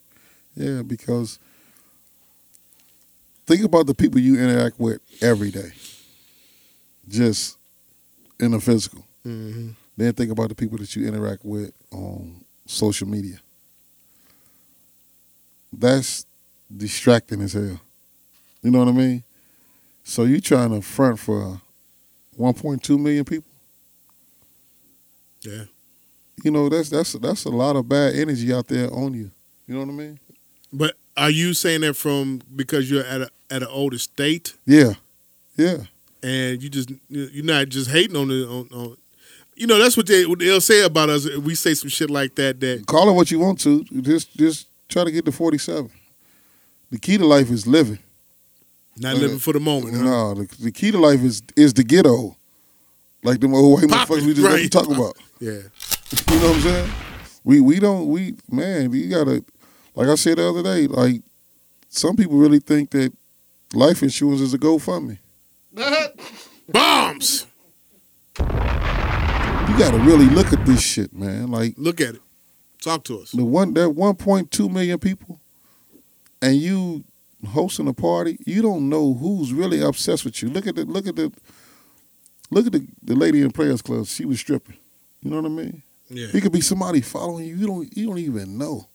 [0.56, 1.38] Yeah, because
[3.46, 5.72] think about the people you interact with every day,
[7.08, 7.56] just
[8.40, 9.06] in the physical.
[9.26, 9.70] Mm-hmm.
[9.96, 13.38] Then think about the people that you interact with on social media.
[15.72, 16.26] That's
[16.74, 17.80] distracting as hell.
[18.62, 19.22] You know what I mean?
[20.04, 21.60] So you trying to front for
[22.38, 23.50] 1.2 million people?
[25.42, 25.64] Yeah.
[26.44, 29.30] You know that's that's that's a lot of bad energy out there on you.
[29.66, 30.18] You know what I mean?
[30.72, 34.94] But are you saying that from because you're at a at an older state Yeah,
[35.56, 35.78] yeah.
[36.22, 38.96] and you just you're not just hating on the on, on
[39.56, 41.28] you know that's what they what they'll say about us.
[41.38, 43.82] We say some shit like that that Call it what you want to.
[43.84, 45.90] Just just try to get to 47.
[46.90, 47.98] The key to life is living.
[48.98, 49.96] not living for the moment.
[49.96, 50.02] huh?
[50.04, 52.36] No, the, the key to life is is the ghetto.
[53.22, 54.70] Like them old white Pop motherfuckers it, we just right.
[54.70, 55.16] talk about.
[55.40, 55.50] Yeah.
[56.30, 56.90] You know what I'm saying?
[57.44, 59.44] We we don't we man, you gotta
[59.94, 61.22] like I said the other day, like
[61.88, 63.12] some people really think that
[63.74, 65.18] life insurance is a GoFundMe.
[66.68, 67.46] Bombs.
[69.68, 71.50] You gotta really look at this shit, man.
[71.50, 72.22] Like Look at it.
[72.80, 73.32] Talk to us.
[73.32, 75.40] the one that 1.2 million people,
[76.40, 77.04] and you
[77.46, 80.48] hosting a party, you don't know who's really obsessed with you.
[80.48, 81.32] Look at the look at the
[82.50, 84.06] look at the, the lady in Players Club.
[84.06, 84.76] She was stripping.
[85.22, 85.82] You know what I mean?
[86.08, 86.28] Yeah.
[86.32, 87.56] It could be somebody following you.
[87.56, 88.86] You don't you don't even know,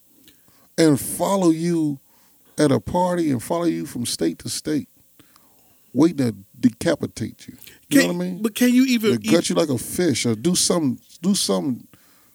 [0.78, 1.98] and follow you
[2.58, 4.88] at a party and follow you from state to state,
[5.92, 7.56] waiting to decapitate you.
[7.88, 8.42] You Can- know what I mean?
[8.42, 11.86] But can you even They gut you like a fish, or do some do some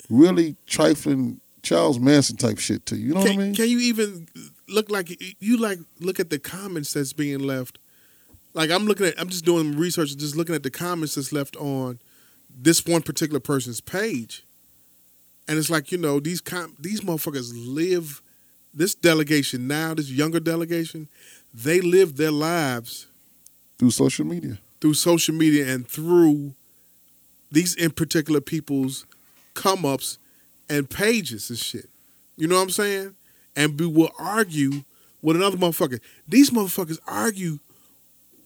[0.09, 3.07] really trifling Charles Manson type shit to you.
[3.07, 3.55] You know can, what I mean?
[3.55, 4.27] can you even
[4.69, 5.09] look like
[5.39, 7.79] you like look at the comments that's being left?
[8.53, 11.55] Like I'm looking at, I'm just doing research, just looking at the comments that's left
[11.57, 11.99] on
[12.49, 14.45] this one particular person's page,
[15.47, 18.21] and it's like you know these com- these motherfuckers live
[18.73, 21.07] this delegation now, this younger delegation,
[21.53, 23.07] they live their lives
[23.79, 24.57] Through social media.
[24.79, 26.53] through social media and through
[27.51, 29.05] these in particular people's
[29.53, 30.17] come ups
[30.69, 31.89] and pages and shit.
[32.35, 33.15] You know what I'm saying?
[33.55, 34.83] And we will argue
[35.21, 35.99] with another motherfucker.
[36.27, 37.59] These motherfuckers argue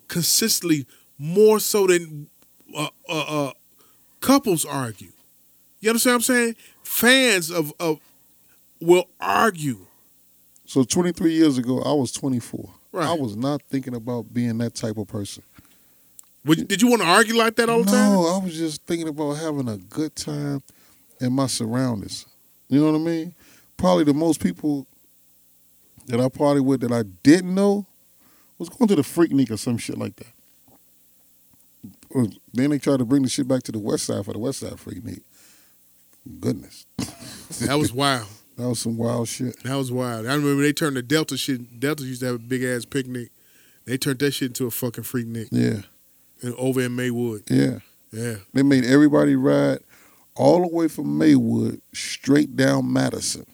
[0.07, 0.85] consistently
[1.17, 2.27] more so than
[2.75, 3.51] uh, uh, uh,
[4.21, 5.11] couples argue.
[5.81, 6.55] You understand what I'm saying?
[6.83, 7.99] Fans of, of
[8.79, 9.85] will argue.
[10.65, 12.69] So 23 years ago, I was 24.
[12.91, 13.07] Right.
[13.07, 15.43] I was not thinking about being that type of person.
[16.45, 18.11] Would, did you want to argue like that all the time?
[18.13, 20.61] No, I was just thinking about having a good time
[21.19, 22.25] in my surroundings.
[22.67, 23.35] You know what I mean?
[23.77, 24.87] Probably the most people
[26.07, 27.85] that I party with that I didn't know
[28.57, 30.27] was going to the Freaknik or some shit like that.
[32.53, 34.59] Then they tried to bring the shit back to the West Side for the West
[34.59, 35.21] Side Freaknik.
[36.39, 36.85] Goodness,
[37.61, 38.27] That was wild.
[38.57, 39.61] That was some wild shit.
[39.63, 40.27] That was wild.
[40.27, 41.79] I remember they turned the Delta shit.
[41.79, 43.29] Delta used to have a big ass picnic.
[43.85, 45.81] They turned that shit into a fucking Freaknik Yeah,
[46.41, 47.43] and over in Maywood.
[47.49, 47.79] yeah.
[48.11, 48.35] Yeah.
[48.53, 49.79] They made everybody ride
[50.35, 53.45] all the way from Maywood straight down Madison.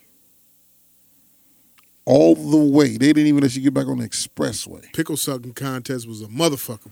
[2.05, 2.91] All the way.
[2.91, 4.81] They didn't even let you get back on the expressway.
[4.93, 6.89] Pickle sucking contest was a motherfucker.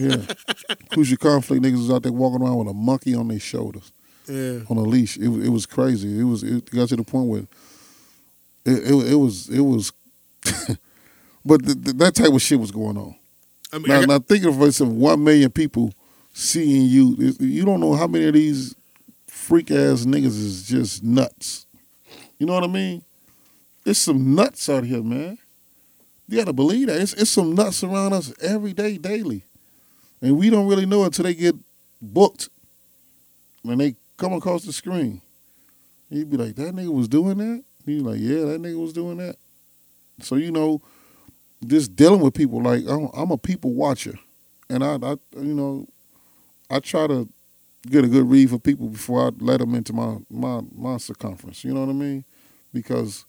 [0.00, 0.34] Yeah.
[0.94, 3.92] Who's your conflict niggas was out there walking around with a monkey on their shoulders
[4.28, 4.60] yeah.
[4.68, 5.16] on a leash.
[5.16, 6.18] It, was- it was crazy.
[6.20, 7.48] It was it got to the point where it
[8.92, 9.92] it, it was it was
[11.44, 13.14] but th- th- that type of shit was going on.
[13.72, 15.92] I mean, Now, I got- now thinking of one million people
[16.32, 18.74] seeing you, you don't know how many of these
[19.26, 21.66] freak ass niggas is just nuts.
[22.38, 23.02] You know what I mean?
[23.84, 25.38] It's some nuts out here, man.
[26.28, 27.00] You gotta believe that.
[27.00, 29.42] It's, it's some nuts around us every day, daily.
[30.20, 31.54] And we don't really know until they get
[32.02, 32.48] booked.
[33.62, 35.22] When they come across the screen.
[36.10, 37.64] He'd be like, that nigga was doing that?
[37.86, 39.36] You like, yeah, that nigga was doing that.
[40.20, 40.82] So you know,
[41.66, 44.18] just dealing with people like I'm, I'm a people watcher,
[44.68, 45.86] and I, I, you know,
[46.70, 47.28] I try to
[47.88, 51.64] get a good read for people before I let them into my my my circumference.
[51.64, 52.24] You know what I mean?
[52.72, 53.24] Because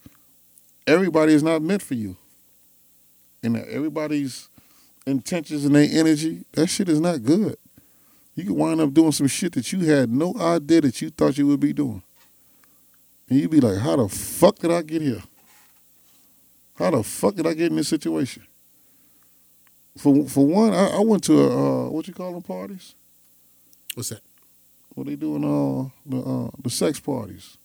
[0.86, 2.18] everybody is not meant for you,
[3.44, 4.50] and everybody's
[5.06, 7.56] intentions and their energy that shit is not good.
[8.40, 11.38] You can wind up doing some shit that you had no idea that you thought
[11.38, 12.02] you would be doing,
[13.28, 15.22] and you'd be like, "How the fuck did I get here?"
[16.76, 18.44] How the fuck did I get in this situation?
[19.98, 22.96] For for one, I, I went to a uh, what you call them parties?
[23.96, 24.22] what's that?
[24.96, 25.44] What they doing?
[25.44, 27.58] Uh, the uh, the sex parties.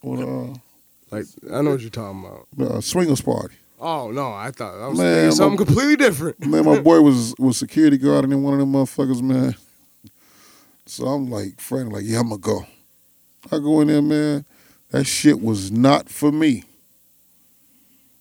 [0.00, 0.54] Or the, uh,
[1.10, 2.46] Like I know what you're talking about.
[2.56, 3.56] the uh, swingers party.
[3.80, 6.40] Oh no, I thought I was Man, thinking something my- completely different.
[6.46, 9.54] Man, my boy was was security guard and then one of them motherfuckers, man.
[10.86, 12.66] So I'm like, friend, like, yeah, I'm gonna go.
[13.52, 14.44] I go in there, man.
[14.90, 16.64] That shit was not for me.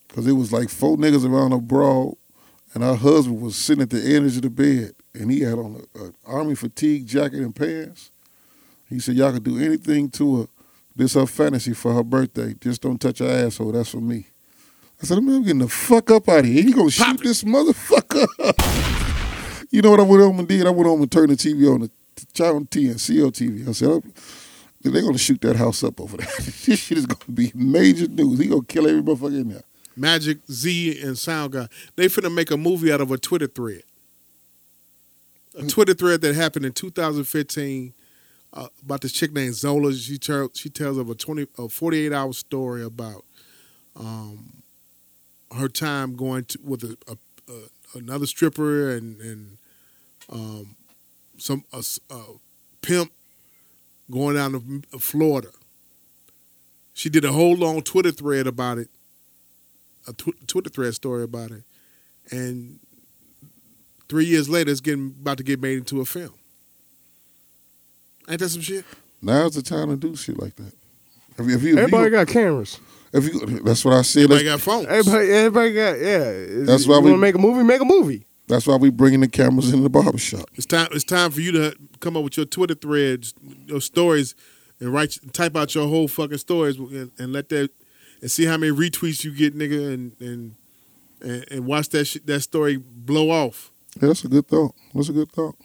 [0.10, 2.16] Cause it was like four niggas around a broad,
[2.74, 5.82] and her husband was sitting at the edge of the bed, and he had on
[5.96, 8.10] a, a army fatigue jacket and pants.
[8.90, 10.48] He said, y'all could do anything to her.
[10.96, 12.56] This her fantasy for her birthday.
[12.60, 13.74] Just don't touch her asshole.
[13.74, 14.28] That's for me.
[15.02, 16.64] I said, man, I'm getting the fuck up out of here.
[16.64, 18.26] You gonna shoot this motherfucker?
[19.72, 20.66] you know what I went home and did?
[20.66, 21.92] I went home and turned the TV on the
[22.34, 23.68] Channel T and CLTV.
[23.68, 24.02] I said,
[24.82, 26.28] they're gonna shoot that house up over there.
[26.38, 28.40] this shit is gonna be major news.
[28.40, 29.64] He gonna kill every motherfucker in there.
[29.96, 31.68] Magic Z and Sound Guy.
[31.96, 33.84] They finna make a movie out of a Twitter thread.
[35.58, 37.94] A Twitter thread that happened in 2015
[38.54, 39.94] uh, about this chick named Zola.
[39.94, 43.26] She tell, she tells of a 20 a 48 hour story about
[43.96, 44.57] um,
[45.56, 47.18] her time going to with a, a,
[47.52, 49.58] a another stripper and and
[50.32, 50.76] um,
[51.38, 52.22] some a, s- a
[52.82, 53.12] pimp
[54.12, 55.50] going down to Florida.
[56.94, 58.90] She did a whole long Twitter thread about it
[60.08, 61.64] a tw- Twitter thread story about it,
[62.32, 62.80] and
[64.10, 66.34] three years later, it's getting about to get made into a film.
[68.30, 68.86] Ain't that some shit?
[69.22, 70.74] Now's the time to do shit like that.
[71.38, 72.80] If, if you, if Everybody you, got cameras.
[73.14, 74.24] If you, that's what I said.
[74.24, 74.88] Everybody That's, got phones.
[74.88, 76.46] Everybody, everybody got yeah.
[76.66, 77.64] That's you why we- want to make a movie.
[77.64, 78.26] Make a movie.
[78.48, 80.50] that's why we bringing the cameras in the barbershop.
[80.56, 80.88] It's time.
[80.92, 83.34] It's time for you to come up with your Twitter threads,
[83.66, 84.36] your stories,
[84.80, 87.72] and write, type out your whole fucking stories, and, and let that,
[88.22, 90.56] and see how many retweets you get, nigga, and and
[91.22, 93.72] and, and watch that shit, that story blow off.
[94.00, 94.76] Yeah, that's a good thought.
[94.94, 95.56] That's a good thought.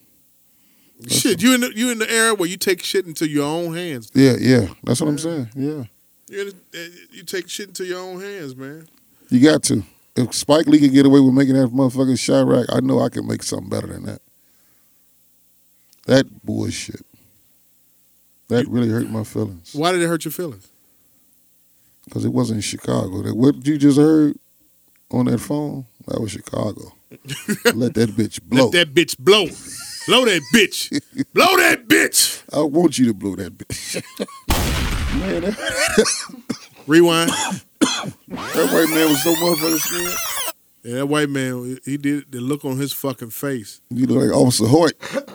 [1.09, 3.75] Shit, you in the you in the era where you take shit into your own
[3.75, 4.11] hands.
[4.15, 4.69] Yeah, yeah.
[4.85, 5.51] That's what I'm saying.
[5.57, 5.85] Yeah.
[6.33, 6.79] You uh,
[7.11, 8.89] you take shit into your own hands, man.
[9.29, 9.83] You got to.
[10.17, 13.27] If Spike Lee could get away with making that motherfucking Chi-Raq, I know I can
[13.27, 14.21] make something better than that.
[16.07, 17.05] That bullshit.
[18.49, 19.75] That really hurt my feelings.
[19.75, 20.69] Why did it hurt your feelings?
[22.07, 23.23] Because it wasn't Chicago.
[23.23, 24.37] That- What you just heard
[25.11, 26.95] on that phone, that was Chicago.
[27.75, 28.69] Let that bitch blow.
[28.69, 29.47] Let that bitch blow.
[30.07, 30.89] blow that bitch.
[31.35, 32.43] blow that bitch.
[32.53, 34.89] I want you to blow that bitch.
[35.19, 36.07] man, that,
[36.87, 37.31] Rewind.
[37.81, 40.55] that white man was so motherfucking scared.
[40.85, 43.81] Yeah, that white man, he did the look on his fucking face.
[43.91, 44.95] You look like Officer Hoyt.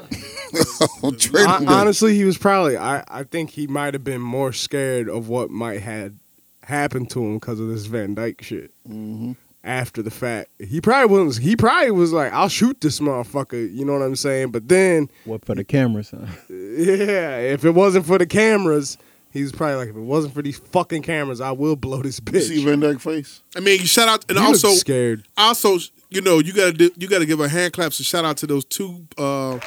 [1.03, 2.77] on Trading Hon- honestly, he was probably.
[2.77, 6.17] I, I think he might have been more scared of what might had
[6.63, 8.71] happened to him because of this Van Dyke shit.
[8.87, 9.33] Mm-hmm.
[9.63, 11.37] After the fact, he probably was.
[11.37, 14.51] He probably was like, "I'll shoot this motherfucker." You know what I'm saying?
[14.51, 16.11] But then, What for the cameras?
[16.11, 16.25] Huh?
[16.49, 18.97] yeah, if it wasn't for the cameras,
[19.37, 22.39] He's probably like, if it wasn't for these fucking cameras, I will blow this You
[22.41, 22.65] see.
[22.65, 23.41] Van Dyke face?
[23.55, 25.23] I mean, shout out and You also look scared.
[25.37, 25.77] also
[26.09, 28.47] you know you gotta do, you gotta give a hand claps and shout out to
[28.47, 29.59] those two uh,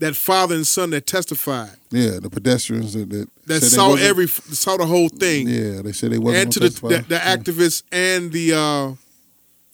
[0.00, 3.88] that father and son that testified Yeah, the pedestrians that that, that said they saw
[3.90, 6.74] wasn't- every saw the whole thing Yeah, they said they wasn't and to gonna the,
[6.74, 6.88] testify.
[6.88, 8.92] the the activists and the uh,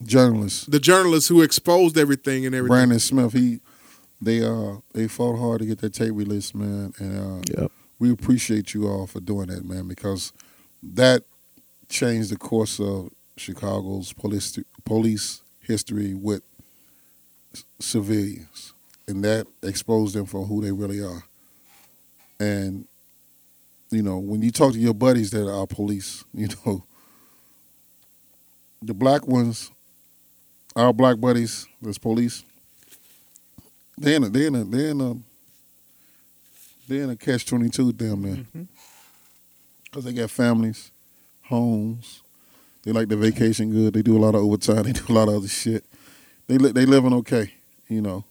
[0.04, 0.66] journalists.
[0.66, 2.74] the journalists who exposed everything and everything.
[2.74, 3.60] Brandon Smith, he
[4.20, 7.72] they uh they fought hard to get that tape released, man, and uh, Yep.
[7.98, 10.32] we appreciate you all for doing that, man, because
[10.82, 11.22] that
[11.88, 16.42] changed the course of Chicago's police police history with
[17.80, 18.72] civilians,
[19.06, 21.24] and that exposed them for who they really are.
[22.40, 22.86] And
[23.90, 26.84] you know, when you talk to your buddies that are police, you know,
[28.82, 29.70] the black ones,
[30.74, 32.44] our black buddies that's police,
[33.98, 35.14] they in a they in a they in a
[36.88, 38.44] they in a catch twenty two damn near,
[39.84, 40.90] because they got families,
[41.44, 42.22] homes.
[42.84, 43.94] They like the vacation good.
[43.94, 44.82] They do a lot of overtime.
[44.84, 45.84] They do a lot of other shit.
[46.46, 47.52] They li- they living okay,
[47.88, 48.24] you know.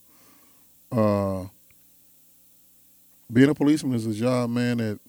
[0.91, 1.47] Uh,
[3.31, 4.77] being a policeman is a job, man.
[4.77, 4.99] That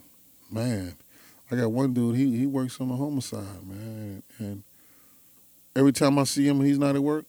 [0.51, 0.97] man,
[1.51, 2.17] I got one dude.
[2.17, 4.63] He he works on the homicide, man, and
[5.77, 7.27] every time I see him, he's not at work.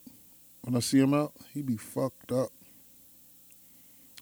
[0.62, 2.49] When I see him out, he be fucked up.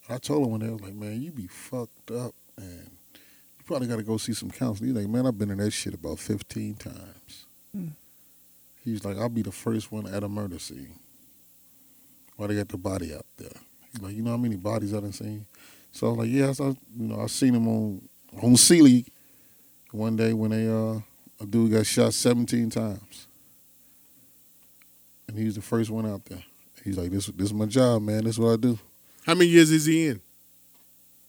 [0.10, 2.92] I told him one day, I was like, man, you be fucked up, and
[3.58, 4.90] you probably got to go see some counseling.
[4.90, 7.46] He's like, man, I've been in that shit about 15 times.
[8.84, 11.00] He's like, I'll be the first one at a murder scene.
[12.38, 13.50] Why they got the body out there?
[13.92, 15.48] He's like, you know how many bodies I done seen?
[15.92, 16.64] So I was like, yeah, I
[16.98, 18.08] you know, I seen him on
[18.44, 19.06] on Seeley
[19.92, 21.00] one day when they uh
[21.42, 23.28] a dude got shot 17 times,
[25.28, 26.44] and he was the first one out there.
[26.84, 28.26] He's like, this this is my job, man.
[28.26, 28.78] This is what I do.
[29.26, 30.22] How many years is he in?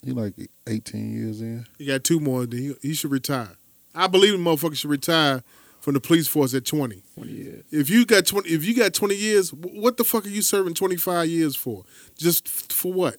[0.05, 0.35] He like
[0.67, 1.67] 18 years in.
[1.79, 2.47] He got two more.
[2.47, 3.57] Then he, he should retire.
[3.95, 5.43] I believe the motherfucker should retire
[5.81, 7.03] from the police force at twenty.
[7.15, 7.65] Twenty years.
[7.71, 10.75] If you got twenty, if you got twenty years, what the fuck are you serving
[10.75, 11.85] twenty five years for?
[12.19, 13.17] Just for what?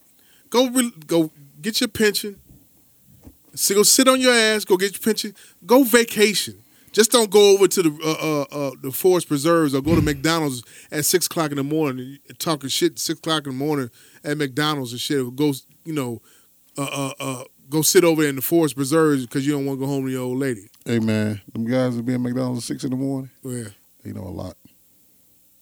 [0.50, 1.32] Go re- go
[1.62, 2.40] get your pension.
[3.56, 4.66] So go sit on your ass.
[4.66, 5.34] Go get your pension.
[5.66, 6.62] Go vacation.
[6.92, 10.02] Just don't go over to the uh, uh, uh, the forest preserves or go to
[10.02, 13.90] McDonald's at six o'clock in the morning talking shit six o'clock in the morning
[14.28, 15.36] at McDonald's and shit.
[15.36, 15.54] Go
[15.86, 16.22] you know,
[16.78, 19.86] uh, uh, uh, go sit over in the forest preserves because you don't want to
[19.86, 20.70] go home to your old lady.
[20.86, 23.70] Hey man, them guys that be at McDonald's at six in the morning, Yeah.
[24.04, 24.56] they know a lot.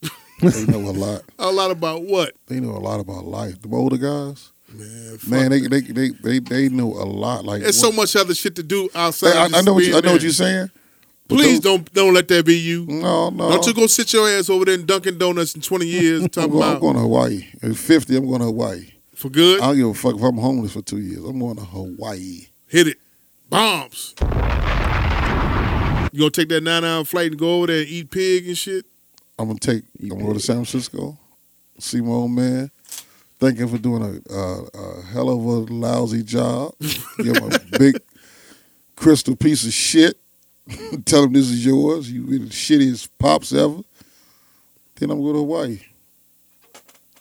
[0.41, 1.21] they know a lot.
[1.39, 2.33] A lot about what?
[2.47, 3.61] They know a lot about life.
[3.61, 7.45] The older guys, Man, man, they they they they, they know a lot.
[7.45, 9.35] Like There's so much other shit to do outside.
[9.53, 10.69] I, I know what you, I know what you're saying.
[11.27, 12.85] Please don't don't let that be you.
[12.87, 13.49] No, no.
[13.49, 16.29] Don't you go sit your ass over there in Dunkin' Donuts in 20 years I'm
[16.29, 17.47] talking going, I'm going to Hawaii.
[17.63, 18.91] At 50, I'm going to Hawaii.
[19.15, 19.59] for good.
[19.61, 21.23] I don't give a fuck if I'm homeless for two years.
[21.23, 22.47] I'm going to Hawaii.
[22.67, 22.97] Hit it,
[23.49, 24.13] bombs.
[26.11, 28.57] You gonna take that nine hour flight and go over there and eat pig and
[28.57, 28.85] shit?
[29.37, 29.83] I'm gonna take.
[30.01, 31.17] I'm gonna go to San Francisco,
[31.79, 32.71] see my old man.
[33.37, 36.73] Thank him for doing a, a, a hell of a lousy job.
[37.17, 37.97] Give him a big
[38.95, 40.17] crystal piece of shit.
[41.05, 42.11] Tell him this is yours.
[42.11, 43.81] You be the shittiest pops ever.
[44.95, 45.79] Then I'm going to Hawaii.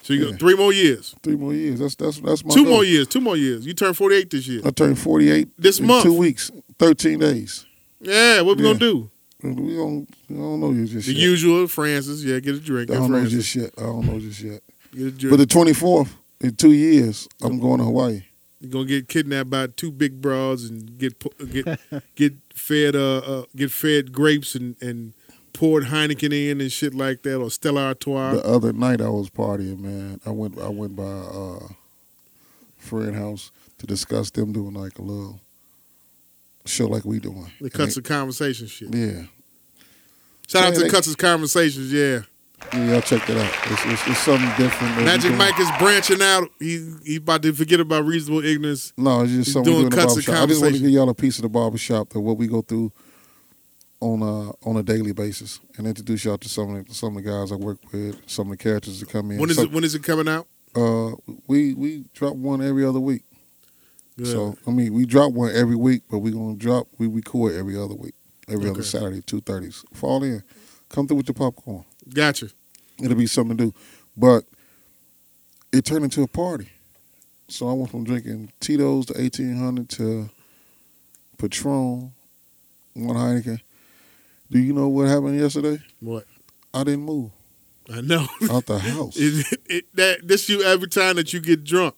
[0.01, 0.31] So you Yeah.
[0.31, 1.79] got three more years, Three more years.
[1.79, 2.73] That's that's that's my two goal.
[2.73, 3.65] more years, two more years.
[3.65, 4.61] You turn 48 this year.
[4.63, 6.03] I turn 48 This in month.
[6.03, 7.65] Two weeks, 13 days.
[8.01, 8.69] Yeah, what we Yeah.
[8.73, 9.09] gonna do?
[9.43, 10.07] We don't.
[10.29, 11.21] I don't know you just The yet.
[11.21, 12.23] usual, Francis.
[12.23, 12.89] Yeah, get a drink.
[12.91, 13.51] I don't know Francis.
[13.51, 13.71] just yet.
[13.77, 14.61] I don't know just yet.
[14.95, 15.31] Get a drink.
[15.31, 16.09] But the 24th
[16.41, 18.23] in two years, I'm going to Hawaii.
[18.59, 21.79] You're gonna get kidnapped by two big broads and get get
[22.15, 25.13] get fed uh, uh get fed grapes and and
[25.53, 28.33] poured Heineken in and shit like that or Stella Artois.
[28.33, 30.19] The other night I was partying, man.
[30.25, 31.67] I went I went by uh
[32.77, 35.39] friend house to discuss them doing like a little
[36.65, 37.51] show like we doing.
[37.61, 38.93] the cuts of conversation shit.
[38.93, 39.23] Yeah.
[40.47, 41.91] Shout out to they- cuts of conversations.
[41.91, 42.21] Yeah,
[42.73, 43.71] Yeah, y'all check that out.
[43.71, 44.95] It's, it's, it's something different.
[45.05, 45.33] Magic.
[45.35, 46.49] Mike is branching out.
[46.59, 48.91] He he about to forget about reasonable ignorance.
[48.97, 50.35] No, it's just He's something doing do in the cuts barbershop.
[50.35, 52.61] I just want to give y'all a piece of the barbershop that what we go
[52.61, 52.91] through
[54.01, 57.23] on a on a daily basis and introduce y'all to some of the, some of
[57.23, 59.39] the guys I work with, some of the characters that come in.
[59.39, 59.71] When is Some- it?
[59.71, 60.47] When is it coming out?
[60.75, 61.11] Uh,
[61.47, 63.23] we we drop one every other week.
[64.17, 64.31] Yeah.
[64.31, 67.77] So I mean, we drop one every week, but we gonna drop we record every
[67.77, 68.15] other week,
[68.47, 68.87] every other Okay.
[68.87, 69.85] Saturday, two thirties.
[69.93, 70.43] Fall in,
[70.89, 71.85] come through with your popcorn.
[72.13, 72.49] Gotcha.
[73.01, 73.73] It'll be something to do,
[74.15, 74.43] but
[75.71, 76.69] it turned into a party.
[77.47, 80.29] So I went from drinking Tito's to eighteen hundred to
[81.37, 82.11] Patron,
[82.93, 83.59] one Heineken.
[84.49, 85.79] Do you know what happened yesterday?
[85.99, 86.25] What?
[86.73, 87.31] I didn't move
[87.91, 88.27] I know.
[88.49, 89.15] out the house.
[89.19, 91.95] it, it, that this you every time that you get drunk.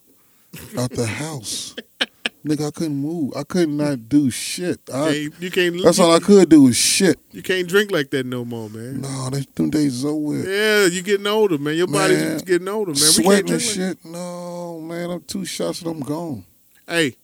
[0.76, 1.74] out the house.
[2.48, 3.34] Nigga, I couldn't move.
[3.36, 4.80] I could not do shit.
[4.92, 5.82] I, Can't- you can't.
[5.82, 7.18] that's you, all I could do was shit.
[7.30, 9.02] You can't drink like that no more, man.
[9.02, 10.34] No, they, them days over.
[10.38, 11.76] Yeah, you getting older, man.
[11.76, 13.00] Your body's getting older, man.
[13.18, 14.04] We can't Sweating and drink like- shit.
[14.06, 16.46] No, man, I'm two shots and I'm gone.
[16.86, 17.16] Hey,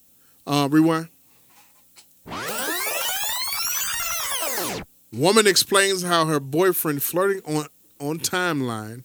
[0.47, 1.09] uh, rewind.
[5.13, 7.67] Woman explains how her boyfriend flirting on
[8.01, 9.05] on timeline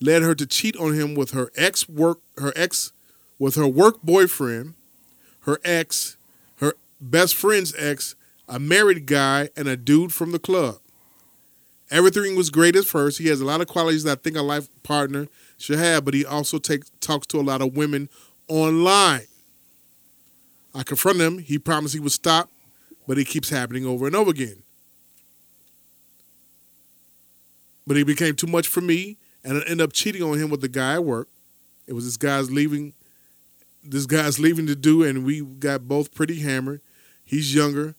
[0.00, 2.92] led her to cheat on him with her ex work her ex
[3.38, 4.74] with her work boyfriend,
[5.40, 6.16] her ex,
[6.56, 8.14] her best friend's ex,
[8.48, 10.78] a married guy, and a dude from the club.
[11.90, 13.18] Everything was great at first.
[13.18, 15.26] He has a lot of qualities that I think a life partner
[15.58, 18.08] should have, but he also takes talks to a lot of women
[18.48, 19.26] online.
[20.72, 21.38] I confronted him.
[21.38, 22.48] He promised he would stop,
[23.08, 24.62] but it keeps happening over and over again.
[27.86, 30.60] But he became too much for me, and I ended up cheating on him with
[30.60, 31.28] the guy at work.
[31.88, 32.94] It was this guy's leaving.
[33.82, 36.80] This guy's leaving to do, and we got both pretty hammered.
[37.24, 37.94] He's younger,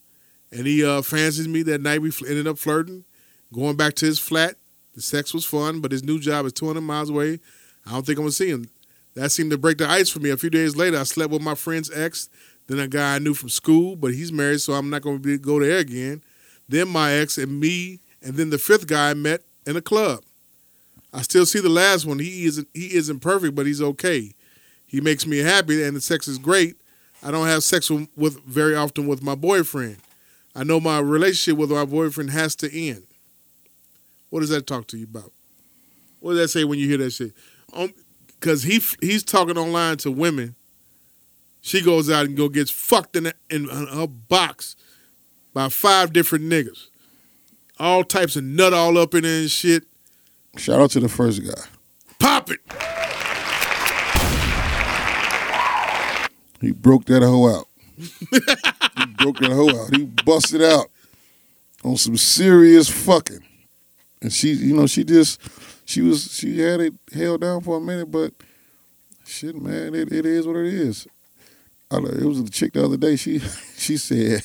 [0.52, 2.02] and he uh, fancies me that night.
[2.02, 3.06] We ended up flirting,
[3.54, 4.56] going back to his flat.
[4.94, 7.40] The sex was fun, but his new job is 200 miles away.
[7.86, 8.70] I don't think I'm gonna see him.
[9.16, 10.30] That seemed to break the ice for me.
[10.30, 12.30] A few days later, I slept with my friend's ex,
[12.68, 15.38] then a guy I knew from school, but he's married, so I'm not to be,
[15.38, 16.24] go there again.
[16.70, 20.24] Then my ex and me, and then the fifth guy I met in a club.
[21.14, 22.20] I still see the last one.
[22.20, 24.34] He isn't he isn't perfect, but he's okay.
[24.92, 26.76] He makes me happy, and the sex is great.
[27.24, 30.00] I don't have sex with, with very often with my boyfriend.
[30.54, 33.04] I know my relationship with my boyfriend has to end.
[34.32, 35.32] What does that talk to you about?
[36.20, 37.32] What does that say when you hear that shit?
[37.72, 37.94] Um,
[38.28, 40.56] because he he's talking online to women.
[41.62, 44.76] She goes out and go gets fucked in, a, in her box
[45.54, 46.88] by five different niggas.
[47.80, 49.86] All types of nut all up in there and shit.
[50.58, 51.64] Shout out to the first guy.
[52.20, 52.60] Pop it.
[56.62, 57.68] He broke that hoe out.
[57.98, 59.96] he broke that hoe out.
[59.96, 60.88] He busted out
[61.84, 63.44] on some serious fucking.
[64.22, 65.42] And she, you know, she just,
[65.86, 68.34] she was, she had it held down for a minute, but
[69.26, 71.08] shit, man, it, it is what it is.
[71.90, 73.16] I, it was a chick the other day.
[73.16, 73.40] She,
[73.78, 74.44] she said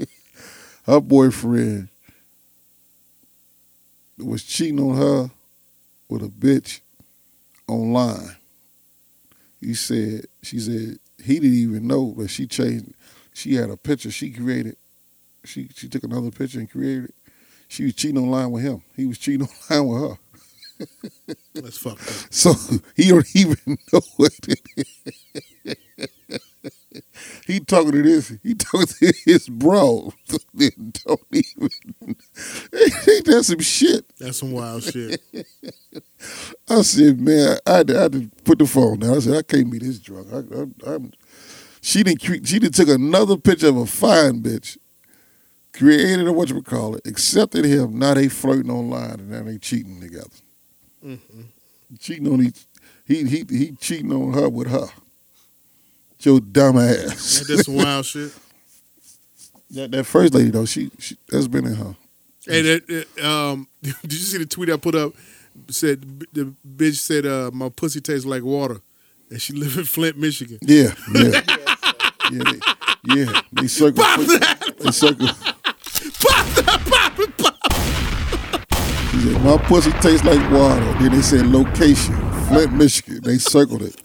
[0.86, 1.90] her boyfriend
[4.16, 5.30] was cheating on her
[6.08, 6.80] with a bitch
[7.68, 8.36] online.
[9.60, 12.92] He said, she said he didn't even know, but she changed.
[13.32, 14.76] She had a picture she created.
[15.44, 17.14] She she took another picture and created it.
[17.68, 18.82] She was cheating online with him.
[18.96, 20.18] He was cheating online with her.
[21.54, 22.32] That's fucked up.
[22.32, 22.52] So
[22.96, 24.86] he don't even know what it is.
[27.46, 28.32] He talking to this.
[28.42, 30.12] He talking to his bro.
[30.28, 31.68] don't even.
[32.02, 34.04] Ain't that some shit?
[34.18, 35.20] That's some wild shit.
[36.68, 39.16] I said, man, I had, to, I had to put the phone down.
[39.16, 40.28] I said, I can't be this drunk.
[40.32, 41.12] I, I, I'm,
[41.80, 42.22] she didn't.
[42.46, 44.78] She didn't took another picture of a fine bitch,
[45.72, 47.98] created a what you call it, accepted him.
[47.98, 50.28] Now they flirting online and now they cheating together.
[51.04, 51.42] Mm-hmm.
[51.98, 52.66] Cheating on each.
[53.06, 54.88] He he he cheating on her with her.
[56.20, 57.38] Your dumb ass.
[57.38, 58.32] Ain't that some wild shit?
[59.72, 61.94] That, that first lady though, she, she that's been in her.
[62.46, 65.12] Hey, that, that, um, did you see the tweet I put up?
[65.68, 68.80] Said the bitch said, uh, "My pussy tastes like water,"
[69.28, 70.58] and she live in Flint, Michigan.
[70.62, 71.42] Yeah, yeah,
[72.32, 72.42] yeah.
[72.44, 72.60] They,
[73.14, 74.02] yeah, they circle.
[74.78, 75.28] They circle.
[79.10, 82.14] She said, "My pussy tastes like water." Then they said location,
[82.46, 83.20] Flint, Michigan.
[83.22, 83.96] They circled it.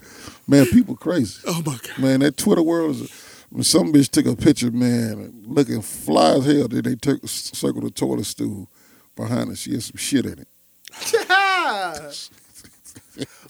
[0.47, 1.41] Man, people crazy.
[1.47, 1.99] Oh my god!
[1.99, 3.29] Man, that Twitter world is.
[3.49, 7.83] When some bitch took a picture, man, looking fly as hell, then they took circled
[7.83, 8.67] the toilet stool
[9.15, 9.55] behind her.
[9.55, 10.47] She had some shit in it.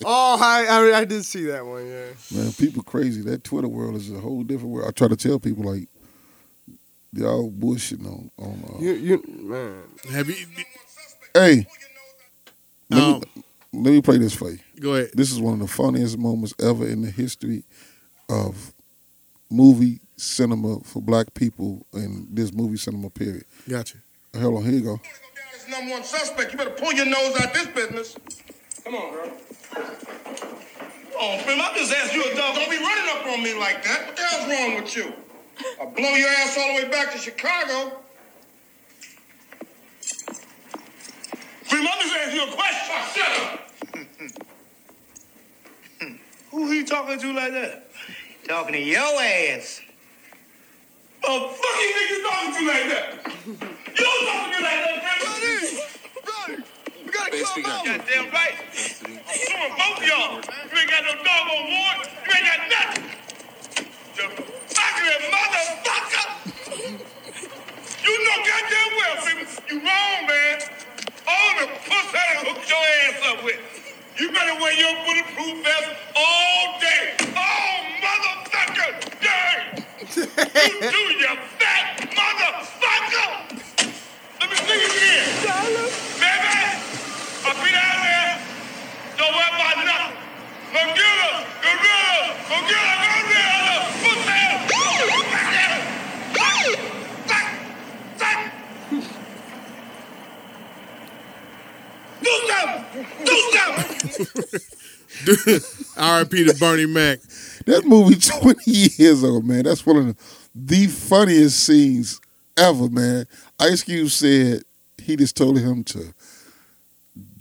[0.03, 1.87] oh, I, I I did see that one.
[1.87, 2.07] Yeah.
[2.35, 3.21] Man, people crazy.
[3.21, 4.89] That Twitter world is a whole different world.
[4.89, 5.87] I try to tell people like
[7.13, 8.63] y'all bullshitting on on.
[8.75, 9.83] Uh, You you man.
[10.11, 10.35] Have you?
[11.33, 11.65] hey,
[12.91, 13.32] Um, me,
[13.73, 14.59] let me play this for you.
[14.79, 15.11] Go ahead.
[15.13, 17.63] This is one of the funniest moments ever in the history
[18.29, 18.73] of
[19.49, 23.45] movie cinema for black people in this movie cinema period.
[23.67, 23.97] Gotcha.
[24.39, 24.99] Hold on, here you go.
[25.53, 26.51] This number one suspect.
[26.51, 28.15] You better pull your nose out this business.
[28.83, 29.31] Come on, girl.
[31.15, 32.55] Oh, Fim, I just asked you a dog.
[32.55, 34.07] Don't be running up on me like that.
[34.07, 35.13] What the hell's wrong with you?
[35.79, 38.02] I'll blow your ass all the way back to Chicago.
[41.83, 42.95] him up to your question.
[42.95, 43.59] Oh, shut up.
[46.51, 47.87] Who he talking to like that?
[48.47, 49.81] Talking to your ass.
[51.23, 53.05] A fucking nigga talking to you like that.
[53.25, 55.51] you talking to me like that, brother.
[56.25, 56.63] Brother,
[57.03, 57.85] you gotta come out.
[57.85, 58.55] Goddamn right.
[58.59, 60.35] I'm suing both y'all.
[60.35, 61.97] You ain't got no dog on board.
[62.23, 63.03] You ain't got nothing.
[64.15, 64.25] You
[64.67, 66.27] fucking motherfucker.
[68.03, 69.43] You know goddamn well, baby.
[69.69, 70.59] You wrong, man.
[71.27, 73.59] All the pussy I hook your ass up with.
[74.19, 77.15] You better wear your bulletproof vest all day.
[77.35, 78.91] Oh, motherfucker,
[79.23, 79.55] day.
[80.19, 83.31] you do, you fat motherfucker.
[84.41, 85.27] Let me see you again.
[86.19, 86.59] Baby,
[87.47, 88.33] I'll be down there.
[89.17, 90.17] Don't worry about nothing.
[90.73, 94.43] Gorilla, gorilla, gorilla, gorilla, pussy.
[102.23, 103.05] Do something!
[103.25, 104.63] Do something!
[105.97, 106.45] R.I.P.
[106.45, 107.19] to Bernie Mac.
[107.65, 109.63] That movie 20 years old, man.
[109.63, 110.15] That's one of the,
[110.55, 112.19] the funniest scenes
[112.57, 113.25] ever, man.
[113.59, 114.63] Ice Cube said
[115.01, 116.13] he just told him to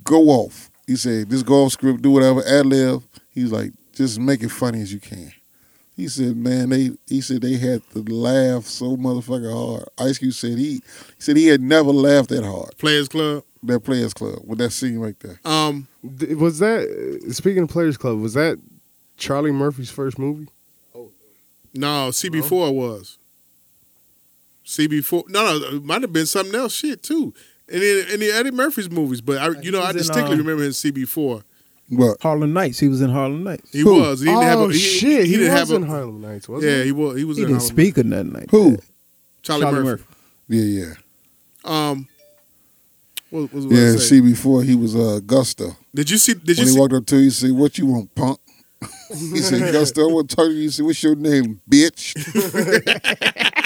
[0.05, 0.71] go off.
[0.87, 3.03] He said, just go off script, do whatever, ad lib.
[3.31, 5.33] He's like, just make it funny as you can.
[5.95, 9.89] He said, man, they he said they had to laugh so motherfucking hard.
[9.99, 10.83] Ice Cube said he, he
[11.19, 12.77] said he had never laughed that hard.
[12.79, 13.45] Players Club.
[13.65, 15.39] That Players Club with that scene right there.
[15.45, 18.19] Um, Was that uh, speaking of Players Club?
[18.21, 18.59] Was that
[19.17, 20.49] Charlie Murphy's first movie?
[21.75, 23.19] no, CB4 was.
[24.67, 25.29] CB4.
[25.29, 26.75] No, no, it might have been something else.
[26.75, 27.33] Shit too.
[27.69, 30.33] In the, in the Eddie Murphy's movies, but I, you know, I was in, distinctly
[30.35, 31.43] um, remember his CB4.
[31.89, 32.21] What?
[32.21, 32.79] Harlem Nights.
[32.79, 33.71] He was in Harlem Nights.
[33.73, 34.01] He Who?
[34.01, 34.21] was.
[34.21, 35.27] He didn't oh have a, he, shit!
[35.27, 36.85] He, didn't was have a, in Harlem Nights, wasn't Yeah, he?
[36.87, 37.17] he was.
[37.19, 37.75] He was He in didn't Harlem.
[37.77, 38.73] speak or nothing like Who?
[38.73, 38.85] that.
[39.43, 40.05] Charlie, Charlie Murphy.
[40.05, 40.15] Murphy.
[40.49, 40.95] Yeah, yeah.
[41.91, 42.09] Um,
[43.33, 44.21] what, what Yeah, say?
[44.21, 45.77] CB4, he was uh, Gusto.
[45.95, 46.35] Did you see?
[46.35, 46.79] Did you when he see?
[46.81, 48.39] walked up to you, he said, "What you want, punk?"
[49.11, 52.15] he said, "Gusto, I want to talk to you." He said, "What's your name, bitch?"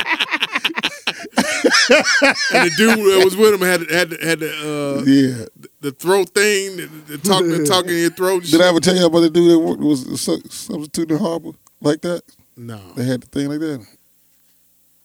[1.88, 4.50] And the dude that was with him had had had the
[4.98, 5.44] uh, yeah.
[5.80, 8.44] the throat thing, the, the talk, the talking in your throat.
[8.44, 11.18] Did I ever tell you about the dude that worked- was a su- substitute in
[11.18, 12.22] Harper like that?
[12.56, 12.80] No.
[12.94, 13.86] They had the thing like that,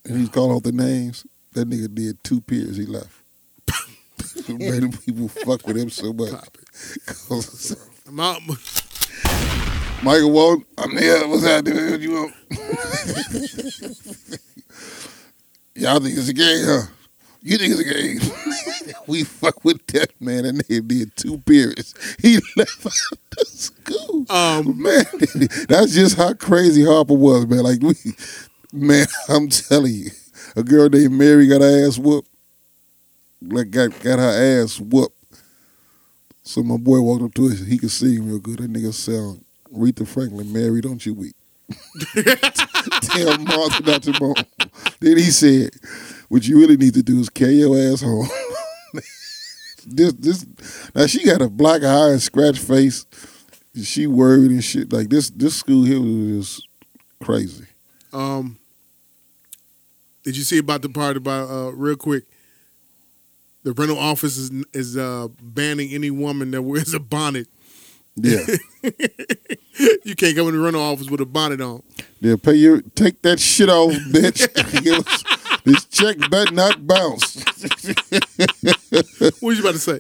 [0.06, 1.26] and he's calling out the names.
[1.54, 2.78] That nigga did two peers.
[2.78, 3.21] He left.
[4.36, 6.32] The people fuck with him so much.
[8.10, 8.40] My-
[10.04, 11.28] Michael Walton, I'm there.
[11.28, 11.92] What's happening?
[11.92, 12.34] What you want?
[15.76, 16.88] Y'all think it's a game, huh?
[17.44, 18.20] You think it's a game?
[19.08, 21.94] we fuck with that man, and they did two periods.
[22.20, 24.26] He left out the school.
[24.30, 25.06] Um, man,
[25.68, 27.64] that's just how crazy Harper was, man.
[27.64, 27.94] Like we,
[28.74, 30.10] man, I'm telling you,
[30.56, 32.28] a girl named Mary got her ass whooped.
[33.42, 35.18] Like got got her ass whooped.
[36.44, 37.56] So my boy walked up to her.
[37.56, 38.60] He could sing real good.
[38.60, 39.44] That nigga sound
[39.74, 40.52] Aretha Franklin.
[40.52, 41.36] Mary, don't you weep.
[43.04, 44.36] Tell Martha not to moan.
[45.00, 45.72] Then he said,
[46.30, 48.28] "What you really need to do is carry your ass home."
[49.86, 50.46] this this
[50.94, 53.06] now she got a black eye and scratch face.
[53.82, 54.92] She worried and shit.
[54.92, 56.62] Like this this school here was
[57.24, 57.66] crazy.
[58.12, 58.58] um,
[60.24, 62.26] did you see about the part about uh, real quick?
[63.64, 67.48] The rental office is is uh, banning any woman that wears a bonnet.
[68.16, 68.40] Yeah,
[70.04, 71.82] You can't come in the rental office with a bonnet on.
[72.20, 72.36] yeah.
[72.42, 74.48] Pay your take that shit off, bitch.
[75.64, 77.36] This check better not bounce.
[79.22, 80.00] What was you about to say?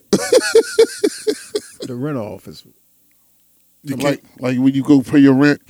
[1.85, 2.65] The rental office.
[3.83, 5.61] You like like when you go pay your rent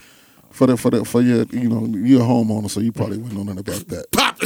[0.49, 3.37] for the for the for your you know you're a homeowner, so you probably wouldn't
[3.37, 4.11] know nothing about that.
[4.11, 4.37] Pop.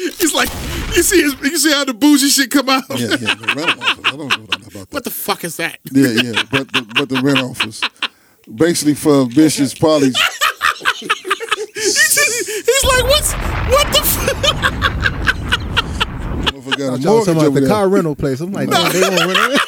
[0.00, 0.48] It's like
[0.96, 2.84] you see his, you see how the bougie shit come out.
[2.90, 3.34] Yeah, yeah.
[3.34, 4.04] The rental office.
[4.04, 4.86] I don't know about that.
[4.92, 5.78] What the fuck is that?
[5.90, 7.80] Yeah, yeah, but the, but the rent office,
[8.54, 10.16] basically for vicious parties.
[11.74, 14.46] He's like, what's what the fuck?
[16.54, 17.68] I forgot a Y'all mortgage talking about over the there.
[17.68, 18.40] car rental place.
[18.40, 19.60] I'm like, damn, they won't rent it.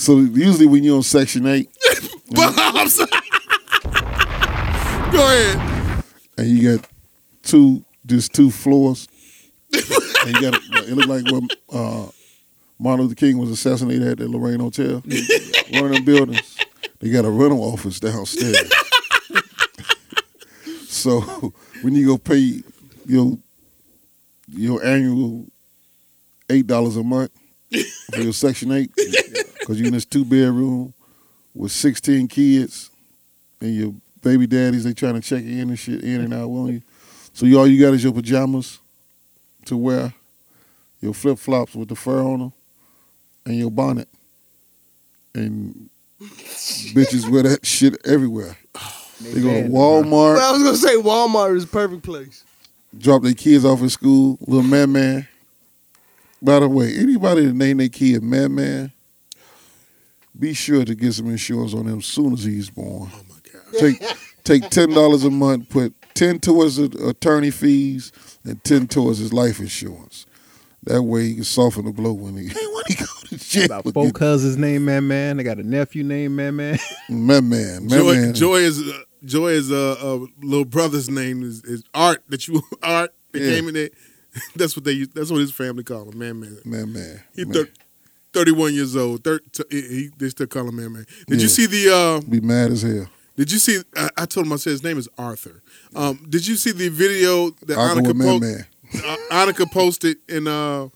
[0.00, 1.70] So usually when you're on Section Eight
[2.30, 2.98] Bombs.
[5.10, 6.04] Go ahead.
[6.36, 6.88] and you got
[7.48, 9.08] two, just two floors,
[9.72, 12.06] and you got it looked like when uh,
[12.78, 15.02] Martin Luther King was assassinated at the Lorraine Hotel,
[15.72, 16.58] one of them buildings.
[17.00, 18.72] They got a rental office downstairs.
[20.88, 21.20] so
[21.82, 22.62] when you go pay
[23.06, 23.38] your
[24.48, 25.46] your annual
[26.50, 27.30] eight dollars a month
[28.12, 28.90] for your Section Eight,
[29.60, 30.94] because you're in this two bedroom
[31.54, 32.90] with sixteen kids,
[33.60, 36.68] and your baby daddies they trying to check in and shit in and out on
[36.68, 36.82] you.
[37.38, 38.80] So you all you got is your pajamas
[39.66, 40.12] to wear,
[41.00, 42.52] your flip flops with the fur on them,
[43.46, 44.08] and your bonnet,
[45.36, 45.88] and
[46.20, 48.58] bitches wear that shit everywhere.
[49.20, 52.42] They go to Walmart, I was gonna say Walmart is a perfect place.
[52.98, 55.28] drop their kids off at school, little man man.
[56.42, 58.90] By the way, anybody that name their kid man man,
[60.36, 63.08] be sure to get some insurance on him as soon as he's born.
[63.14, 63.78] Oh my god.
[63.78, 68.12] Take take ten dollars a month, put ten towards the attorney fees
[68.44, 70.26] and ten towards his life insurance.
[70.84, 73.64] That way he can soften the blow when he when he go to jail.
[73.66, 75.36] About four cousins named Man Man.
[75.36, 76.78] They got a nephew named Man Man.
[77.08, 78.34] Man, man, man, Joy, man.
[78.34, 82.62] Joy is uh, Joy is uh, uh, little brother's name is, is Art that you
[82.82, 83.50] Art that Yeah.
[83.56, 83.90] came in there.
[84.54, 85.04] That's what they.
[85.04, 86.58] That's what his family call him, man, man.
[86.64, 87.22] man, man.
[87.34, 87.52] He man.
[87.54, 87.72] thir-
[88.34, 89.24] 31 years old.
[89.24, 91.06] Thir- t- he, he- they still call him man, man.
[91.26, 91.92] Did you see the?
[91.92, 93.08] Uh, Be mad as hell.
[93.38, 93.80] Did you see?
[93.96, 95.62] I, I told him I said his name is Arthur.
[95.94, 98.66] Um, did you see the video that I Annika with man, po- man.
[98.94, 99.16] uh,
[99.46, 100.88] Annika posted in uh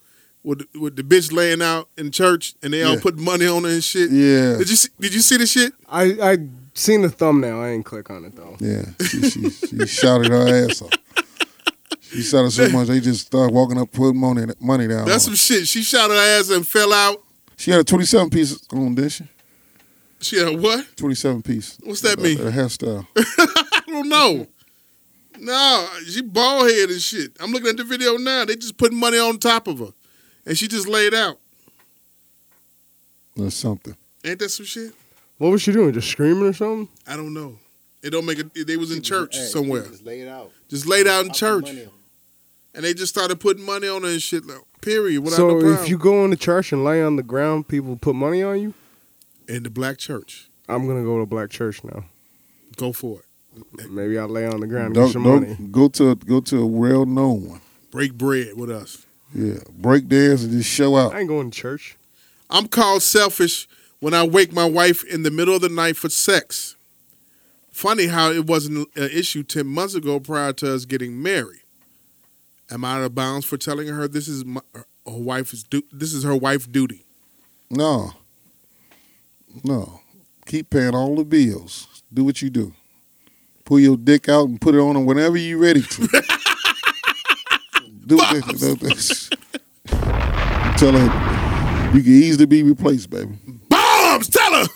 [0.43, 3.71] with with the bitch laying out in church and they all put money on her
[3.71, 4.11] and shit.
[4.11, 5.73] Yeah, Did you see, did you see the shit?
[5.89, 6.03] I
[6.33, 6.39] I
[6.75, 7.61] seen the thumbnail.
[7.61, 8.57] I ain't click on it though.
[8.59, 8.87] yeah.
[9.09, 10.91] She, she, she shouted her ass off.
[12.01, 15.07] She shouted so much they just started walking up, putting money money down.
[15.07, 15.61] That's on some her.
[15.61, 15.69] shit.
[15.69, 17.23] She shot her ass and fell out.
[17.57, 19.25] She had a twenty-seven piece on, didn't she?
[20.23, 20.87] She had a what?
[20.97, 21.79] Twenty-seven piece.
[21.83, 22.39] What's that A- mean?
[22.41, 23.07] A hairstyle.
[23.17, 24.47] I don't know.
[25.39, 27.37] No, she bald head and shit.
[27.41, 28.45] I'm looking at the video now.
[28.45, 29.93] They just putting money on top of her,
[30.47, 31.39] and she just laid out.
[33.39, 33.97] or something.
[34.25, 34.93] Ain't that some shit?
[35.39, 35.93] What was she doing?
[35.93, 36.89] Just screaming or something?
[37.07, 37.59] I don't know.
[38.03, 38.67] It don't make it.
[38.67, 40.51] They was in church somewhere, Just lay it out.
[40.69, 44.47] just laid out in church, and they just started putting money on her and shit.
[44.47, 45.23] Like, period.
[45.25, 48.15] Without so no if you go into church and lay on the ground, people put
[48.15, 48.75] money on you.
[49.49, 52.05] In the black church, I'm gonna go to black church now.
[52.77, 53.91] go for it.
[53.91, 55.69] Maybe I'll lay on the ground and Don't, get some don't money.
[55.71, 57.61] go to go to a well-known one.
[57.91, 59.05] Break bread with us.
[59.35, 61.15] Yeah, break dance and just show out.
[61.15, 61.97] I ain't going to church.
[62.49, 63.69] I'm called selfish
[64.01, 66.77] when I wake my wife in the middle of the night for sex.
[67.71, 71.61] Funny how it wasn't an issue 10 months ago prior to us getting married.
[72.71, 76.13] Am I out of bounds for telling her this is my, her wife's du- this
[76.15, 77.05] is her wife duty?
[77.71, 78.13] No,
[79.65, 80.01] no.
[80.47, 82.03] Keep paying all the bills.
[82.13, 82.75] Do what you do.
[83.65, 86.09] Pull your dick out and put it on her whenever you're ready to.
[88.07, 89.31] do this.
[89.87, 91.33] Tell her
[91.95, 93.37] you can easily be replaced, baby.
[93.69, 94.67] Bombs, tell her.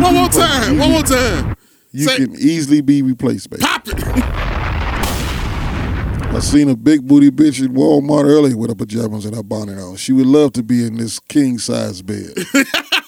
[0.00, 0.78] One more time.
[0.78, 1.54] One more time.
[1.92, 3.62] You Say- can easily be replaced, baby.
[3.62, 3.94] Pop it.
[6.32, 9.78] I seen a big booty bitch at Walmart earlier with her pajamas and her bonnet
[9.78, 9.96] on.
[9.96, 12.34] She would love to be in this king size bed.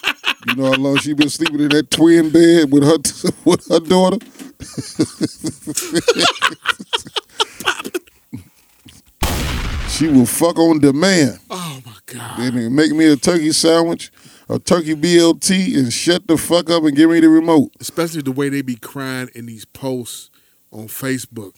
[0.47, 2.97] you know how long she been sleeping in that twin bed with her
[3.45, 4.17] with her daughter?
[9.89, 11.39] she will fuck on demand.
[11.49, 12.39] Oh my god.
[12.39, 14.11] Then make me a turkey sandwich,
[14.49, 17.71] a turkey BLT, and shut the fuck up and give me the remote.
[17.79, 20.29] Especially the way they be crying in these posts
[20.71, 21.53] on Facebook.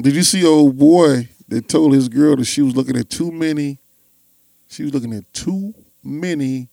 [0.00, 3.30] Did you see old boy that told his girl that she was looking at too
[3.30, 3.78] many?
[4.68, 6.68] She was looking at too many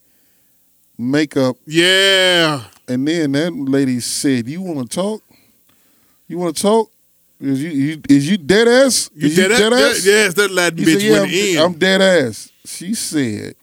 [0.99, 2.65] makeup, Yeah.
[2.87, 5.23] and then that lady said, "You want to talk?
[6.27, 6.91] You want to talk?
[7.41, 9.09] Is you, you is you dead ass?
[9.15, 10.05] You dead, dead that, ass?
[10.05, 11.57] Yes, that Latin bitch said, "Yeah, went in.
[11.57, 13.55] I'm, I'm dead ass." She said,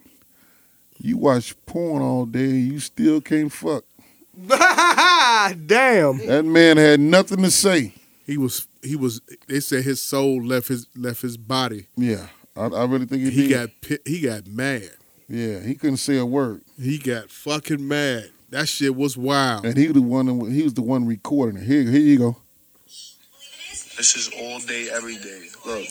[0.98, 3.84] "You watch porn all day, you still can't fuck."
[4.48, 6.18] Damn.
[6.26, 7.94] That man had nothing to say.
[8.26, 11.86] he was he was they said his soul left his left his body.
[11.96, 12.26] Yeah,
[12.56, 13.68] I, I really think he, He got
[14.04, 14.90] he got mad.
[15.28, 16.62] Yeah, he couldn't say a word.
[16.80, 18.30] He got fucking mad.
[18.50, 19.66] That shit was wild.
[19.66, 20.50] And he was the one.
[20.52, 21.66] He was the one recording it.
[21.66, 22.36] Here, here you go.
[23.96, 25.48] This is all day, every day.
[25.64, 25.86] Look.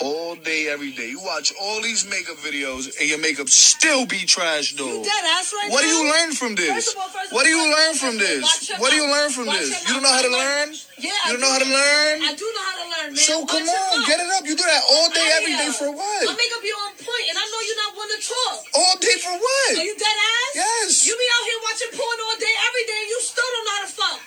[0.00, 1.10] All day, every day.
[1.10, 4.86] You watch all these makeup videos and your makeup still be trash, though.
[4.86, 5.98] You dead ass right What do now?
[5.98, 6.70] you learn from this?
[6.70, 8.42] First of all, first of What do you all, learn from this?
[8.78, 9.70] What do you learn from Watch this?
[9.88, 10.68] You don't know how to learn?
[11.02, 12.14] Yeah, You don't know how to learn?
[12.22, 13.24] I do know how to learn, man.
[13.26, 14.06] So Watch come your on, mouth.
[14.06, 14.42] get it up.
[14.46, 16.36] You do that all day, every day for My what?
[16.38, 18.56] makeup be on point, and I know you're not one to talk.
[18.78, 19.70] All day for what?
[19.74, 20.50] So you dead ass?
[20.54, 20.90] Yes.
[21.10, 23.74] You be out here watching porn all day, every day, and you still don't know
[23.74, 24.20] how to fuck.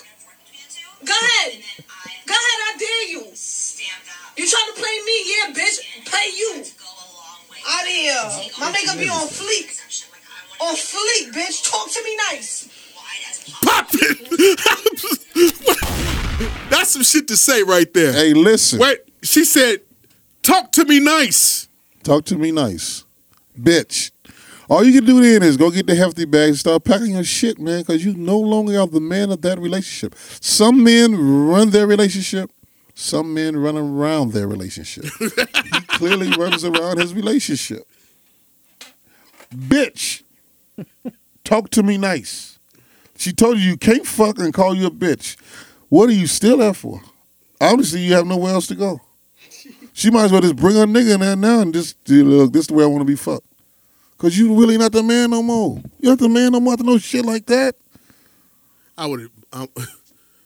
[1.08, 1.52] Go ahead.
[2.28, 3.24] Go ahead, I dare you.
[4.38, 5.24] You trying to play me?
[5.28, 6.06] Yeah, bitch.
[6.06, 6.64] Play you.
[7.68, 8.24] Out of here.
[8.60, 9.70] My makeup be on fleek.
[10.62, 11.70] On fleek, bitch.
[11.70, 12.70] Talk to me nice.
[13.62, 14.18] Pop it.
[16.70, 18.14] That's some shit to say right there.
[18.14, 18.80] Hey, listen.
[18.80, 19.82] Wait, she said,
[20.42, 21.68] "Talk to me nice."
[22.04, 23.04] Talk to me nice,
[23.60, 24.12] bitch.
[24.70, 27.24] All you can do then is go get the hefty bag and start packing your
[27.24, 30.16] shit, man, because you no longer are the man of that relationship.
[30.40, 31.14] Some men
[31.48, 32.50] run their relationship.
[33.02, 35.06] Some men run around their relationship.
[35.20, 37.88] he clearly runs around his relationship.
[39.54, 40.22] Bitch,
[41.44, 42.60] talk to me nice.
[43.18, 45.36] She told you you can't fuck and call you a bitch.
[45.90, 47.02] What are you still there for?
[47.60, 49.02] Obviously, you have nowhere else to go.
[49.94, 52.62] She might as well just bring her nigga in there now and just look, this
[52.62, 53.48] is the way I want to be fucked.
[54.20, 55.82] Cause you really not the man no more.
[56.00, 57.76] You're not the man no more to know shit like that.
[58.96, 59.30] I would.
[59.52, 59.68] Um,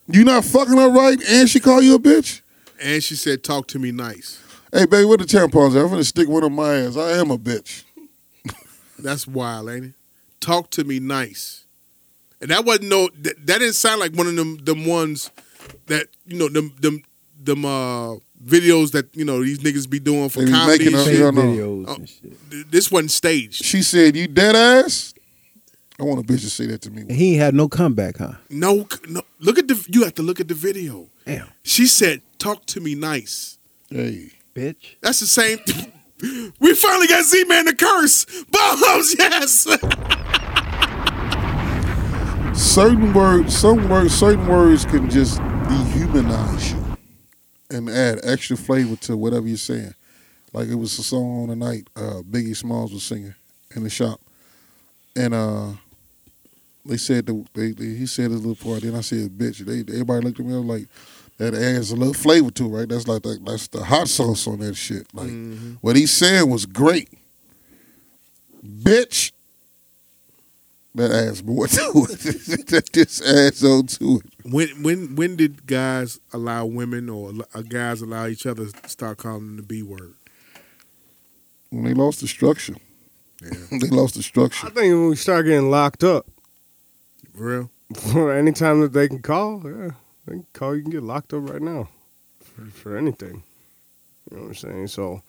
[0.07, 2.41] You not fucking her right, and she call you a bitch.
[2.85, 4.39] And she said, "Talk to me nice."
[4.71, 5.75] Hey, baby, where the tampons?
[5.75, 5.81] at?
[5.83, 6.95] I'm gonna stick one on my ass.
[6.97, 7.83] I am a bitch.
[8.99, 9.93] That's wild, ain't it?
[10.39, 11.65] Talk to me nice.
[12.41, 13.09] And that wasn't no.
[13.21, 15.31] That, that didn't sound like one of them them ones
[15.87, 17.01] that you know them them
[17.43, 20.77] them uh videos that you know these niggas be doing for They comedy.
[20.85, 21.19] making and up- shit.
[21.19, 21.41] Yeah, I know.
[21.41, 22.71] videos Oh, and shit.
[22.71, 23.63] This wasn't staged.
[23.65, 25.13] She said, "You dead ass."
[25.99, 27.03] I want a bitch to say that to me.
[27.03, 28.33] And he ain't had no comeback, huh?
[28.49, 29.21] No, no.
[29.39, 29.81] Look at the.
[29.89, 31.07] You have to look at the video.
[31.25, 33.57] Damn, She said, "Talk to me nice."
[33.89, 34.97] Hey, bitch.
[35.01, 35.57] That's the same.
[36.59, 38.23] we finally got Z Man the curse.
[38.51, 39.63] Bombs, yes.
[42.53, 46.97] certain words, some words, certain words can just dehumanize you
[47.75, 49.95] and add extra flavor to whatever you're saying.
[50.53, 53.33] Like it was a song on the night uh, Biggie Smalls was singing
[53.75, 54.21] in the shop,
[55.15, 55.69] and uh,
[56.85, 58.83] they said the, they, they he said his little part.
[58.83, 59.65] Then I said bitch.
[59.65, 60.87] They everybody looked at me I was like
[61.37, 62.89] that adds a little flavor to it, right?
[62.89, 65.07] That's like the, that's the hot sauce on that shit.
[65.13, 65.31] Like
[65.81, 67.09] what he said was great,
[68.65, 69.31] bitch.
[70.95, 72.67] That adds more to it.
[72.67, 74.49] that just adds on to it.
[74.49, 79.17] when when when did guys allow women or uh, guys allow each other to start
[79.17, 80.13] calling them the B word?
[81.69, 82.75] When they lost the structure,
[83.41, 84.67] they lost the structure.
[84.67, 86.27] I think when we start getting locked up,
[87.35, 87.71] For real?
[88.13, 89.91] for anytime that they can call, yeah,
[90.25, 90.75] they can call.
[90.75, 91.89] You can get locked up right now
[92.41, 93.43] for, for anything.
[94.31, 94.87] You know what I'm saying?
[94.87, 95.21] So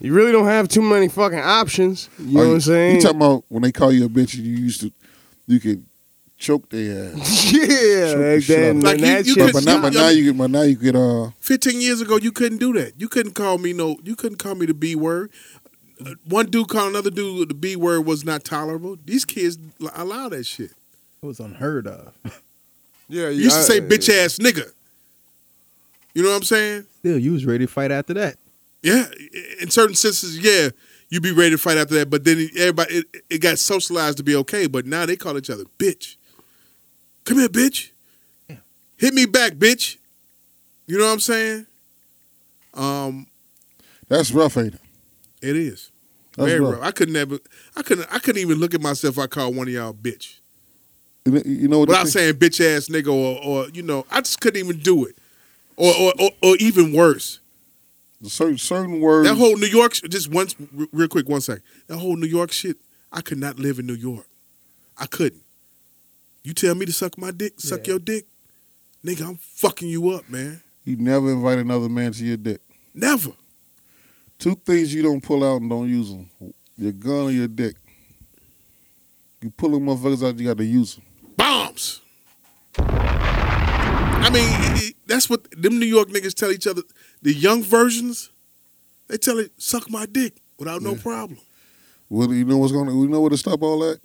[0.00, 2.08] you really don't have too many fucking options.
[2.18, 2.96] You know Are what I'm saying?
[2.96, 4.34] You talking about when they call you a bitch?
[4.34, 4.92] You used to,
[5.46, 5.84] you could
[6.38, 7.52] choke their ass.
[7.52, 7.60] yeah,
[8.14, 8.70] the like that, out.
[8.70, 10.62] and Like, you- that you shit But, but now, but now you get, but now
[10.62, 12.94] you get, uh, Fifteen years ago, you couldn't do that.
[12.98, 13.98] You couldn't call me no.
[14.02, 15.30] You couldn't call me the B word.
[16.04, 18.96] Uh, One dude called another dude the B word was not tolerable.
[19.04, 19.58] These kids
[19.94, 20.70] allow that shit.
[21.22, 22.14] It was unheard of.
[23.10, 24.70] yeah, You used to say bitch ass nigga.
[26.14, 26.86] You know what I'm saying?
[26.98, 28.36] Still, you was ready to fight after that.
[28.82, 29.04] Yeah,
[29.60, 30.70] in certain senses, yeah,
[31.08, 32.10] you'd be ready to fight after that.
[32.10, 34.66] But then everybody, it, it got socialized to be okay.
[34.66, 36.16] But now they call each other bitch.
[37.24, 37.90] Come here, bitch.
[38.96, 39.96] Hit me back, bitch.
[40.86, 41.66] You know what I'm saying?
[42.74, 43.26] Um,
[44.08, 44.80] that's rough, ain't it?
[45.42, 45.90] it is
[46.36, 46.74] That's very rough.
[46.74, 46.82] rough.
[46.84, 47.38] I couldn't ever,
[47.76, 49.16] I couldn't, I couldn't even look at myself.
[49.16, 50.39] if I called one of y'all bitch
[51.26, 51.86] You know- what?
[51.88, 54.78] the without thing- saying bitch ass nigga or, or you know, I just couldn't even
[54.80, 55.16] do it.
[55.76, 57.40] Or, or, or, or even worse,
[58.22, 59.26] certain certain words.
[59.28, 61.60] that whole New York, sh- just once, r- real quick, one sec.
[61.86, 62.76] That whole New York shit,
[63.10, 64.26] I could not live in New York.
[64.98, 65.42] I couldn't.
[66.42, 67.92] You tell me to suck my dick, suck Yeah.
[67.92, 68.26] your dick,
[69.02, 70.60] nigga, I'm fucking you up, man.
[70.84, 72.60] you never invite another man to your dick.
[72.94, 73.30] Never.
[74.38, 76.28] Two things you don't pull out and don't use them:
[76.76, 77.76] your gun or your dick.
[79.40, 81.04] You pull them motherfuckers out, you got to use them.
[81.40, 82.00] Bombs.
[82.78, 86.82] I mean, it- it- that's what them New York niggas tell each other.
[87.22, 88.30] The young versions,
[89.08, 91.38] they tell it, suck my dick without no problem.
[92.08, 94.00] Well, you know what's going to, you know what to stop all that?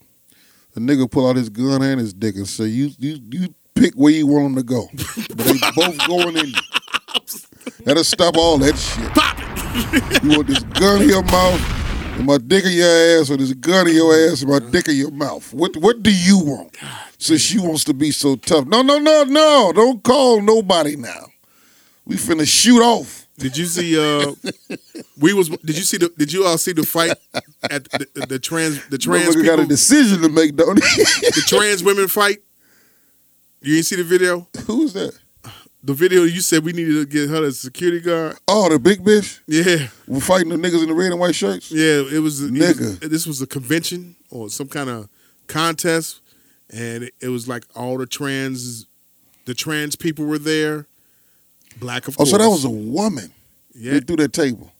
[0.73, 3.93] The nigga pull out his gun and his dick and say, you you you pick
[3.95, 4.87] where you want him to go.
[4.93, 6.53] but they both going in.
[7.85, 9.09] That'll stop all that shit.
[9.13, 10.23] Pop it.
[10.23, 11.61] You want this gun in your mouth
[12.15, 14.87] and my dick in your ass or this gun in your ass and my dick
[14.87, 15.53] in your mouth?
[15.53, 16.75] What what do you want?
[17.17, 18.65] Since she wants to be so tough.
[18.67, 19.71] No, no, no, no.
[19.73, 21.27] Don't call nobody now.
[22.05, 23.27] We finna shoot off.
[23.37, 23.97] Did you see?
[23.99, 24.33] uh
[25.19, 25.49] We was.
[25.49, 26.09] Did you see the?
[26.17, 27.13] Did you all see the fight
[27.63, 31.03] at the, the, the trans the trans Motherfucker got a decision to make, don't he?
[31.03, 32.39] the trans women fight?
[33.61, 34.47] You didn't see the video?
[34.67, 35.17] Who's that?
[35.85, 38.37] The video you said we needed to get her a security guard.
[38.47, 39.39] Oh, the big bitch?
[39.45, 41.71] Yeah, we're fighting the niggas in the red and white shirts?
[41.71, 42.01] yeah.
[42.11, 42.41] It was.
[42.41, 42.99] it was- Nigga.
[43.07, 45.07] this was a convention or some kind of
[45.45, 46.21] contest,
[46.71, 48.87] and it, it was like all the trans,
[49.45, 50.87] the trans people were there.
[51.79, 52.31] Black, of Oh, course.
[52.31, 53.31] so that was a woman.
[53.75, 53.91] yeah.
[53.93, 54.71] They threw that table.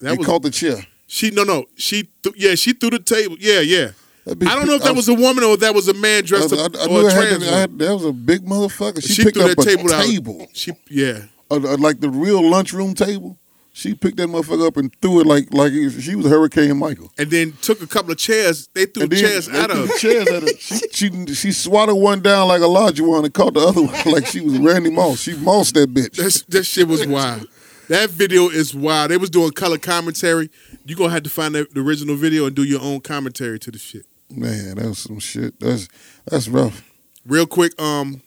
[0.00, 0.86] That they was caught the chair.
[1.06, 1.30] she.
[1.30, 1.66] No, no.
[1.76, 2.08] She.
[2.22, 3.36] Th- yeah, she threw the table.
[3.38, 3.90] Yeah, yeah.
[4.28, 6.26] I don't know if that was a woman or if that was a man I,
[6.26, 7.30] dressed I, up I or knew a I trans.
[7.30, 7.48] that, woman.
[7.48, 9.02] had that was a big motherfucker.
[9.02, 10.04] She, She picked threw up that a table out.
[10.04, 10.72] table, She.
[10.90, 11.22] Yeah.
[11.50, 13.38] Uh, like the real lunchroom table.
[13.72, 17.12] She picked that motherfucker up and threw it like like she was Hurricane Michael.
[17.16, 18.68] and then took a couple of chairs.
[18.74, 19.68] They threw then chairs they her.
[19.68, 20.48] the chairs at her.
[20.58, 23.94] She, she she swatted one down like a larger one and caught the other one
[24.12, 25.20] like she was Randy Moss.
[25.20, 26.16] She mossed that bitch.
[26.16, 27.46] That, that shit was wild.
[27.88, 29.12] That video is wild.
[29.12, 30.50] They was doing color commentary.
[30.84, 33.78] You gonna have to find the original video and do your own commentary to the
[33.78, 34.04] shit.
[34.30, 35.58] Man, that was some shit.
[35.60, 35.88] That's
[36.26, 36.84] that's rough.
[37.26, 38.20] Real quick, um,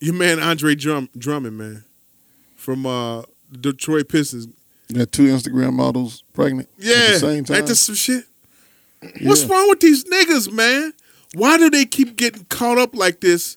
[0.00, 1.84] your man Andre Drum Drummond, man,
[2.56, 3.22] from uh
[3.52, 4.48] Detroit Pistons.
[4.88, 7.56] You got two Instagram models pregnant Yeah, at the same time.
[7.56, 8.24] ain't this some shit?
[9.22, 10.92] What's wrong with these niggas, man?
[11.34, 13.56] Why do they keep getting caught up like this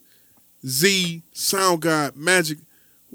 [0.65, 2.57] Z, Sound God, Magic.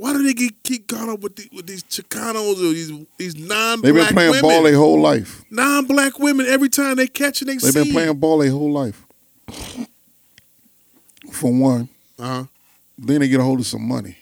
[0.03, 3.37] Why do they get keep caught up with the, with these Chicanos or these these
[3.37, 4.43] non They've been playing women?
[4.43, 5.45] ball their whole life.
[5.49, 8.73] non black women every time they catch it, they They've been playing ball their whole
[8.73, 9.07] life.
[11.31, 11.89] For one,
[12.19, 12.45] Uh huh.
[12.99, 14.16] then they get a hold of some money.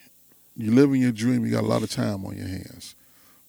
[0.55, 1.47] You live in your dream.
[1.47, 2.95] You got a lot of time on your hands.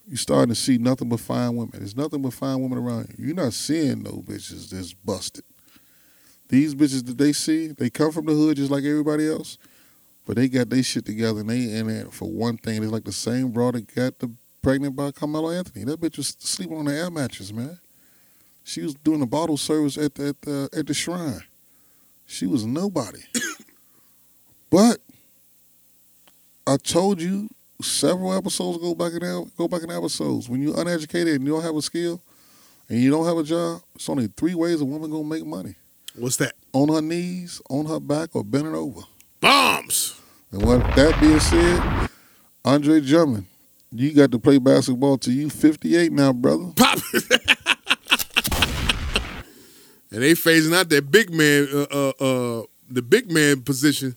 [0.08, 1.72] You starting to see nothing but fine women.
[1.80, 3.26] There's nothing but fine women around you.
[3.26, 5.44] You're not seeing no bitches that's busted.
[6.48, 9.58] These bitches that they see, they come from the hood just like everybody else,
[10.32, 12.82] but they got their shit together and they in it for one thing.
[12.82, 14.32] It's like the same broad that got the
[14.62, 15.84] pregnant by Carmelo Anthony.
[15.84, 17.78] That bitch was sleeping on the air mattress, man.
[18.64, 21.44] She was doing the bottle service at the, at the at the shrine.
[22.28, 23.20] She was nobody.
[24.70, 25.00] but
[26.66, 27.50] I told you
[27.82, 30.48] several episodes go back in go back in episodes.
[30.48, 32.22] When you're uneducated and you don't have a skill
[32.88, 35.76] and you don't have a job, it's only three ways a woman gonna make money.
[36.16, 36.54] What's that?
[36.72, 39.02] On her knees, on her back, or bending over.
[39.42, 40.21] Bombs.
[40.52, 42.10] And with that being said,
[42.66, 43.46] Andre Drummond,
[43.92, 46.72] you got to play basketball till you 58 now, brother.
[46.76, 47.00] Pop.
[50.12, 54.16] and they phasing out that big man, uh, uh, uh, the big man position,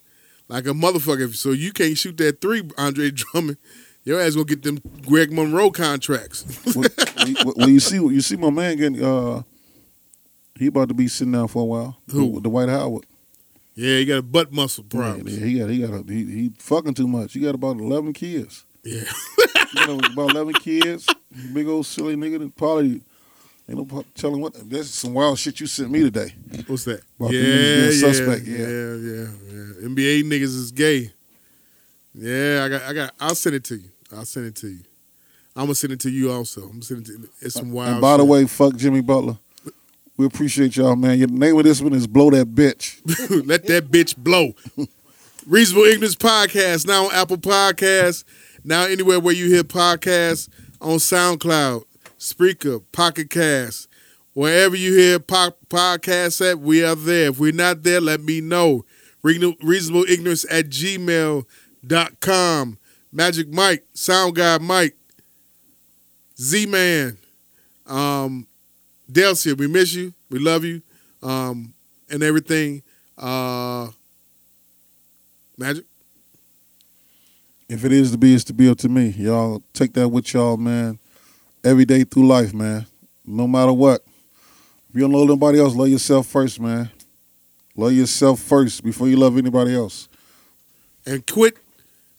[0.48, 1.34] like a motherfucker.
[1.34, 3.58] So you can't shoot that three, Andre Drummond.
[4.04, 6.44] Your ass gonna get them Greg Monroe contracts.
[6.74, 6.88] when,
[7.70, 9.42] you see you see my man getting uh
[10.58, 11.96] he about to be sitting down for a while.
[12.10, 12.38] Who?
[12.40, 13.06] Dwight Howard.
[13.74, 15.26] Yeah, he got a butt muscle problem.
[15.28, 17.32] yeah, he got he got a, he, he fucking too much.
[17.32, 18.64] He got about eleven kids.
[18.82, 19.02] Yeah.
[19.74, 21.04] He got about eleven kids.
[21.52, 23.00] Big old silly nigga that probably
[23.68, 24.54] ain't no telling what.
[24.70, 26.32] That's some wild shit you sent me today.
[26.68, 27.02] What's that?
[27.18, 28.58] About yeah, yeah, suspect, yeah.
[28.58, 29.88] yeah, yeah, yeah.
[29.88, 31.10] NBA niggas is gay.
[32.14, 33.14] Yeah, I got, I got.
[33.18, 33.88] I'll send it to you.
[34.12, 34.84] I'll send it to you.
[35.56, 36.62] I'm gonna send it to you also.
[36.62, 37.28] I'm gonna send it to you.
[37.40, 37.92] It's some wild.
[37.92, 39.38] and by the way, fuck Jimmy Butler.
[40.16, 41.18] We appreciate y'all, man.
[41.18, 43.00] Your name of this one is Blow That Bitch.
[43.46, 44.54] Let that bitch blow.
[45.46, 48.22] Reasonable Ignorance Podcast now on Apple Podcasts.
[48.62, 50.48] Now anywhere where you hear podcasts
[50.80, 51.84] on SoundCloud,
[52.18, 53.88] Spreaker, Pocket Cast,
[54.34, 57.30] wherever you hear po- podcasts at, we are there.
[57.30, 58.84] If we're not there, let me know.
[59.22, 61.48] Reasonable Ignorance at gmail.com.
[63.12, 64.96] Magic Mike, Sound Guy Mike,
[66.38, 67.16] Z Man,
[67.86, 68.46] um,
[69.10, 70.14] Delcia, we miss you.
[70.30, 70.82] We love you.
[71.22, 71.74] Um,
[72.10, 72.82] and everything.
[73.16, 73.88] Uh,
[75.56, 75.84] Magic.
[77.68, 79.08] If it is to be, it's to be up to me.
[79.10, 80.98] Y'all take that with y'all, man.
[81.62, 82.86] Every day through life, man.
[83.24, 84.02] No matter what.
[84.90, 86.90] If you don't love nobody else, love yourself first, man.
[87.76, 90.08] Love yourself first before you love anybody else.
[91.06, 91.56] and quit.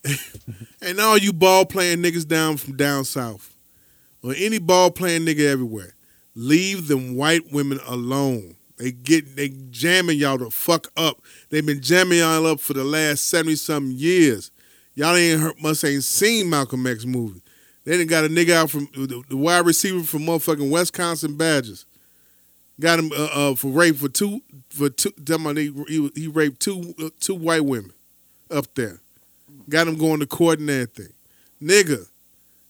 [0.82, 3.56] and all you ball playing niggas down from down south,
[4.22, 5.95] or any ball playing nigga everywhere,
[6.36, 8.56] leave them white women alone.
[8.78, 11.22] They get they jamming y'all the fuck up.
[11.50, 14.52] They've been jamming y'all up for the last seventy something years.
[14.94, 17.42] Y'all ain't heard, must ain't seen Malcolm X movie.
[17.86, 21.86] They done got a nigga out from the, the wide receiver from motherfucking Wisconsin Badgers.
[22.80, 25.12] Got him uh, uh, for rape for two for two.
[25.26, 27.94] tell me He, he, he raped two uh, two white women
[28.52, 29.00] up there.
[29.70, 31.14] Got him going to court and everything.
[31.62, 32.08] Nigga,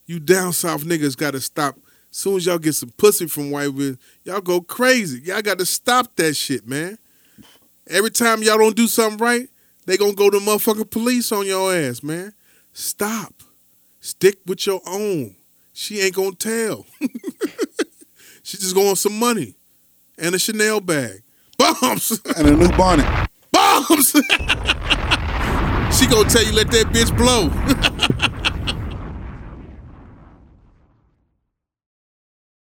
[0.06, 1.78] you down south niggas got to stop.
[2.16, 5.20] Soon as y'all get some pussy from white women, y'all go crazy.
[5.26, 6.98] Y'all got to stop that shit, man.
[7.88, 9.50] Every time y'all don't do something right,
[9.86, 12.34] they gonna go to motherfucking police on your ass, man.
[12.72, 13.34] Stop.
[14.00, 15.36] Stick with your own.
[15.74, 16.86] She ain't gonna tell.
[18.44, 19.56] she just going some money
[20.18, 21.22] and a Chanel bag.
[21.58, 22.22] Bombs.
[22.38, 23.28] And a new bonnet.
[23.52, 24.12] Bombs.
[25.92, 27.50] she gonna tell you let that bitch blow.